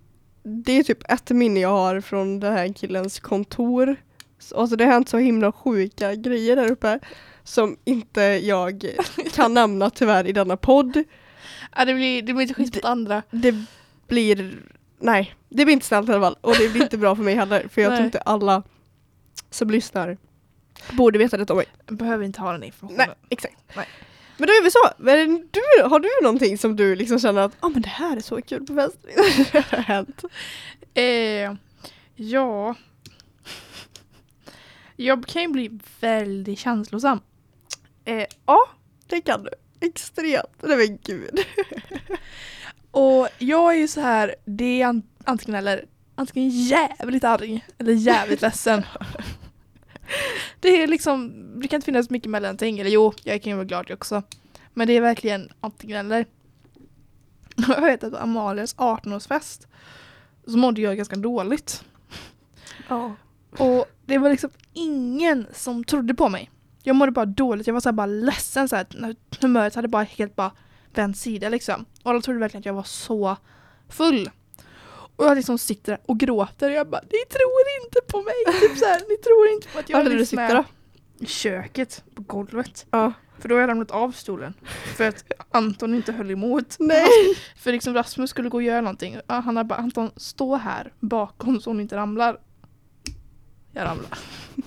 det 0.43 0.71
är 0.71 0.83
typ 0.83 1.11
ett 1.11 1.29
minne 1.29 1.59
jag 1.59 1.69
har 1.69 2.01
från 2.01 2.39
den 2.39 2.53
här 2.53 2.73
killens 2.73 3.19
kontor. 3.19 3.95
Så- 4.39 4.55
Alltså 4.57 4.75
det 4.75 4.85
har 4.85 4.91
hänt 4.91 5.09
så 5.09 5.17
himla 5.17 5.51
sjuka 5.51 6.15
grejer 6.15 6.55
där 6.55 6.71
uppe 6.71 6.99
som 7.43 7.77
inte 7.85 8.21
jag 8.21 8.85
kan 9.33 9.53
nämna 9.53 9.89
tyvärr 9.89 10.27
i 10.27 10.31
denna 10.31 10.57
podd. 10.57 11.03
Ja, 11.75 11.85
det, 11.85 11.93
blir, 11.93 12.21
det 12.21 12.33
blir 12.33 12.41
inte 12.41 12.53
schysst 12.53 12.75
mot 12.75 12.85
andra. 12.85 13.23
Det 13.31 13.55
blir, 14.07 14.59
nej, 14.99 15.35
det 15.49 15.65
blir 15.65 15.73
inte 15.73 15.85
snällt 15.85 16.09
i 16.09 16.11
alla 16.11 16.21
fall 16.21 16.37
och 16.41 16.55
det 16.59 16.69
blir 16.69 16.81
inte 16.83 16.97
bra 16.97 17.15
för 17.15 17.23
mig 17.23 17.35
heller 17.35 17.67
för 17.71 17.81
jag 17.81 17.89
Nej. 17.89 17.97
tror 17.97 18.05
inte 18.05 18.19
alla 18.21 18.63
som 19.49 19.69
lyssnar 19.69 20.17
borde 20.91 21.19
veta 21.19 21.37
detta 21.37 21.53
om 21.53 21.57
mig. 21.57 21.65
Jag 21.87 21.97
behöver 21.97 22.25
inte 22.25 22.41
ha 22.41 22.51
den 22.51 22.63
informationen. 22.63 23.05
Nej, 23.07 23.15
exakt. 23.29 23.55
Nej. 23.75 23.85
Men 24.43 24.47
då 24.47 24.53
är 24.53 24.63
vi 24.63 24.71
så, 24.71 24.89
men 24.97 25.47
du, 25.51 25.83
har 25.83 25.99
du 25.99 26.09
någonting 26.23 26.57
som 26.57 26.75
du 26.75 26.95
liksom 26.95 27.19
känner 27.19 27.41
att 27.41 27.51
ah, 27.59 27.69
men 27.69 27.81
det 27.81 27.89
här 27.89 28.17
är 28.17 28.21
så 28.21 28.41
kul 28.41 28.65
på 28.65 28.75
fest? 28.75 28.97
det 29.51 29.65
har 29.71 29.77
hänt. 29.77 30.23
Eh, 30.93 31.53
ja. 32.15 32.75
Jag 34.95 35.25
kan 35.27 35.41
ju 35.41 35.47
bli 35.47 35.79
väldigt 35.99 36.59
känslosam. 36.59 37.19
Eh, 38.05 38.25
ja, 38.45 38.59
det 39.07 39.21
kan 39.21 39.43
du. 39.43 39.49
Extremt. 39.87 40.61
Nej 40.61 40.77
men 40.77 40.97
gud. 41.03 41.39
Och 42.91 43.27
jag 43.37 43.73
är 43.73 43.77
ju 43.77 43.87
så 43.87 44.01
här, 44.01 44.35
det 44.45 44.81
är 44.81 44.87
an- 44.87 45.03
antingen 45.23 45.55
eller 45.55 45.85
antingen 46.15 46.49
jävligt 46.49 47.23
arg 47.23 47.65
eller 47.77 47.93
jävligt 47.93 48.41
ledsen. 48.41 48.83
Det 50.59 50.83
är 50.83 50.87
liksom, 50.87 51.33
det 51.61 51.67
kan 51.67 51.77
inte 51.77 51.85
finnas 51.85 52.09
mycket 52.09 52.29
mellanting. 52.29 52.79
Eller 52.79 52.89
jo, 52.89 53.13
jag 53.23 53.41
kan 53.41 53.51
ju 53.51 53.55
vara 53.55 53.65
glad 53.65 53.91
också. 53.91 54.23
Men 54.73 54.87
det 54.87 54.93
är 54.93 55.01
verkligen 55.01 55.49
antingen 55.59 55.97
eller. 55.97 56.25
Jag 57.67 57.81
vet 57.81 58.03
att 58.03 58.11
på 58.11 58.17
Amalias 58.17 58.75
18-årsfest 58.75 59.67
så 60.47 60.57
mådde 60.57 60.81
jag 60.81 60.97
ganska 60.97 61.15
dåligt. 61.15 61.83
Ja. 62.87 63.15
Och 63.57 63.85
det 64.05 64.17
var 64.17 64.29
liksom 64.29 64.49
ingen 64.73 65.47
som 65.53 65.83
trodde 65.83 66.13
på 66.13 66.29
mig. 66.29 66.51
Jag 66.83 66.95
mådde 66.95 67.11
bara 67.11 67.25
dåligt, 67.25 67.67
jag 67.67 67.73
var 67.73 67.81
så 67.81 67.91
bara 67.91 68.05
ledsen 68.05 68.69
så 68.69 68.75
här, 68.75 69.15
humöret 69.41 69.75
hade 69.75 69.87
bara 69.87 70.03
helt 70.03 70.35
bara 70.35 70.51
vänt 70.93 71.17
sida 71.17 71.49
liksom. 71.49 71.85
Och 72.03 72.11
alla 72.11 72.21
trodde 72.21 72.39
verkligen 72.39 72.61
att 72.61 72.65
jag 72.65 72.73
var 72.73 72.83
så 72.83 73.37
full. 73.89 74.29
Och 75.15 75.25
jag 75.25 75.35
liksom 75.35 75.57
sitter 75.57 75.91
där 75.91 76.01
och 76.05 76.19
gråter 76.19 76.69
och 76.69 76.75
jag 76.75 76.89
bara 76.89 77.01
ni 77.01 77.25
tror 77.29 77.83
inte 77.83 77.99
på 78.07 78.21
mig! 78.21 78.59
Typ 78.61 78.77
så 78.77 78.85
här, 78.85 79.01
ni 79.09 79.17
tror 79.17 79.47
inte 79.47 79.67
på 79.67 79.79
att 79.79 79.89
jag 79.89 80.03
Var 80.03 80.11
är 80.11 80.15
liksom 80.15 80.39
är 80.39 80.65
i 81.19 81.25
köket 81.25 82.03
på 82.15 82.21
golvet. 82.21 82.85
Ja. 82.91 83.13
För 83.39 83.49
då 83.49 83.55
har 83.55 83.59
jag 83.59 83.67
ramlat 83.67 83.91
av 83.91 84.11
stolen. 84.11 84.53
För 84.95 85.07
att 85.07 85.25
Anton 85.51 85.95
inte 85.95 86.11
höll 86.11 86.31
emot. 86.31 86.75
Nej. 86.79 87.07
För 87.55 87.71
liksom 87.71 87.93
Rasmus 87.93 88.29
skulle 88.29 88.49
gå 88.49 88.57
och 88.57 88.63
göra 88.63 88.81
någonting. 88.81 89.19
Han 89.27 89.57
har 89.57 89.63
bara 89.63 89.79
Anton 89.79 90.11
stå 90.15 90.55
här 90.55 90.93
bakom 90.99 91.61
så 91.61 91.69
hon 91.69 91.79
inte 91.79 91.95
ramlar. 91.95 92.37
Jag 93.71 93.85
ramlar. 93.85 94.17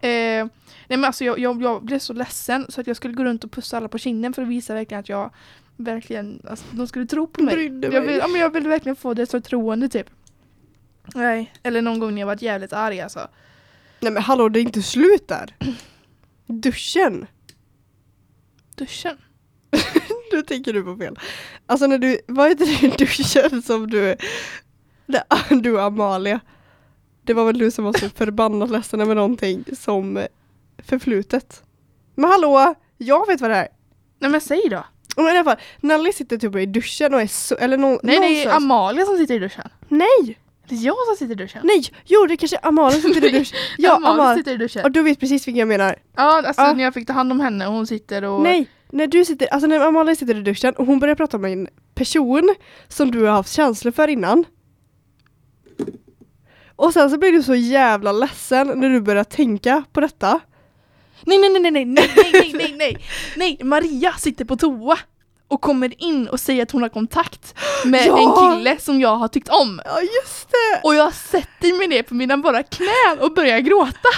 eh, 0.00 0.46
nej 0.88 0.98
men 0.98 1.04
alltså 1.04 1.24
jag, 1.24 1.38
jag, 1.38 1.62
jag 1.62 1.84
blev 1.84 1.98
så 1.98 2.12
ledsen 2.12 2.66
så 2.68 2.80
att 2.80 2.86
jag 2.86 2.96
skulle 2.96 3.14
gå 3.14 3.24
runt 3.24 3.44
och 3.44 3.52
pussa 3.52 3.76
alla 3.76 3.88
på 3.88 3.98
kinden 3.98 4.32
för 4.32 4.42
att 4.42 4.48
visa 4.48 4.74
verkligen 4.74 5.00
att 5.00 5.08
jag 5.08 5.30
verkligen, 5.76 6.42
alltså, 6.50 6.64
de 6.70 6.86
skulle 6.86 7.06
tro 7.06 7.26
på 7.26 7.42
mig. 7.42 7.54
Brydde 7.54 7.86
Jag 7.86 8.04
mig. 8.04 8.12
vill, 8.12 8.18
ja, 8.18 8.28
men 8.28 8.40
jag 8.40 8.50
vill 8.52 8.68
verkligen 8.68 8.96
få 8.96 9.14
det 9.14 9.26
så 9.26 9.40
troende 9.40 9.88
typ. 9.88 10.10
Nej, 11.14 11.52
eller 11.62 11.82
någon 11.82 11.98
gång 11.98 12.14
när 12.14 12.20
jag 12.20 12.26
varit 12.26 12.42
jävligt 12.42 12.72
arg 12.72 13.00
alltså. 13.00 13.28
Nej 14.00 14.12
men 14.12 14.22
hallå 14.22 14.48
det 14.48 14.60
är 14.60 14.62
inte 14.62 14.82
slut 14.82 15.28
där. 15.28 15.56
Duschen. 16.46 17.26
Duschen. 18.76 19.16
Nu 20.32 20.42
tänker 20.42 20.72
du 20.72 20.82
på 20.82 20.96
fel. 20.96 21.18
Alltså 21.66 21.86
när 21.86 21.98
du, 21.98 22.20
vad 22.26 22.48
heter 22.48 22.80
det 22.80 22.98
duschen 22.98 23.62
som 23.62 23.90
du, 23.90 24.16
du 25.62 25.74
och 25.74 25.82
Amalia. 25.82 26.40
Det 27.24 27.34
var 27.34 27.44
väl 27.44 27.58
du 27.58 27.70
som 27.70 27.84
var 27.84 27.92
så 27.92 28.08
förbannat 28.08 28.70
ledsen 28.70 29.00
över 29.00 29.14
någonting 29.14 29.64
som 29.78 30.26
förflutet. 30.78 31.62
Men 32.14 32.30
hallå, 32.30 32.74
jag 32.98 33.26
vet 33.26 33.40
vad 33.40 33.50
det 33.50 33.56
är. 33.56 33.68
Nej 34.18 34.30
men 34.30 34.40
säg 34.40 34.60
då. 34.70 34.84
Men 35.16 35.26
i 35.26 35.30
alla 35.30 35.44
fall, 35.44 35.56
Nalli 35.80 36.12
sitter 36.12 36.38
typ 36.38 36.56
i 36.56 36.66
duschen 36.66 37.14
och 37.14 37.20
är 37.22 37.26
så, 37.26 37.54
eller 37.54 37.76
nå, 37.76 37.88
Nej 37.88 37.98
det 38.02 38.12
är 38.14 38.20
någonstans. 38.20 38.56
Amalia 38.56 39.04
som 39.06 39.16
sitter 39.16 39.34
i 39.34 39.38
duschen. 39.38 39.68
Nej, 39.88 40.38
Det 40.68 40.74
är 40.74 40.78
jag 40.86 40.96
som 41.06 41.16
sitter 41.16 41.32
i 41.32 41.44
duschen. 41.44 41.60
nej, 41.64 41.84
jo 42.04 42.26
det 42.26 42.36
kanske 42.36 42.56
är 42.56 42.66
Amalia 42.68 43.00
som 43.00 43.14
sitter 43.14 43.28
i 43.28 43.38
duschen. 43.38 43.58
Ja, 43.78 43.96
Amalia 43.96 44.12
Amalia. 44.14 44.36
sitter 44.36 44.52
i 44.52 44.56
duschen. 44.56 44.84
Och 44.84 44.90
du 44.90 45.02
vet 45.02 45.20
precis 45.20 45.46
vilken 45.48 45.58
jag 45.58 45.68
menar. 45.68 45.96
Ja, 46.16 46.42
alltså 46.46 46.62
Ja. 46.62 46.72
när 46.72 46.84
jag 46.84 46.94
fick 46.94 47.06
ta 47.06 47.12
hand 47.12 47.32
om 47.32 47.40
henne 47.40 47.66
och 47.66 47.72
hon 47.72 47.86
sitter 47.86 48.24
och... 48.24 48.42
Nej, 48.42 48.66
när 48.90 49.06
du 49.06 49.24
sitter, 49.24 49.46
alltså 49.46 49.66
när 49.66 49.80
Amalia 49.80 50.14
sitter 50.16 50.34
i 50.38 50.42
duschen 50.42 50.74
och 50.74 50.86
hon 50.86 50.98
börjar 51.00 51.14
prata 51.14 51.36
om 51.36 51.44
en 51.44 51.68
person 51.94 52.54
som 52.88 53.10
du 53.10 53.22
har 53.22 53.30
haft 53.32 53.52
känslor 53.52 53.92
för 53.92 54.08
innan. 54.08 54.44
Och 56.76 56.92
sen 56.92 57.10
så 57.10 57.18
blir 57.18 57.32
du 57.32 57.42
så 57.42 57.54
jävla 57.54 58.12
ledsen 58.12 58.66
när 58.76 58.90
du 58.90 59.00
börjar 59.00 59.24
tänka 59.24 59.84
på 59.92 60.00
detta. 60.00 60.40
Nej, 61.26 61.38
nej, 61.38 61.50
nej, 61.50 61.70
nej, 61.70 61.84
nej, 61.84 62.10
nej, 62.32 62.52
nej, 62.54 62.74
nej, 62.78 63.06
nej, 63.36 63.58
Maria 63.62 64.12
sitter 64.12 64.44
på 64.44 64.56
toa 64.56 64.98
och 65.48 65.60
kommer 65.60 66.02
in 66.02 66.28
och 66.28 66.40
säger 66.40 66.62
att 66.62 66.70
hon 66.70 66.82
har 66.82 66.88
kontakt 66.88 67.54
med 67.84 68.06
Ja! 68.06 68.18
en 68.18 68.56
kille 68.56 68.78
som 68.80 69.00
jag 69.00 69.16
har 69.16 69.28
tyckt 69.28 69.48
om. 69.48 69.80
Ja 69.84 70.00
just 70.00 70.48
det! 70.50 70.80
Och 70.82 70.94
jag 70.94 71.14
sätter 71.14 71.78
mig 71.78 71.88
ner 71.88 72.02
på 72.02 72.14
mina 72.14 72.36
bara 72.36 72.62
knän 72.62 73.18
och 73.20 73.34
börjar 73.34 73.58
gråta. 73.60 74.08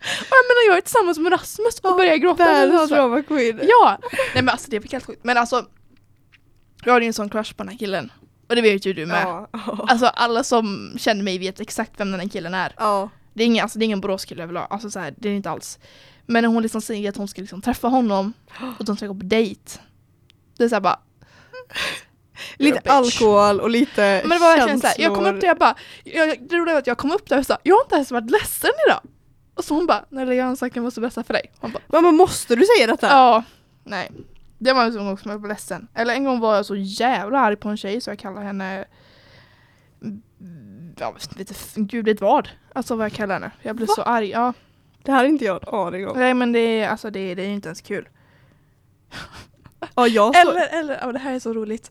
Och 0.00 0.30
jag 0.30 0.44
menar 0.48 0.66
jag 0.68 0.76
är 0.76 0.80
tillsammans 0.80 1.18
med 1.18 1.32
Rasmus 1.32 1.80
och 1.80 1.96
börjar 1.96 2.16
gråta. 2.16 2.44
Världens 2.44 2.90
drama 2.90 3.22
queen. 3.22 3.60
Ja! 3.62 3.98
Nej 4.12 4.18
men 4.34 4.48
alltså 4.48 4.70
det 4.70 4.76
är 4.76 4.92
helt 4.92 5.06
sjukt. 5.06 5.24
Men 5.24 5.36
alltså, 5.36 5.64
jag 6.84 6.92
har 6.92 7.00
ju 7.00 7.06
en 7.06 7.12
sån 7.12 7.28
crush 7.28 7.54
på 7.56 7.62
den 7.62 7.68
här 7.72 7.78
killen. 7.78 8.12
Och 8.48 8.54
det 8.56 8.62
vet 8.62 8.86
ju 8.86 8.92
du 8.92 9.06
med. 9.06 9.22
Ja. 9.24 9.48
ja. 9.52 9.86
Alltså 9.88 10.06
alla 10.06 10.44
som 10.44 10.92
känner 10.98 11.22
mig 11.22 11.38
vet 11.38 11.60
exakt 11.60 11.92
vem 12.00 12.10
den 12.10 12.20
här 12.20 12.28
killen 12.28 12.54
är. 12.54 12.74
ja. 12.78 13.10
Det 13.34 13.42
är 13.42 13.46
ingen, 13.46 13.62
alltså, 13.62 13.78
det 13.78 13.84
är 13.84 13.86
ingen 13.86 14.00
Boråskille 14.00 14.42
överlag, 14.42 14.66
alltså, 14.70 14.90
så 14.90 14.98
här, 14.98 15.14
det 15.16 15.28
är 15.28 15.30
det 15.30 15.36
inte 15.36 15.50
alls. 15.50 15.78
Men 16.26 16.42
när 16.42 16.48
hon 16.48 16.62
liksom 16.62 16.80
säger 16.80 17.08
att 17.08 17.16
hon 17.16 17.28
ska 17.28 17.40
liksom 17.40 17.60
träffa 17.60 17.88
honom 17.88 18.32
och 18.78 18.84
de 18.84 18.96
ska 18.96 19.06
gå 19.06 19.14
på 19.14 19.24
dejt. 19.24 19.78
Det 20.58 20.64
är 20.64 20.68
såhär 20.68 20.80
bara, 20.80 20.98
Lite 22.56 22.92
alkohol 22.92 23.60
och 23.60 23.70
lite 23.70 24.22
men 24.24 24.30
det 24.30 24.38
var 24.38 24.56
verkligen 24.56 24.80
såhär, 24.80 24.94
jag 24.98 25.14
kom 25.14 25.24
känslor. 25.24 25.34
upp 25.34 25.40
där 25.40 25.48
jag 25.48 25.58
bara, 25.58 25.74
jag, 26.04 26.48
det 26.48 26.56
roliga 26.56 26.74
var 26.74 26.78
att 26.80 26.86
jag 26.86 26.98
kom 26.98 27.10
upp 27.10 27.28
där 27.28 27.38
och 27.38 27.46
sa, 27.46 27.58
jag 27.62 27.74
har 27.74 27.82
inte 27.82 27.94
ens 27.94 28.10
varit 28.10 28.30
ledsen 28.30 28.70
idag. 28.88 29.00
Och 29.54 29.64
så 29.64 29.74
hon 29.74 29.86
bara, 29.86 30.04
har 30.10 30.56
sagt 30.56 30.72
att 30.72 30.76
jag 30.76 30.82
måste 30.82 31.00
berätta 31.00 31.24
för 31.24 31.34
dig. 31.34 31.52
Hon 31.58 31.72
bara, 31.72 31.82
Mamma 31.86 32.10
måste 32.10 32.56
du 32.56 32.64
säga 32.76 32.86
detta? 32.86 33.06
ja, 33.06 33.44
nej. 33.84 34.10
Det 34.58 34.72
var 34.72 34.84
en 34.84 34.92
sån 34.92 35.06
gång 35.06 35.18
som 35.18 35.30
jag 35.30 35.38
var 35.38 35.48
ledsen. 35.48 35.88
Eller 35.94 36.14
en 36.14 36.24
gång 36.24 36.40
var 36.40 36.56
jag 36.56 36.66
så 36.66 36.76
jävla 36.76 37.38
arg 37.38 37.56
på 37.56 37.68
en 37.68 37.76
tjej 37.76 38.00
så 38.00 38.10
jag 38.10 38.18
kallade 38.18 38.46
henne 38.46 38.84
vet 40.94 41.38
inte, 41.38 41.54
gud 41.96 42.04
vet 42.04 42.20
vad. 42.20 42.48
Alltså 42.72 42.96
vad 42.96 43.04
jag 43.04 43.12
kallar 43.12 43.34
henne. 43.34 43.50
Jag 43.62 43.76
blev 43.76 43.88
Va? 43.88 43.94
så 43.94 44.02
arg. 44.02 44.30
Ja. 44.30 44.52
Det 45.02 45.12
här 45.12 45.24
är 45.24 45.28
inte 45.28 45.44
jag 45.44 45.62
en 45.62 45.74
aning 45.74 46.08
om. 46.08 46.18
Nej 46.18 46.34
men 46.34 46.52
det 46.52 46.58
är, 46.58 46.88
alltså, 46.88 47.10
det, 47.10 47.34
det 47.34 47.42
är 47.42 47.48
inte 47.48 47.68
ens 47.68 47.80
kul. 47.80 48.08
Ja, 49.94 50.06
jag 50.06 50.34
så... 50.34 50.40
Eller, 50.50 50.80
eller 50.80 50.98
ja, 51.02 51.12
det 51.12 51.18
här 51.18 51.34
är 51.34 51.38
så 51.38 51.52
roligt. 51.52 51.90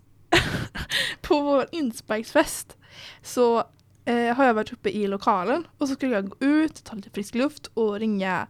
på 1.22 1.42
vår 1.42 1.66
inspikesfest 1.72 2.78
så 3.22 3.64
eh, 4.06 4.36
har 4.36 4.46
jag 4.46 4.54
varit 4.54 4.74
uppe 4.74 4.90
i 4.90 5.08
lokalen 5.08 5.68
och 5.78 5.88
så 5.88 5.94
skulle 5.96 6.14
jag 6.14 6.30
gå 6.30 6.36
ut, 6.40 6.84
ta 6.84 6.96
lite 6.96 7.10
frisk 7.10 7.36
luft 7.36 7.68
och 7.74 8.00
ringa 8.00 8.48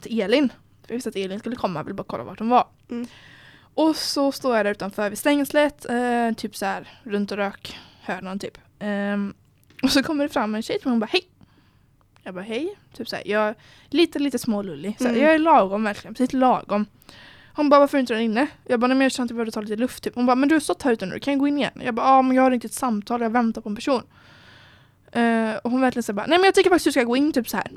till 0.00 0.20
Elin. 0.20 0.48
För 0.82 0.90
jag 0.92 0.94
visste 0.94 1.08
att 1.08 1.16
Elin 1.16 1.38
skulle 1.38 1.56
komma, 1.56 1.80
jag 1.80 1.84
ville 1.84 1.94
bara 1.94 2.04
kolla 2.06 2.24
vart 2.24 2.38
hon 2.38 2.48
var. 2.48 2.66
Mm. 2.90 3.06
Och 3.74 3.96
så 3.96 4.32
står 4.32 4.56
jag 4.56 4.66
där 4.66 4.70
utanför 4.70 5.10
vid 5.10 5.18
stängslet, 5.18 5.86
eh, 5.90 6.32
typ 6.36 6.56
så 6.56 6.66
här 6.66 7.00
runt 7.02 7.30
och 7.30 7.36
rök 7.36 7.78
hörnan 8.00 8.38
typ. 8.38 8.58
Ehm, 8.78 9.34
och 9.82 9.90
så 9.90 10.02
kommer 10.02 10.24
det 10.24 10.28
fram 10.32 10.54
en 10.54 10.62
tjej 10.62 10.78
till 10.78 10.86
mig 10.88 10.90
och 10.90 10.92
hon 10.92 11.00
bara 11.00 11.10
hej. 11.12 11.28
Jag 12.22 12.34
bara 12.34 12.44
hej. 12.44 12.76
Typ 12.96 13.08
så 13.08 13.16
här, 13.16 13.22
jag 13.26 13.48
är 13.48 13.54
lite 13.88 14.18
lite 14.18 14.38
smålullig. 14.38 14.96
Så 14.98 15.04
här, 15.04 15.10
Mm. 15.10 15.24
Jag 15.24 15.34
är 15.34 15.38
lagom 15.38 15.84
verkligen, 15.84 16.14
precis 16.14 16.32
lagom. 16.32 16.86
Hon 17.54 17.68
bara 17.68 17.80
varför 17.80 17.98
är 17.98 18.00
inte 18.00 18.14
där 18.14 18.20
inne? 18.20 18.46
Jag 18.66 18.80
bara 18.80 18.86
nej 18.86 18.96
men 18.96 19.04
jag 19.04 19.12
kände 19.12 19.24
att 19.24 19.30
jag 19.30 19.36
behövde 19.36 19.52
ta 19.52 19.60
lite 19.60 19.76
luft 19.76 20.04
typ. 20.04 20.14
Hon 20.14 20.26
bara 20.26 20.36
men 20.36 20.48
du 20.48 20.54
har 20.54 20.60
stått 20.60 20.82
här 20.82 20.92
ute 20.92 21.06
nu, 21.06 21.18
kan 21.18 21.32
jag 21.32 21.38
gå 21.40 21.48
in 21.48 21.58
igen? 21.58 21.72
Jag 21.84 21.94
bara 21.94 22.06
ja 22.06 22.22
men 22.22 22.36
jag 22.36 22.42
har 22.42 22.50
inte 22.50 22.66
ett 22.66 22.72
samtal, 22.72 23.20
jag 23.20 23.30
väntar 23.30 23.60
på 23.60 23.68
en 23.68 23.74
person. 23.74 24.02
Eh, 25.12 25.54
och 25.64 25.70
hon 25.70 25.80
verkligen 25.80 26.02
säger 26.02 26.14
bara 26.16 26.26
nej 26.26 26.38
men 26.38 26.44
jag 26.44 26.54
tycker 26.54 26.70
faktiskt 26.70 26.84
du 26.84 26.92
ska 26.92 27.04
gå 27.04 27.16
in 27.16 27.32
typ 27.32 27.48
så 27.48 27.56
här. 27.56 27.70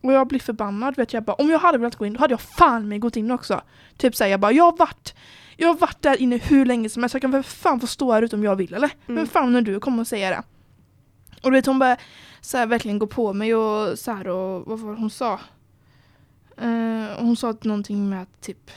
Och 0.00 0.12
jag 0.12 0.28
blir 0.28 0.40
förbannad 0.40 0.96
vet 0.96 1.12
jag 1.12 1.24
bara 1.24 1.34
om 1.34 1.50
jag 1.50 1.58
hade 1.58 1.78
velat 1.78 1.96
gå 1.96 2.06
in 2.06 2.12
då 2.12 2.20
hade 2.20 2.32
jag 2.32 2.40
fan 2.40 2.88
mig 2.88 2.98
gått 2.98 3.16
in 3.16 3.30
också. 3.30 3.60
Typ 3.96 4.16
såhär 4.16 4.30
jag 4.30 4.40
bara 4.40 4.52
jag 4.52 4.64
har 4.64 4.76
varit 4.76 5.14
jag 5.56 5.68
har 5.68 5.74
varit 5.74 6.02
där 6.02 6.22
inne 6.22 6.36
hur 6.36 6.64
länge 6.66 6.88
som 6.88 7.02
helst, 7.02 7.14
jag 7.14 7.22
kan 7.22 7.30
väl 7.30 7.42
fan 7.42 7.80
få 7.80 7.86
stå 7.86 8.12
här 8.12 8.22
ute 8.22 8.36
om 8.36 8.44
jag 8.44 8.56
vill 8.56 8.74
eller? 8.74 8.90
Mm. 9.06 9.14
Men 9.14 9.26
fan 9.26 9.52
när 9.52 9.62
du 9.62 9.80
kommer 9.80 10.00
och 10.00 10.06
säger 10.06 10.30
det. 10.30 10.42
Och 11.42 11.50
du 11.50 11.56
vet 11.56 11.66
hon 11.66 11.78
bara 11.78 11.96
så 12.40 12.56
här, 12.58 12.66
verkligen 12.66 12.98
gå 12.98 13.06
på 13.06 13.32
mig 13.32 13.54
och 13.54 13.98
så 13.98 14.12
här 14.12 14.28
och 14.28 14.66
vad 14.66 14.78
var 14.80 14.94
hon 14.94 15.10
sa? 15.10 15.40
Eh, 16.56 17.18
hon 17.18 17.36
sa 17.36 17.54
någonting 17.62 18.08
med 18.10 18.22
att 18.22 18.40
typ 18.40 18.70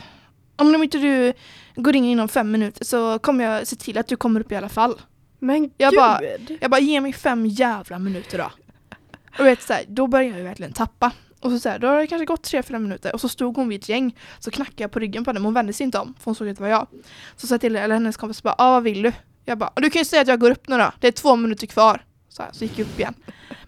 om 0.57 0.83
inte 0.83 0.97
du 0.97 1.33
går 1.75 1.95
in 1.95 2.05
inom 2.05 2.27
fem 2.27 2.51
minuter 2.51 2.85
så 2.85 3.19
kommer 3.19 3.43
jag 3.43 3.67
se 3.67 3.75
till 3.75 3.97
att 3.97 4.07
du 4.07 4.15
kommer 4.15 4.39
upp 4.39 4.51
i 4.51 4.55
alla 4.55 4.69
fall. 4.69 5.01
Men 5.39 5.71
Jag 5.77 5.91
gud! 5.91 5.99
bara- 5.99 6.19
Jag 6.61 6.71
bara 6.71 6.79
ge 6.81 7.01
mig 7.01 7.13
fem 7.13 7.45
jävla 7.45 7.99
minuter 7.99 8.37
då. 8.37 8.51
Och 9.39 9.45
vet 9.45 9.61
så 9.61 9.73
här, 9.73 9.83
då 9.87 10.07
börjar 10.07 10.37
jag 10.37 10.43
verkligen 10.43 10.73
tappa. 10.73 11.11
Och 11.41 11.51
så, 11.51 11.59
så 11.59 11.69
här, 11.69 11.79
då 11.79 11.87
har 11.87 11.97
det 11.97 12.07
kanske 12.07 12.25
gått 12.25 12.43
tre, 12.43 12.63
fyra 12.63 12.79
minuter 12.79 13.13
och 13.13 13.21
så 13.21 13.29
stod 13.29 13.55
hon 13.55 13.69
vid 13.69 13.81
ett 13.81 13.89
gäng. 13.89 14.15
Så 14.39 14.51
knackade 14.51 14.83
jag 14.83 14.91
på 14.91 14.99
ryggen 14.99 15.23
på 15.25 15.29
henne 15.29 15.39
men 15.39 15.45
hon 15.45 15.53
vände 15.53 15.73
sig 15.73 15.83
inte 15.83 15.99
om 15.99 16.13
för 16.19 16.25
hon 16.25 16.35
såg 16.35 16.49
att 16.49 16.57
det 16.57 16.61
var 16.63 16.69
jag. 16.69 16.87
Så 17.35 17.47
sa 17.47 17.53
jag 17.53 17.61
till 17.61 17.75
eller 17.75 17.95
hennes 17.95 18.17
kompis 18.17 18.43
bara 18.43 18.55
ah, 18.57 18.71
vad 18.71 18.83
vill 18.83 19.01
du? 19.01 19.11
Jag 19.45 19.57
bara, 19.57 19.71
du 19.75 19.89
kan 19.89 19.99
ju 19.99 20.05
säga 20.05 20.21
att 20.21 20.27
jag 20.27 20.39
går 20.39 20.51
upp 20.51 20.67
nu 20.67 20.77
då. 20.77 20.91
Det 20.99 21.07
är 21.07 21.11
två 21.11 21.35
minuter 21.35 21.67
kvar. 21.67 22.03
Så, 22.35 22.43
här, 22.43 22.49
så 22.53 22.63
gick 22.63 22.79
jag 22.79 22.85
upp 22.87 22.99
igen. 22.99 23.13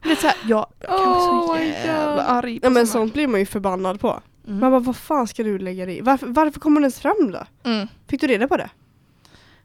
Men 0.01 0.09
det 0.09 0.11
är 0.11 0.15
så 0.15 0.27
här, 0.27 0.35
jag, 0.47 0.67
jag 0.79 0.89
kan 0.89 0.97
bli 0.97 1.21
Oh 1.21 1.47
så 1.47 1.53
my 1.55 1.65
jävla 1.67 2.15
God. 2.15 2.25
arg. 2.25 2.59
Ja 2.63 2.69
men 2.69 2.87
sånt 2.87 3.13
blir 3.13 3.27
man 3.27 3.39
ju 3.39 3.45
förbannad 3.45 3.99
på. 3.99 4.21
Mm. 4.47 4.59
Man 4.59 4.71
bara, 4.71 4.79
vad 4.79 4.95
fan 4.95 5.27
ska 5.27 5.43
du 5.43 5.59
lägga 5.59 5.85
dig 5.85 5.97
i? 5.97 6.01
Varför, 6.01 6.27
varför 6.27 6.59
kommer 6.59 6.75
den 6.75 6.83
ens 6.83 6.99
fram 6.99 7.31
då? 7.31 7.69
Mm. 7.69 7.87
Fick 8.07 8.21
du 8.21 8.27
reda 8.27 8.47
på 8.47 8.57
det? 8.57 8.69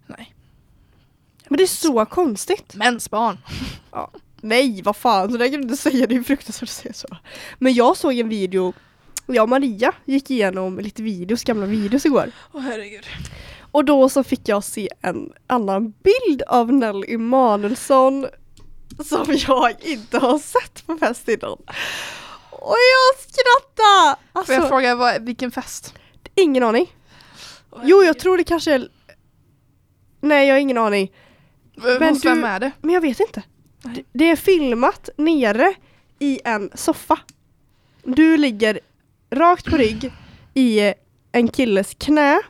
Nej. 0.07 0.34
Men 1.48 1.57
det 1.57 1.62
är 1.62 1.66
så 1.66 2.05
konstigt. 2.05 2.74
Mensbarn. 2.74 3.38
Nej, 4.40 4.82
vad 4.82 4.96
fan, 4.96 5.30
så 5.32 5.36
där 5.36 5.48
kan 5.48 5.57
du 5.57 5.62
inte 5.62 5.76
säga, 5.76 6.07
det 6.07 6.16
är 6.16 6.22
fruktansvärt 6.22 6.68
att 6.68 6.74
säga 6.74 6.92
så. 6.94 7.09
Men 7.59 7.72
jag 7.74 7.96
såg 7.96 8.14
en 8.18 8.28
video, 8.28 8.72
jag 9.26 9.42
och 9.42 9.48
Maria 9.48 9.92
gick 10.05 10.30
igenom 10.30 10.78
lite 10.78 11.03
videos, 11.03 11.44
gamla 11.44 11.66
videos 11.66 12.07
igår. 12.07 12.30
Åh 12.53 12.61
herregud. 12.61 13.07
Och 13.72 13.84
då 13.84 14.09
så 14.09 14.24
fick 14.24 14.48
jag 14.48 14.64
se 14.64 14.88
en 15.00 15.32
annan 15.46 15.94
bild 16.03 16.42
av 16.42 16.72
Nelly 16.72 17.14
Emanuelsson 17.14 18.26
som 19.05 19.24
jag 19.28 19.74
inte 19.84 20.18
har 20.18 20.38
sett 20.38 20.86
på 20.86 20.97
fest 20.99 21.28
innan. 21.28 21.59
Och 22.51 22.76
jag 22.76 23.20
skrattade! 23.20 24.16
Får 24.32 24.38
Alltså, 24.40 24.53
jag 24.53 24.68
fråga 24.68 24.95
vad, 24.95 25.22
vilken 25.24 25.51
fest? 25.51 25.95
ingen 26.34 26.62
aning. 26.62 26.95
Jo, 27.82 28.03
jag 28.03 28.18
tror 28.18 28.36
det 28.38 28.45
kanske 28.45 28.72
är... 28.74 28.88
Nej, 30.20 30.47
jag 30.49 30.55
har 30.55 30.61
ingen 30.61 30.78
aning. 30.78 31.12
Men 31.74 32.09
Hos 32.14 32.24
vem 32.24 32.40
du- 32.40 32.47
är 32.47 32.61
det? 32.61 32.70
Men 32.80 32.95
jag 32.95 33.01
vet 33.01 33.20
inte. 33.20 33.43
Nej. 33.82 33.95
Det- 33.95 34.18
Det 34.18 34.30
är 34.30 34.36
filmat 34.36 35.09
nere 35.16 35.74
i 36.18 36.40
en 36.45 36.70
soffa. 36.74 37.18
Du 38.03 38.36
ligger 38.36 38.80
rakt 39.30 39.64
på 39.70 39.76
rygg 39.76 40.12
i 40.55 40.95
en 41.32 41.49
killes 41.49 41.95
knä. 41.99 42.40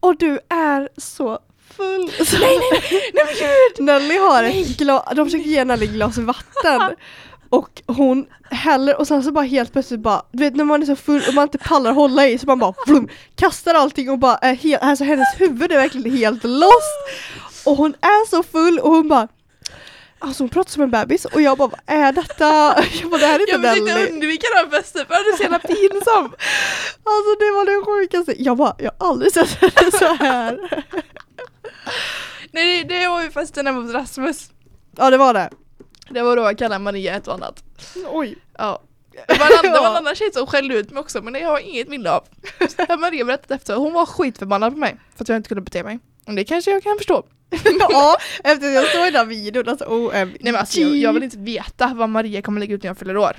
Och 0.00 0.16
du 0.18 0.38
är 0.48 0.88
så 0.96 1.38
full. 1.76 2.26
Så 2.26 2.38
nej, 2.38 2.58
nej, 2.72 2.82
nej, 3.14 3.24
men 3.26 3.34
gud! 3.38 3.86
Nelly 3.86 4.18
har 4.18 4.44
ett 4.44 4.76
glas, 4.78 5.04
de 5.16 5.26
försöker 5.26 5.48
ge 5.48 5.64
Nelly 5.64 5.86
glas 5.86 6.18
vatten. 6.18 6.80
Och 7.48 7.82
hon 7.86 8.26
häller 8.50 8.96
och 9.00 9.08
sen 9.08 9.22
så 9.22 9.32
bara 9.32 9.44
helt 9.44 9.72
plötsligt 9.72 10.00
bara, 10.00 10.22
du 10.32 10.38
vet 10.44 10.56
när 10.56 10.64
man 10.64 10.82
är 10.82 10.86
så 10.86 10.96
full 10.96 11.22
och 11.28 11.34
man 11.34 11.42
inte 11.42 11.58
pallar 11.58 11.92
hålla 11.92 12.28
i 12.28 12.38
så 12.38 12.46
man 12.46 12.58
bara 12.58 12.74
flum, 12.86 13.08
kastar 13.36 13.74
allting 13.74 14.10
och 14.10 14.18
bara 14.18 14.36
är 14.36 14.54
helt, 14.54 14.82
alltså 14.82 15.04
hennes 15.04 15.28
huvud 15.40 15.72
är 15.72 15.76
verkligen 15.76 16.16
helt 16.16 16.44
lost. 16.44 16.96
Och 17.64 17.76
hon 17.76 17.94
är 18.00 18.28
så 18.28 18.42
full 18.42 18.78
och 18.78 18.90
hon 18.90 19.08
bara 19.08 19.28
Alltså 20.18 20.42
hon 20.42 20.48
pratar 20.48 20.70
som 20.70 20.82
en 20.82 20.90
bebis 20.90 21.24
och 21.24 21.40
jag 21.42 21.58
bara 21.58 21.68
vad 21.68 21.80
är 21.86 22.12
detta? 22.12 22.44
Jag 23.00 23.10
bara 23.10 23.20
det 23.20 23.26
här 23.26 23.34
är 23.34 23.40
inte 23.40 23.52
Jag 23.52 23.60
försökte 23.62 23.94
Nelly. 23.94 24.10
undvika 24.12 24.46
den 24.62 24.70
festen 24.70 25.06
för 25.06 25.14
det 25.24 25.30
är 25.32 25.36
så 25.36 25.42
jävla 25.42 25.58
pinsam. 25.58 26.24
Alltså 27.04 27.30
det 27.38 27.50
var 27.50 27.64
det 27.64 27.84
sjukaste. 27.86 28.42
Jag 28.42 28.56
bara, 28.56 28.74
jag 28.78 28.90
har 28.98 29.08
aldrig 29.08 29.32
sett 29.32 29.60
henne 29.60 29.90
så 29.98 30.14
här. 30.14 30.58
Nej 32.50 32.84
det, 32.84 32.94
det 32.98 33.08
var 33.08 33.22
ju 33.22 33.30
festen 33.30 33.66
hemma 33.66 33.80
hos 33.80 33.92
Rasmus. 33.92 34.50
Ja 34.96 35.10
det 35.10 35.16
var 35.16 35.34
det. 35.34 35.50
Det 36.10 36.22
var 36.22 36.36
då 36.36 36.42
jag 36.42 36.58
kallade 36.58 36.84
Maria 36.84 37.16
ett 37.16 37.28
och 37.28 37.34
annat. 37.34 37.64
Oj. 38.06 38.38
Ja. 38.58 38.82
Det 39.28 39.38
var, 39.38 39.46
en 39.46 39.52
annan, 39.52 39.72
det 39.72 39.80
var 39.80 39.90
en 39.90 39.96
annan 40.02 40.14
tjej 40.14 40.32
som 40.32 40.46
skällde 40.46 40.74
ut 40.74 40.90
mig 40.90 41.00
också 41.00 41.22
men 41.22 41.32
det 41.32 41.42
har 41.42 41.52
jag 41.52 41.62
inget 41.62 41.88
minne 41.88 42.10
av. 42.10 42.24
Det 42.58 42.88
har 42.88 42.96
Maria 42.96 43.24
berättat 43.24 43.50
efter. 43.50 43.76
Hon 43.76 43.92
var 43.92 44.06
skitförbannad 44.06 44.72
på 44.72 44.78
mig 44.78 44.96
för 45.16 45.24
att 45.24 45.28
jag 45.28 45.36
inte 45.36 45.48
kunde 45.48 45.62
bete 45.62 45.82
mig. 45.82 45.98
Och 46.26 46.34
det 46.34 46.44
kanske 46.44 46.70
jag 46.70 46.82
kan 46.82 46.98
förstå. 46.98 47.24
ja, 47.90 48.16
efter 48.44 48.68
jag 48.68 48.86
såg 48.86 49.04
den 49.04 49.14
här 49.14 49.24
videon, 49.24 49.68
alltså 49.68 49.84
OMG. 49.84 50.12
Nej 50.14 50.38
men 50.52 50.56
alltså 50.56 50.80
jag, 50.80 50.96
jag 50.96 51.12
vill 51.12 51.22
inte 51.22 51.38
veta 51.38 51.92
vad 51.94 52.08
Maria 52.08 52.42
kommer 52.42 52.60
lägga 52.60 52.74
ut 52.74 52.82
när 52.82 52.90
jag 52.90 52.98
fyller 52.98 53.16
år. 53.16 53.36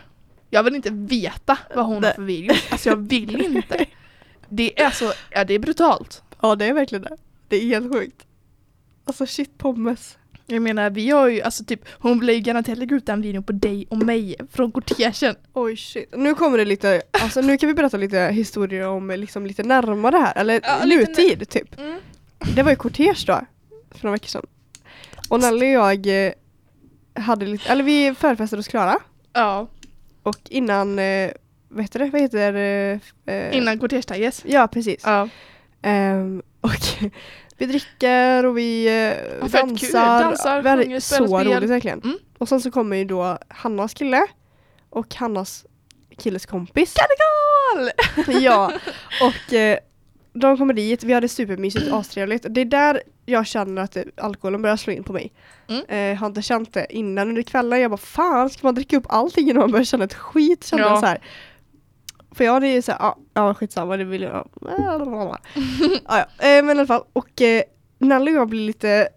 Jag 0.50 0.64
vill 0.64 0.76
inte 0.76 0.90
veta 0.92 1.58
vad 1.76 1.86
hon 1.86 2.04
har 2.04 2.12
för 2.12 2.22
video. 2.22 2.56
Alltså 2.70 2.90
jag 2.90 3.10
vill 3.10 3.42
inte. 3.42 3.86
Det 4.50 4.82
är 4.82 4.90
så, 4.90 5.12
ja 5.30 5.44
det 5.44 5.54
är 5.54 5.60
brutalt. 5.60 6.24
Ja 6.42 6.56
det 6.56 6.66
är 6.66 6.74
verkligen 6.74 7.02
det. 7.04 7.18
Det 7.54 7.64
är 7.64 7.68
helt 7.68 7.94
sjukt. 7.94 8.26
Alltså 9.06 9.26
shit 9.26 9.58
pommes. 9.58 10.18
Jag 10.48 10.62
menar 10.62 10.90
vi 10.90 11.10
har 11.10 11.28
ju, 11.28 11.42
alltså 11.42 11.64
typ, 11.64 11.82
hon 11.92 12.20
vill 12.20 12.30
ju 12.30 12.40
garanterat 12.40 12.78
lägga 12.78 12.96
ut 12.96 13.06
den 13.06 13.22
videon 13.22 13.44
på 13.44 13.52
dig 13.54 13.88
och 13.90 13.98
mig 13.98 14.36
från 14.52 14.72
kortegen. 14.72 15.36
Oj 15.54 15.78
shit. 15.78 16.14
Nu 16.18 16.34
kommer 16.36 16.58
det 16.58 16.66
lite, 16.66 17.02
alltså 17.12 17.42
nu 17.42 17.58
kan 17.58 17.68
vi 17.68 17.74
berätta 17.76 17.98
lite 17.98 18.20
historier 18.20 18.88
om 18.88 19.10
liksom 19.10 19.46
lite 19.46 19.64
närmare 19.64 20.18
här, 20.18 20.34
eller 20.38 20.60
Ja, 20.64 20.84
lite 20.84 21.22
nutid 21.22 21.50
typ. 21.50 21.80
Mm. 21.80 22.00
Det 22.56 22.64
var 22.64 22.72
ju 22.72 22.76
kortege 22.76 23.24
då, 23.28 23.42
för 23.92 24.04
några 24.04 24.12
veckor 24.12 24.28
sedan. 24.28 24.46
Och 25.30 25.40
Nelly 25.40 25.66
och 25.78 25.94
jag 25.94 26.26
eh, 26.26 26.34
hade 27.16 27.46
lite, 27.46 27.70
eller 27.72 27.84
vi 27.84 28.16
förfestade 28.16 28.60
hos 28.60 28.68
Klara. 28.68 28.96
Ja, 29.34 29.68
Och 30.24 30.40
innan, 30.50 31.00
eh, 31.00 31.32
vad 31.70 31.84
heter 31.84 32.00
det? 32.00 32.10
Vad 32.10 32.22
heter 32.22 32.54
det? 32.54 33.00
Eh, 33.26 33.58
innan 33.58 33.80
kortegetages. 33.80 34.44
Ja 34.46 34.68
precis. 34.68 35.02
Ja. 35.06 35.30
Ehm, 35.82 36.42
och 36.62 36.72
vi 37.58 37.66
dricker 37.66 38.46
och 38.46 38.58
vi 38.58 38.86
eh, 38.88 38.94
Ja, 38.94 39.48
dansar. 39.52 40.24
Dansar, 40.24 40.62
hade 40.64 40.84
sjunger, 40.84 41.00
så 41.00 41.16
spel. 41.16 41.30
roligt 41.48 41.70
verkligen. 41.70 42.02
Mm. 42.02 42.18
Och 42.38 42.50
sen 42.50 42.62
så 42.62 42.72
kommer 42.72 42.98
ju 42.98 43.06
då 43.06 43.38
Hannas 43.48 43.94
kille 43.94 44.26
och 44.90 45.16
Hannas 45.16 45.66
killes 46.18 46.46
kompis. 46.46 46.94
Karneval! 46.94 47.92
ja, 48.44 48.72
och 49.22 49.54
eh, 49.54 49.78
de 50.34 50.58
kommer 50.58 50.74
dit, 50.74 51.04
vi 51.04 51.14
hade 51.14 51.28
supermysigt, 51.30 51.92
astrevligt. 51.94 52.46
Det 52.50 52.62
är 52.62 52.66
där 52.66 53.02
jag 53.26 53.48
känner 53.48 53.82
att 53.82 53.98
alkoholen 54.18 54.62
börjar 54.62 54.78
slå 54.78 54.94
in 54.94 55.04
på 55.04 55.14
mig. 55.14 55.34
Mm. 55.68 55.86
Eh, 56.14 56.20
har 56.20 56.28
inte 56.28 56.42
känt 56.42 56.74
det 56.74 56.86
innan 56.90 57.30
under 57.30 57.42
kvällen. 57.42 57.82
Jag 57.82 57.92
bara 57.92 57.98
fan, 57.98 58.50
ska 58.50 58.68
man 58.68 58.76
dricka 58.76 58.98
upp 58.98 59.06
allting 59.10 59.50
innan 59.50 59.60
man 59.62 59.72
börjar 59.72 59.84
känna 59.86 60.04
ett 60.04 60.14
skit? 60.14 60.66
Kände 60.66 60.84
Ja. 60.86 61.00
så 61.00 61.06
här. 61.06 61.22
För 62.36 62.44
jag 62.44 62.54
hade 62.54 62.68
ju 62.68 62.82
såhär, 62.82 63.00
ja, 63.00 63.18
ja 63.34 63.54
skitsamma 63.54 63.98
det 63.98 64.04
vill 64.04 64.22
jag. 64.22 64.50
ja, 64.62 65.38
ja. 66.08 66.18
Eh, 66.20 66.64
men 66.64 66.68
i 66.68 66.72
alla 66.72 66.88
fall, 66.88 67.04
och 67.14 67.42
eh, 67.42 67.64
Nelly 68.00 68.32
och 68.32 68.36
jag 68.36 68.50
blir 68.50 68.66
lite 68.66 69.08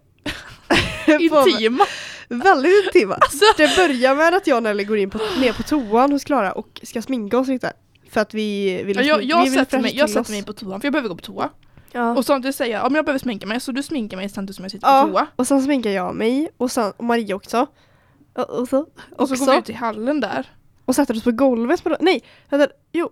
Intima. 1.07 1.85
Väldigt 2.29 2.85
intima. 2.85 3.15
Alltså, 3.21 3.45
Det 3.57 3.75
börjar 3.75 4.15
med 4.15 4.33
att 4.33 4.47
jag 4.47 4.57
och 4.57 4.63
Nelly 4.63 4.83
går 4.83 4.97
in 4.97 5.09
på, 5.09 5.17
ner 5.39 5.53
på 5.53 5.63
toan 5.63 6.11
hos 6.11 6.23
Klara 6.23 6.51
och 6.51 6.79
ska 6.83 7.01
sminka 7.01 7.37
oss 7.39 7.47
lite. 7.47 7.73
För 8.09 8.21
att 8.21 8.33
vi 8.33 8.83
vill 8.83 8.97
ja, 8.97 9.03
jag, 9.03 9.17
vi 9.17 9.25
jag, 9.25 9.43
vill 9.43 9.53
sätter, 9.53 9.79
mig, 9.79 9.97
jag 9.97 10.09
sätter 10.09 10.31
mig 10.31 10.43
på 10.43 10.53
toan 10.53 10.81
för 10.81 10.85
jag 10.85 10.93
behöver 10.93 11.09
gå 11.09 11.15
på 11.15 11.21
toa. 11.21 11.49
Ja. 11.91 12.15
Och 12.17 12.25
samtidigt 12.25 12.55
säger 12.55 12.75
jag 12.77 12.85
om 12.85 12.95
jag 12.95 13.05
behöver 13.05 13.19
sminka 13.19 13.47
mig 13.47 13.59
så 13.59 13.71
du 13.71 13.83
sminkar 13.83 14.17
mig 14.17 14.29
samtidigt 14.29 14.55
som 14.55 14.63
jag 14.65 14.71
sitter 14.71 14.87
Ja. 14.87 15.03
på 15.03 15.09
toa. 15.11 15.27
Och 15.35 15.47
sen 15.47 15.61
sminkar 15.61 15.89
jag 15.89 16.15
mig 16.15 16.49
och, 16.57 16.71
sen, 16.71 16.93
och 16.97 17.03
Maria 17.03 17.35
också. 17.35 17.67
Och, 18.35 18.49
och 18.49 18.67
så, 18.69 18.79
Och 19.15 19.27
så 19.27 19.33
också. 19.33 19.45
går 19.45 19.51
vi 19.51 19.57
ut 19.59 19.69
i 19.69 19.73
hallen 19.73 20.19
där. 20.19 20.45
Och 20.87 20.95
sätter 20.95 21.17
oss 21.17 21.23
på 21.23 21.31
golvet. 21.31 21.83
På, 21.83 21.97
nej, 21.99 22.23
vänta, 22.49 22.67
jo, 22.91 23.09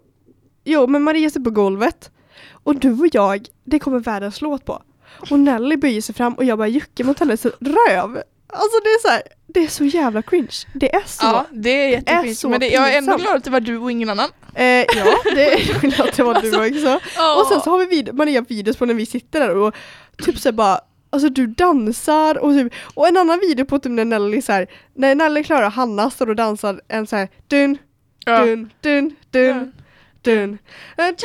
jo, 0.63 0.88
men 0.88 1.03
Maria 1.03 1.30
sitter 1.30 1.43
på 1.43 1.49
golvet. 1.49 2.11
Och 2.51 2.76
du 2.76 2.91
och 2.91 3.07
jag, 3.11 3.47
det 3.63 3.80
kommer 3.80 3.99
världens 3.99 4.41
låt 4.41 4.65
på. 4.65 4.84
Och 5.32 5.39
Nelly 5.39 5.78
böjer 5.78 6.01
sig 6.01 6.15
fram 6.15 6.34
och 6.34 6.43
jag 6.43 6.57
bara 6.57 6.67
juckar 6.67 7.03
mot 7.03 7.19
hennes 7.19 7.45
röv. 7.45 8.21
Alltså 8.47 8.80
det 8.84 8.89
är 8.89 9.01
så 9.01 9.07
här, 9.07 9.21
det 9.47 9.63
är 9.63 9.67
så 9.67 9.86
jävla 9.86 10.21
cringe. 10.21 10.65
Det 10.73 10.95
är 10.95 11.03
så. 11.05 11.26
Ja, 11.26 11.45
det 11.51 11.69
är 11.69 11.89
jättefint. 11.89 12.38
så 12.38 12.49
Men 12.49 12.59
det, 12.59 12.67
jag 12.67 12.93
är 12.93 12.97
ändå 12.97 13.17
glad 13.17 13.36
att 13.36 13.43
det 13.43 13.49
var 13.49 13.59
du 13.59 13.78
och 13.78 13.91
ingen 13.91 14.09
annan. 14.09 14.30
Eh, 14.53 14.65
ja, 14.65 15.15
det 15.36 15.53
är 15.53 15.73
skillnad 15.80 16.07
att 16.07 16.15
det 16.15 16.23
var 16.23 16.41
du 16.41 16.49
också. 16.49 16.99
Och 17.39 17.47
sen 17.47 17.61
så 17.61 17.69
har 17.69 17.80
vi 17.80 17.86
vid 17.86 18.13
Maria 18.13 18.41
videos 18.41 18.78
på 18.78 18.86
när 18.86 18.93
vi 18.93 19.05
sitter 19.05 19.39
där 19.39 19.55
och 19.55 19.76
typ 20.17 20.39
så 20.39 20.51
bara 20.51 20.80
Alltså 21.16 21.30
du 21.30 21.47
dansar 21.47 22.38
och 22.38 22.51
typ 22.51 22.74
Och 22.93 23.07
en 23.07 23.18
annan 23.18 23.39
video 23.39 23.66
på 23.66 23.80
typ 23.80 23.91
när 23.91 24.05
Nelly 24.05 24.41
så 24.41 24.51
här, 24.51 24.68
När 24.93 25.16
Nelly, 25.16 25.43
Klara 25.43 25.66
och 25.66 25.72
Hanna 25.72 26.09
står 26.09 26.30
och 26.30 26.36
dansar 26.36 26.82
en 26.88 27.07
så 27.07 27.16
här 27.16 27.30
dun, 27.47 27.78
dun, 28.26 28.70
dun, 28.82 29.16
dun, 29.32 29.74
dun, 30.22 30.57
dun, 30.95 31.16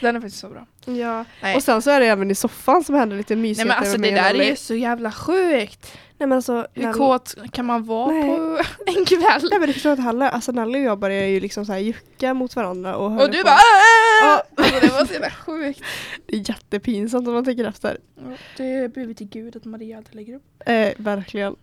Den 0.00 0.16
är 0.16 0.20
faktiskt 0.20 0.40
så 0.40 0.48
bra. 0.48 0.66
Ja, 0.84 1.24
Nej. 1.42 1.56
och 1.56 1.62
sen 1.62 1.82
så 1.82 1.90
är 1.90 2.00
det 2.00 2.06
även 2.06 2.30
i 2.30 2.34
soffan 2.34 2.84
som 2.84 2.94
händer 2.94 3.16
lite 3.16 3.34
Nej 3.34 3.42
mysigheter 3.42 3.68
men 3.68 3.78
alltså 3.78 3.98
det 3.98 4.10
där 4.10 4.34
är 4.34 4.50
ju 4.50 4.56
så 4.56 4.74
jävla 4.74 5.12
sjukt. 5.12 5.98
Nej 6.18 6.28
men 6.28 6.36
alltså 6.36 6.66
Hur 6.74 6.82
Nelly- 6.82 6.92
kåt 6.92 7.34
kan 7.52 7.66
man 7.66 7.84
vara 7.84 8.10
Nej. 8.12 8.28
på 8.28 8.58
en 8.86 9.04
kväll? 9.04 9.48
Nej 9.50 9.58
men 9.58 9.66
det 9.66 9.72
förstår 9.72 9.92
inte 9.92 10.02
heller, 10.02 10.28
alltså 10.28 10.52
Nelly 10.52 10.78
och 10.78 10.82
jag 10.84 10.98
börjar 10.98 11.26
ju 11.26 11.40
liksom 11.40 11.66
så 11.66 11.72
här 11.72 11.78
jucka 11.78 12.34
mot 12.34 12.56
varandra 12.56 12.96
och 12.96 13.06
Och 13.22 13.30
du 13.30 13.38
på. 13.42 13.44
bara 13.44 13.54
"Äh!" 13.54 14.22
Ja. 14.22 14.42
alltså, 14.56 14.80
Det 14.80 14.92
var 14.92 15.04
så 15.04 15.12
jävla 15.12 15.30
sjukt. 15.30 15.80
Det 16.26 16.36
är 16.36 16.50
jättepinsamt 16.50 17.28
om 17.28 17.34
man 17.34 17.44
tänker 17.44 17.64
efter. 17.64 17.98
Ja, 18.16 18.22
Det 18.56 18.94
ber 18.94 19.06
vi 19.06 19.14
till 19.14 19.28
gud 19.28 19.56
att 19.56 19.64
Maria 19.64 19.96
alltid 19.96 20.14
lägger 20.14 20.34
upp. 20.36 20.42
Eh, 20.66 20.88
verkligen. 20.96 21.56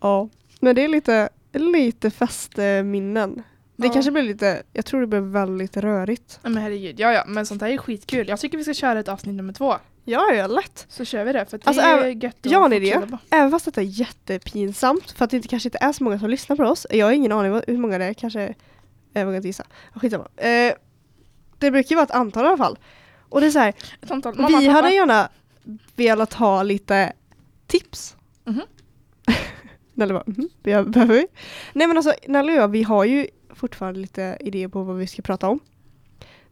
Ja. 0.00 0.28
Men 0.60 0.74
det 0.74 0.84
är 0.84 0.88
lite, 0.88 1.28
lite 1.52 2.10
festminnen. 2.10 3.42
Det 3.76 3.86
Ja. 3.86 3.92
kanske 3.92 4.10
blir 4.10 4.22
lite, 4.22 4.62
jag 4.72 4.84
tror 4.86 5.00
det 5.00 5.06
blir 5.06 5.20
väldigt 5.20 5.76
rörigt. 5.76 6.38
Men 6.42 6.56
herregud, 6.56 7.00
ja 7.00 7.12
ja, 7.12 7.24
men 7.26 7.46
sånt 7.46 7.62
här 7.62 7.68
är 7.68 7.78
skitkul. 7.78 8.28
Jag 8.28 8.40
tycker 8.40 8.58
vi 8.58 8.64
ska 8.64 8.74
köra 8.74 9.00
ett 9.00 9.08
avsnitt 9.08 9.34
nummer 9.34 9.52
två. 9.52 9.74
Ja, 10.04 10.32
ja, 10.32 10.46
lätt. 10.46 10.86
Så 10.88 11.04
kör 11.04 11.24
vi 11.24 11.32
det, 11.32 11.46
för 11.46 11.58
det 11.58 11.66
Alltså, 11.66 11.82
är 11.82 11.98
även- 11.98 12.18
gött 12.20 12.36
att 12.46 12.52
jag 12.52 12.58
har 12.58 12.66
en 12.66 12.72
idé. 12.72 13.00
Även 13.30 13.50
fast 13.50 13.64
detta 13.64 13.80
är 13.80 13.84
jättepinsamt, 13.84 15.10
för 15.10 15.24
att 15.24 15.30
det 15.30 15.48
kanske 15.48 15.66
inte 15.66 15.78
är 15.80 15.92
så 15.92 16.04
många 16.04 16.18
som 16.18 16.30
lyssnar 16.30 16.56
på 16.56 16.62
oss. 16.64 16.86
Jag 16.90 17.06
har 17.06 17.12
ingen 17.12 17.32
aning 17.32 17.60
hur 17.66 17.78
många 17.78 17.98
det 17.98 18.04
är, 18.04 18.14
kanske, 18.14 18.54
jag 19.12 19.24
vågar 19.26 19.36
inte 19.36 19.48
gissa. 19.48 19.64
Skitsamma. 19.94 20.28
Eh, 20.36 20.74
det 21.58 21.70
brukar 21.70 21.90
ju 21.90 21.96
vara 21.96 22.04
ett 22.04 22.10
antal 22.10 22.44
i 22.44 22.46
alla 22.48 22.56
fall. 22.56 22.78
Och 23.28 23.40
det 23.40 23.46
är 23.46 23.50
så 23.50 23.58
här, 23.58 23.74
antal. 24.08 24.34
Mamma, 24.36 24.58
vi 24.58 24.66
pappa. 24.66 24.76
hade 24.76 24.94
gärna 24.94 25.28
velat 25.96 26.32
ha 26.32 26.62
lite 26.62 27.12
tips. 27.66 28.16
Mhm. 28.44 28.62
Nelly 29.94 30.12
bara, 30.12 30.24
mhm, 30.26 30.48
be- 30.62 30.84
behöver 30.84 31.14
vi? 31.14 31.26
Nej 31.72 31.86
men 31.86 31.96
alltså, 31.96 32.14
Nelly 32.28 32.52
och 32.52 32.56
jag, 32.56 32.68
vi 32.68 32.82
har 32.82 33.04
ju 33.04 33.26
fortfarande 33.54 34.00
lite 34.00 34.36
idéer 34.40 34.68
på 34.68 34.82
vad 34.82 34.96
vi 34.96 35.06
ska 35.06 35.22
prata 35.22 35.48
om. 35.48 35.60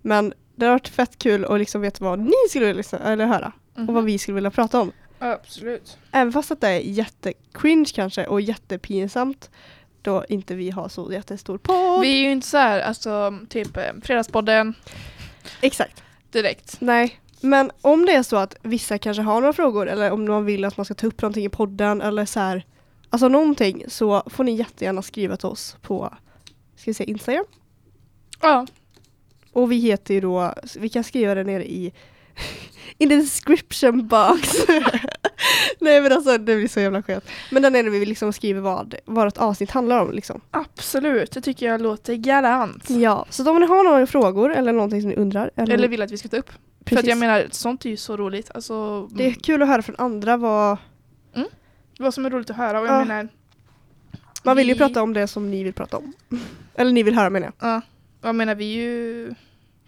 Men 0.02 0.32
Det 0.54 0.66
har 0.66 0.72
varit 0.72 0.88
fett 0.88 1.18
kul 1.18 1.44
att 1.44 1.58
liksom 1.58 1.80
veta 1.80 2.04
vad 2.04 2.18
ni 2.18 2.32
skulle 2.48 2.64
vilja 2.66 2.76
lyssna, 2.76 2.98
eller 2.98 3.26
höra 3.26 3.52
Mhm. 3.74 3.88
och 3.88 3.94
vad 3.94 4.04
vi 4.04 4.18
skulle 4.18 4.34
vilja 4.34 4.50
prata 4.50 4.80
om. 4.80 4.92
Absolut. 5.18 5.98
Även 6.12 6.32
fast 6.32 6.50
att 6.50 6.60
det 6.60 6.68
är 6.68 6.78
jättecringe 6.80 7.84
kanske 7.94 8.26
och 8.26 8.40
jättepinsamt 8.40 9.50
då 10.02 10.24
inte 10.28 10.54
vi 10.54 10.70
har 10.70 10.88
så 10.88 11.12
jättestor 11.12 11.58
podd. 11.58 12.00
Vi 12.00 12.12
är 12.18 12.22
ju 12.24 12.32
inte 12.32 12.46
så 12.46 12.56
här, 12.56 12.80
alltså 12.80 13.38
typ 13.48 13.76
eh, 13.76 13.82
Fredagspodden 14.02 14.74
Exakt. 15.60 16.02
direkt. 16.30 16.76
Nej. 16.80 17.20
Men 17.40 17.70
om 17.80 18.06
det 18.06 18.12
är 18.12 18.22
så 18.22 18.36
att 18.36 18.56
vissa 18.62 18.98
kanske 18.98 19.22
har 19.22 19.40
några 19.40 19.52
frågor 19.52 19.88
eller 19.88 20.10
om 20.10 20.24
man 20.24 20.44
vill 20.44 20.64
att 20.64 20.76
man 20.76 20.84
ska 20.84 20.94
ta 20.94 21.06
upp 21.06 21.22
någonting 21.22 21.44
i 21.44 21.48
podden 21.48 22.00
eller 22.00 22.24
så 22.24 22.40
här, 22.40 22.66
alltså 23.10 23.28
någonting 23.28 23.84
så 23.88 24.22
får 24.26 24.44
ni 24.44 24.52
jättegärna 24.54 25.02
skriva 25.02 25.36
till 25.36 25.46
oss 25.48 25.76
på 25.82 26.14
ska 26.76 26.90
vi 26.90 26.94
säga 26.94 27.06
Instagram. 27.10 27.44
Ja, 28.40 28.66
Och 29.52 29.72
vi 29.72 29.76
heter 29.76 30.14
ju 30.14 30.20
då, 30.20 30.54
vi 30.78 30.88
kan 30.88 31.04
skriva 31.04 31.34
det 31.34 31.44
nere 31.44 31.64
i 31.66 31.92
in 32.98 33.08
the 33.08 33.16
description 33.16 34.08
box. 34.08 34.52
Nej 35.80 36.00
men 36.00 36.12
alltså 36.12 36.30
det 36.32 36.38
blir 36.56 36.68
så 36.68 36.80
jävla 36.80 37.02
skönt. 37.02 37.24
Men 37.50 37.62
där 37.62 37.70
nere 37.70 37.90
vi 37.90 38.06
liksom 38.06 38.32
skriver 38.32 38.60
vad, 38.60 38.94
ett 39.28 39.38
avsnitt 39.38 39.70
handlar 39.70 40.00
om 40.02 40.12
liksom. 40.12 40.40
absolut. 40.50 41.32
Det 41.32 41.40
tycker 41.40 41.66
jag 41.66 41.80
låter 41.82 42.14
galant. 42.14 42.90
Ja, 42.90 43.26
så 43.30 43.50
om 43.50 43.60
ni 43.60 43.66
har 43.66 43.84
några 43.84 44.06
frågor 44.06 44.52
eller 44.54 44.72
någonting 44.72 45.00
som 45.00 45.10
ni 45.10 45.16
undrar. 45.16 45.50
Eller, 45.56 45.74
Eller 45.74 45.88
vill 45.88 46.02
att 46.02 46.10
vi 46.10 46.18
ska 46.18 46.28
ta 46.28 46.36
upp. 46.36 46.50
För 46.50 46.84
precis. 46.84 46.98
att 46.98 47.08
jag 47.08 47.18
menar, 47.18 47.46
sånt 47.50 47.84
är 47.84 47.90
ju 47.90 47.96
så 47.96 48.16
roligt. 48.16 48.50
Alltså, 48.54 49.06
det 49.06 49.26
är 49.26 49.32
kul 49.32 49.62
att 49.62 49.68
höra 49.68 49.82
från 49.82 49.96
andra 49.98 50.36
vad, 50.36 50.76
vad 51.98 52.14
som 52.14 52.26
är 52.26 52.30
roligt 52.30 52.50
att 52.50 52.56
höra. 52.56 52.80
Och 52.80 52.86
jag 52.86 52.94
Ja. 53.00 53.04
menar, 53.04 53.28
man 54.42 54.56
vill 54.56 54.68
ju 54.68 54.74
Vi- 54.74 54.78
prata 54.78 55.02
om 55.02 55.12
det 55.12 55.26
som 55.28 55.50
ni 55.50 55.64
vill 55.64 55.72
prata 55.72 55.96
om. 55.96 56.12
Eller 56.74 56.92
ni 56.92 57.02
vill 57.02 57.14
höra 57.14 57.30
menar 57.30 57.46
jag. 57.60 57.68
ja, 57.70 57.80
jag 58.22 58.34
menar 58.34 58.54
vi 58.54 58.64
är 58.76 58.80
ju 58.82 59.34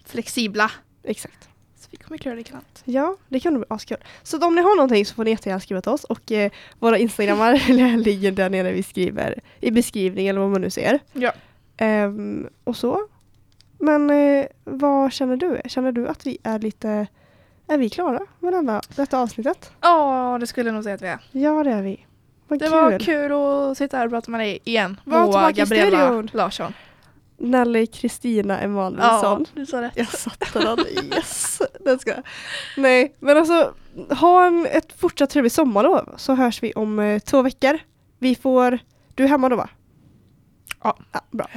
flexibla. 0.05 0.71
Exakt. 1.03 1.49
Så 1.79 1.87
vi 1.91 1.97
kommer 1.97 2.17
klara 2.17 2.35
det 2.35 2.43
galant. 2.49 2.81
Ja, 2.85 3.15
det 3.29 3.39
kan 3.39 3.53
bli 3.53 3.63
askul. 3.69 3.97
Så 4.23 4.45
om 4.47 4.55
ni 4.55 4.61
har 4.61 4.75
någonting 4.75 5.05
så 5.05 5.15
får 5.15 5.23
ni 5.23 5.31
jättegärna 5.31 5.59
skriva 5.59 5.81
till 5.81 5.91
oss 5.91 6.03
och 6.03 6.31
eh, 6.31 6.51
våra 6.79 6.97
instagrammar 6.97 7.97
ligger 7.97 8.31
där 8.31 8.49
nere 8.49 8.71
vi 8.71 8.83
skriver 8.83 9.39
i 9.59 9.71
beskrivningen 9.71 10.29
eller 10.35 10.41
vad 10.41 10.51
man 10.51 10.61
nu 10.61 10.69
ser. 10.69 10.99
Ja. 11.13 11.31
Ehm, 11.77 12.47
och 12.63 12.75
så. 12.77 13.07
Men 13.79 14.09
eh, 14.09 14.45
vad 14.63 15.13
känner 15.13 15.35
du? 15.37 15.61
Känner 15.65 15.91
du 15.91 16.07
att 16.07 16.25
vi 16.25 16.37
är 16.43 16.59
lite, 16.59 17.07
är 17.67 17.77
vi 17.77 17.89
klara 17.89 18.19
med 18.39 18.53
denna, 18.53 18.81
detta 18.95 19.19
avsnittet? 19.19 19.71
Ja, 19.81 20.37
det 20.39 20.47
skulle 20.47 20.67
jag 20.69 20.73
nog 20.75 20.83
säga 20.83 20.95
att 20.95 21.01
vi 21.01 21.07
är. 21.07 21.19
Ja 21.31 21.63
det 21.63 21.71
är 21.71 21.81
vi. 21.81 22.05
Vad 22.47 22.59
Det 22.59 22.65
kul. 22.65 22.71
var 22.73 22.99
kul 22.99 23.31
att 23.31 23.77
sitta 23.77 23.97
här 23.97 24.05
och 24.05 24.11
prata 24.11 24.31
med 24.31 24.39
dig 24.39 24.59
igen. 24.63 24.99
Var 25.03 25.25
Moa 25.25 25.51
Gabriella. 25.51 26.23
Larsson. 26.33 26.73
Nelly 27.37 27.87
Kristina 27.87 28.59
Emanuelsson. 28.59 29.45
du 29.53 29.65
sa 29.65 29.81
rätt. 29.81 29.93
Jag 29.95 30.07
satte 30.07 30.59
den, 30.59 30.79
yes! 31.13 31.61
Den 31.79 31.99
ska. 31.99 32.13
Nej, 32.77 33.15
men 33.19 33.37
alltså 33.37 33.73
ha 34.09 34.45
en, 34.45 34.65
ett 34.65 34.99
fortsatt 34.99 35.29
trevligt 35.29 35.53
sommarlov 35.53 36.13
så 36.17 36.33
hörs 36.33 36.63
vi 36.63 36.73
om 36.73 36.99
eh, 36.99 37.19
två 37.19 37.41
veckor. 37.41 37.79
Vi 38.19 38.35
får, 38.35 38.79
du 39.15 39.23
är 39.23 39.27
hemma 39.27 39.49
då 39.49 39.55
va? 39.55 39.69
Ja. 40.83 40.97
bra. 41.31 41.47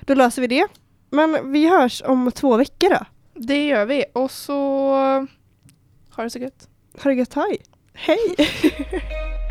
Då 0.00 0.14
löser 0.14 0.42
vi 0.42 0.48
det. 0.48 0.66
Men 1.10 1.52
vi 1.52 1.68
hörs 1.68 2.02
om 2.06 2.32
två 2.32 2.56
veckor 2.56 2.90
då. 2.90 3.04
Det 3.34 3.66
gör 3.66 3.86
vi. 3.86 4.04
Och 4.14 4.30
så... 4.30 4.56
Ha 6.10 6.22
det 6.22 6.30
så 6.30 6.38
gött. 6.38 6.68
Ha 7.02 7.10
det 7.10 7.16
gött, 7.16 7.34
hej! 7.34 7.58
Hej! 7.92 8.34